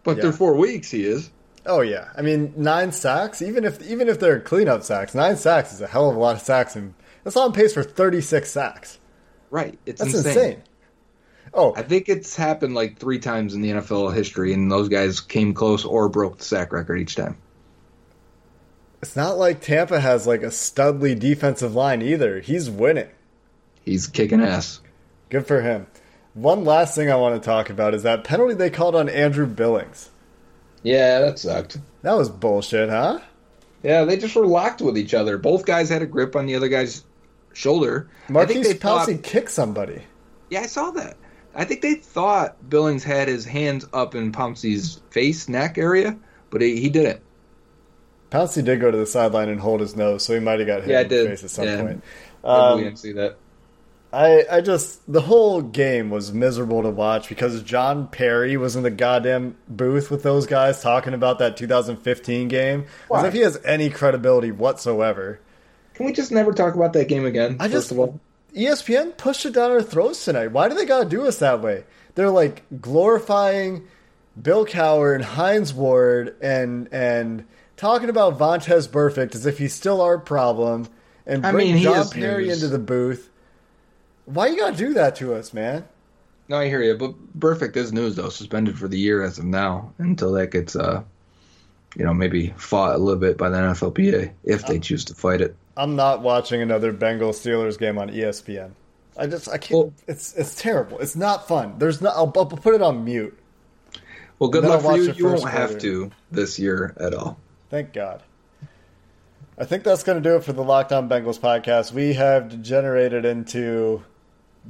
but 0.04 0.16
yeah. 0.16 0.22
through 0.22 0.32
four 0.32 0.54
weeks, 0.54 0.90
he 0.90 1.04
is. 1.04 1.30
Oh 1.64 1.80
yeah, 1.80 2.10
I 2.16 2.22
mean 2.22 2.54
nine 2.56 2.92
sacks. 2.92 3.42
Even 3.42 3.64
if 3.64 3.82
even 3.82 4.08
if 4.08 4.20
they're 4.20 4.40
cleanup 4.40 4.84
sacks, 4.84 5.14
nine 5.14 5.36
sacks 5.36 5.72
is 5.72 5.80
a 5.80 5.86
hell 5.86 6.08
of 6.08 6.16
a 6.16 6.18
lot 6.18 6.36
of 6.36 6.42
sacks, 6.42 6.76
and 6.76 6.94
that's 7.26 7.36
on 7.36 7.52
pace 7.52 7.74
for 7.74 7.82
thirty 7.82 8.20
six 8.20 8.52
sacks. 8.52 9.00
Right, 9.50 9.76
it's 9.84 10.00
that's 10.00 10.14
insane. 10.14 10.30
insane. 10.30 10.62
Oh, 11.52 11.74
I 11.76 11.82
think 11.82 12.08
it's 12.08 12.36
happened 12.36 12.76
like 12.76 12.98
three 12.98 13.18
times 13.18 13.52
in 13.52 13.62
the 13.62 13.70
NFL 13.70 14.14
history, 14.14 14.52
and 14.52 14.70
those 14.70 14.88
guys 14.88 15.20
came 15.20 15.52
close 15.52 15.84
or 15.84 16.08
broke 16.08 16.38
the 16.38 16.44
sack 16.44 16.72
record 16.72 17.00
each 17.00 17.16
time. 17.16 17.36
It's 19.02 19.16
not 19.16 19.38
like 19.38 19.60
Tampa 19.60 19.98
has 19.98 20.28
like 20.28 20.44
a 20.44 20.50
studly 20.50 21.18
defensive 21.18 21.74
line 21.74 22.00
either. 22.00 22.38
He's 22.38 22.70
winning. 22.70 23.08
He's 23.82 24.06
kicking 24.06 24.40
ass. 24.40 24.80
Good 25.28 25.48
for 25.48 25.62
him. 25.62 25.88
One 26.34 26.64
last 26.64 26.94
thing 26.94 27.10
I 27.10 27.16
want 27.16 27.42
to 27.42 27.44
talk 27.44 27.70
about 27.70 27.92
is 27.92 28.04
that 28.04 28.22
penalty 28.22 28.54
they 28.54 28.70
called 28.70 28.94
on 28.94 29.08
Andrew 29.08 29.46
Billings. 29.46 30.10
Yeah, 30.84 31.18
that 31.22 31.40
sucked. 31.40 31.78
That 32.02 32.16
was 32.16 32.28
bullshit, 32.28 32.88
huh? 32.88 33.18
Yeah, 33.82 34.04
they 34.04 34.16
just 34.16 34.36
were 34.36 34.46
locked 34.46 34.80
with 34.80 34.96
each 34.96 35.12
other. 35.12 35.38
Both 35.38 35.66
guys 35.66 35.88
had 35.88 36.02
a 36.02 36.06
grip 36.06 36.36
on 36.36 36.46
the 36.46 36.54
other 36.54 36.68
guy's 36.68 37.02
shoulder. 37.56 38.08
Maurkice 38.28 38.74
Pouncey 38.74 39.14
thought... 39.14 39.22
kicked 39.22 39.50
somebody. 39.50 40.02
Yeah, 40.50 40.60
I 40.60 40.66
saw 40.66 40.90
that. 40.92 41.16
I 41.54 41.64
think 41.64 41.80
they 41.80 41.94
thought 41.94 42.68
Billings 42.68 43.02
had 43.02 43.28
his 43.28 43.44
hands 43.44 43.86
up 43.92 44.14
in 44.14 44.30
Pouncey's 44.30 45.00
face, 45.10 45.48
neck 45.48 45.78
area, 45.78 46.16
but 46.50 46.60
he, 46.60 46.80
he 46.80 46.90
didn't. 46.90 47.22
Pouncey 48.30 48.62
did 48.62 48.80
go 48.80 48.90
to 48.90 48.98
the 48.98 49.06
sideline 49.06 49.48
and 49.48 49.60
hold 49.60 49.80
his 49.80 49.96
nose, 49.96 50.22
so 50.24 50.34
he 50.34 50.40
might 50.40 50.58
have 50.58 50.66
got 50.66 50.82
hit 50.82 50.90
yeah, 50.90 51.00
in 51.00 51.08
the 51.08 51.30
face 51.30 51.44
at 51.44 51.50
some 51.50 51.64
yeah. 51.64 51.82
point. 51.82 52.04
Um, 52.44 52.82
didn't 52.82 52.98
see 52.98 53.12
that. 53.12 53.38
I, 54.12 54.44
I 54.50 54.60
just 54.60 55.10
the 55.10 55.22
whole 55.22 55.62
game 55.62 56.10
was 56.10 56.32
miserable 56.32 56.82
to 56.82 56.90
watch 56.90 57.28
because 57.28 57.62
John 57.62 58.06
Parry 58.08 58.56
was 58.56 58.76
in 58.76 58.82
the 58.82 58.90
goddamn 58.90 59.56
booth 59.68 60.10
with 60.10 60.22
those 60.22 60.46
guys 60.46 60.80
talking 60.80 61.12
about 61.12 61.38
that 61.40 61.56
2015 61.56 62.48
game 62.48 62.86
Why? 63.08 63.20
as 63.20 63.24
if 63.26 63.32
he 63.34 63.40
has 63.40 63.60
any 63.64 63.90
credibility 63.90 64.52
whatsoever. 64.52 65.40
Can 65.96 66.04
we 66.04 66.12
just 66.12 66.30
never 66.30 66.52
talk 66.52 66.74
about 66.74 66.92
that 66.92 67.08
game 67.08 67.24
again? 67.24 67.56
I 67.58 67.68
just, 67.68 67.90
of 67.90 67.98
all, 67.98 68.20
ESPN 68.54 69.16
pushed 69.16 69.46
it 69.46 69.54
down 69.54 69.70
our 69.70 69.80
throats 69.80 70.26
tonight. 70.26 70.48
Why 70.48 70.68
do 70.68 70.74
they 70.74 70.84
gotta 70.84 71.08
do 71.08 71.26
us 71.26 71.38
that 71.38 71.62
way? 71.62 71.84
They're 72.14 72.28
like 72.28 72.64
glorifying 72.82 73.88
Bill 74.40 74.66
Cowher 74.66 75.14
and 75.14 75.24
Hines 75.24 75.72
Ward 75.72 76.36
and 76.42 76.88
and 76.92 77.46
talking 77.78 78.10
about 78.10 78.38
Vontaze 78.38 78.88
Burfict 78.88 79.34
as 79.34 79.46
if 79.46 79.56
he's 79.56 79.72
still 79.72 80.02
our 80.02 80.18
problem, 80.18 80.86
and 81.26 81.40
bring 81.40 81.70
I 81.70 81.72
mean, 81.72 81.82
John 81.82 82.10
Parry 82.10 82.46
news. 82.46 82.62
into 82.62 82.68
the 82.76 82.78
booth. 82.78 83.30
Why 84.26 84.48
you 84.48 84.58
gotta 84.58 84.76
do 84.76 84.92
that 84.94 85.16
to 85.16 85.32
us, 85.34 85.54
man? 85.54 85.86
No, 86.48 86.58
I 86.58 86.68
hear 86.68 86.82
you, 86.82 86.94
but 86.94 87.14
Burfict 87.38 87.74
is 87.74 87.94
news 87.94 88.16
though, 88.16 88.28
suspended 88.28 88.78
for 88.78 88.86
the 88.86 88.98
year 88.98 89.22
as 89.22 89.38
of 89.38 89.46
now 89.46 89.94
until 89.96 90.32
that 90.32 90.50
gets, 90.50 90.76
uh, 90.76 91.02
you 91.96 92.04
know, 92.04 92.12
maybe 92.12 92.52
fought 92.58 92.96
a 92.96 92.98
little 92.98 93.18
bit 93.18 93.38
by 93.38 93.48
the 93.48 93.56
NFLPA 93.56 94.32
if 94.44 94.66
they 94.66 94.78
choose 94.78 95.06
to 95.06 95.14
fight 95.14 95.40
it. 95.40 95.56
I'm 95.76 95.96
not 95.96 96.22
watching 96.22 96.62
another 96.62 96.92
Bengals 96.92 97.34
Steelers 97.34 97.78
game 97.78 97.98
on 97.98 98.10
ESPN. 98.10 98.72
I 99.16 99.26
just 99.26 99.48
I 99.48 99.58
can't. 99.58 99.78
Well, 99.78 99.92
it's 100.06 100.34
it's 100.34 100.54
terrible. 100.54 100.98
It's 100.98 101.16
not 101.16 101.48
fun. 101.48 101.78
There's 101.78 102.00
not. 102.00 102.14
I'll, 102.16 102.32
I'll 102.36 102.46
put 102.46 102.74
it 102.74 102.82
on 102.82 103.04
mute. 103.04 103.38
Well, 104.38 104.50
good 104.50 104.64
luck 104.64 104.82
for 104.82 104.96
you. 104.98 105.12
You 105.12 105.24
won't 105.26 105.40
quarter. 105.40 105.56
have 105.56 105.78
to 105.78 106.10
this 106.30 106.58
year 106.58 106.94
at 106.98 107.14
all. 107.14 107.38
Thank 107.70 107.92
God. 107.92 108.22
I 109.58 109.64
think 109.64 109.84
that's 109.84 110.02
going 110.02 110.22
to 110.22 110.28
do 110.28 110.36
it 110.36 110.44
for 110.44 110.52
the 110.52 110.62
Locked 110.62 110.92
On 110.92 111.08
Bengals 111.08 111.40
podcast. 111.40 111.92
We 111.92 112.12
have 112.12 112.50
degenerated 112.50 113.24
into 113.24 114.02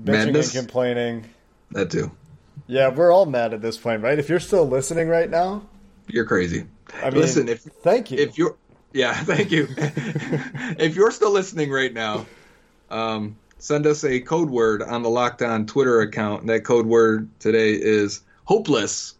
bitching 0.00 0.12
Madness? 0.26 0.54
and 0.54 0.64
complaining. 0.64 1.26
That 1.72 1.90
too. 1.90 2.12
Yeah, 2.68 2.88
we're 2.90 3.12
all 3.12 3.26
mad 3.26 3.52
at 3.52 3.60
this 3.60 3.76
point, 3.76 4.02
right? 4.02 4.18
If 4.18 4.28
you're 4.28 4.38
still 4.40 4.66
listening 4.66 5.08
right 5.08 5.28
now, 5.28 5.62
you're 6.06 6.24
crazy. 6.24 6.66
I 7.02 7.10
mean, 7.10 7.20
listen. 7.20 7.48
If 7.48 7.62
thank 7.62 8.12
you. 8.12 8.18
If 8.18 8.38
you're 8.38 8.56
yeah, 8.96 9.14
thank 9.24 9.50
you. 9.50 9.68
if 10.78 10.96
you're 10.96 11.10
still 11.10 11.32
listening 11.32 11.70
right 11.70 11.92
now, 11.92 12.26
um, 12.90 13.36
send 13.58 13.86
us 13.86 14.04
a 14.04 14.20
code 14.20 14.50
word 14.50 14.82
on 14.82 15.02
the 15.02 15.10
Locked 15.10 15.42
On 15.42 15.66
Twitter 15.66 16.00
account. 16.00 16.46
That 16.46 16.64
code 16.64 16.86
word 16.86 17.28
today 17.38 17.72
is 17.72 18.22
hopeless 18.44 19.16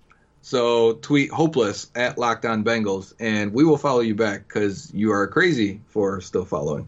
so 0.47 0.93
tweet 0.93 1.33
hopeless 1.33 1.91
at 1.97 2.19
Locked 2.19 2.45
On 2.45 2.63
Bengals, 2.63 3.15
and 3.19 3.53
we 3.53 3.65
will 3.65 3.77
follow 3.77 3.99
you 3.99 4.15
back 4.15 4.47
because 4.47 4.95
you 4.95 5.11
are 5.11 5.27
crazy 5.27 5.81
for 5.89 6.21
still 6.21 6.45
following 6.45 6.87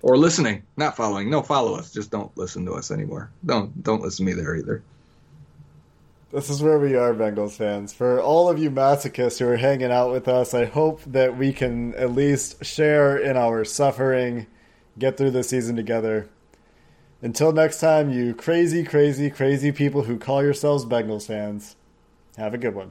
or 0.00 0.16
listening, 0.16 0.62
not 0.78 0.96
following. 0.96 1.28
No, 1.28 1.42
follow 1.42 1.74
us. 1.74 1.92
Just 1.92 2.10
don't 2.10 2.34
listen 2.34 2.64
to 2.64 2.72
us 2.72 2.90
anymore. 2.90 3.30
Don't 3.44 3.82
don't 3.82 4.00
listen 4.00 4.24
to 4.24 4.32
me 4.32 4.42
there 4.42 4.56
either. 4.56 4.82
This 6.34 6.50
is 6.50 6.64
where 6.64 6.80
we 6.80 6.96
are, 6.96 7.14
Bengals 7.14 7.52
fans. 7.52 7.92
For 7.92 8.20
all 8.20 8.48
of 8.48 8.58
you 8.58 8.68
masochists 8.68 9.38
who 9.38 9.46
are 9.46 9.56
hanging 9.56 9.92
out 9.92 10.10
with 10.10 10.26
us, 10.26 10.52
I 10.52 10.64
hope 10.64 11.00
that 11.04 11.38
we 11.38 11.52
can 11.52 11.94
at 11.94 12.10
least 12.10 12.64
share 12.64 13.16
in 13.16 13.36
our 13.36 13.64
suffering, 13.64 14.48
get 14.98 15.16
through 15.16 15.30
the 15.30 15.44
season 15.44 15.76
together. 15.76 16.28
Until 17.22 17.52
next 17.52 17.78
time, 17.78 18.10
you 18.10 18.34
crazy, 18.34 18.82
crazy, 18.82 19.30
crazy 19.30 19.70
people 19.70 20.02
who 20.02 20.18
call 20.18 20.42
yourselves 20.42 20.84
Bengals 20.84 21.28
fans. 21.28 21.76
Have 22.36 22.52
a 22.52 22.58
good 22.58 22.74
one. 22.74 22.90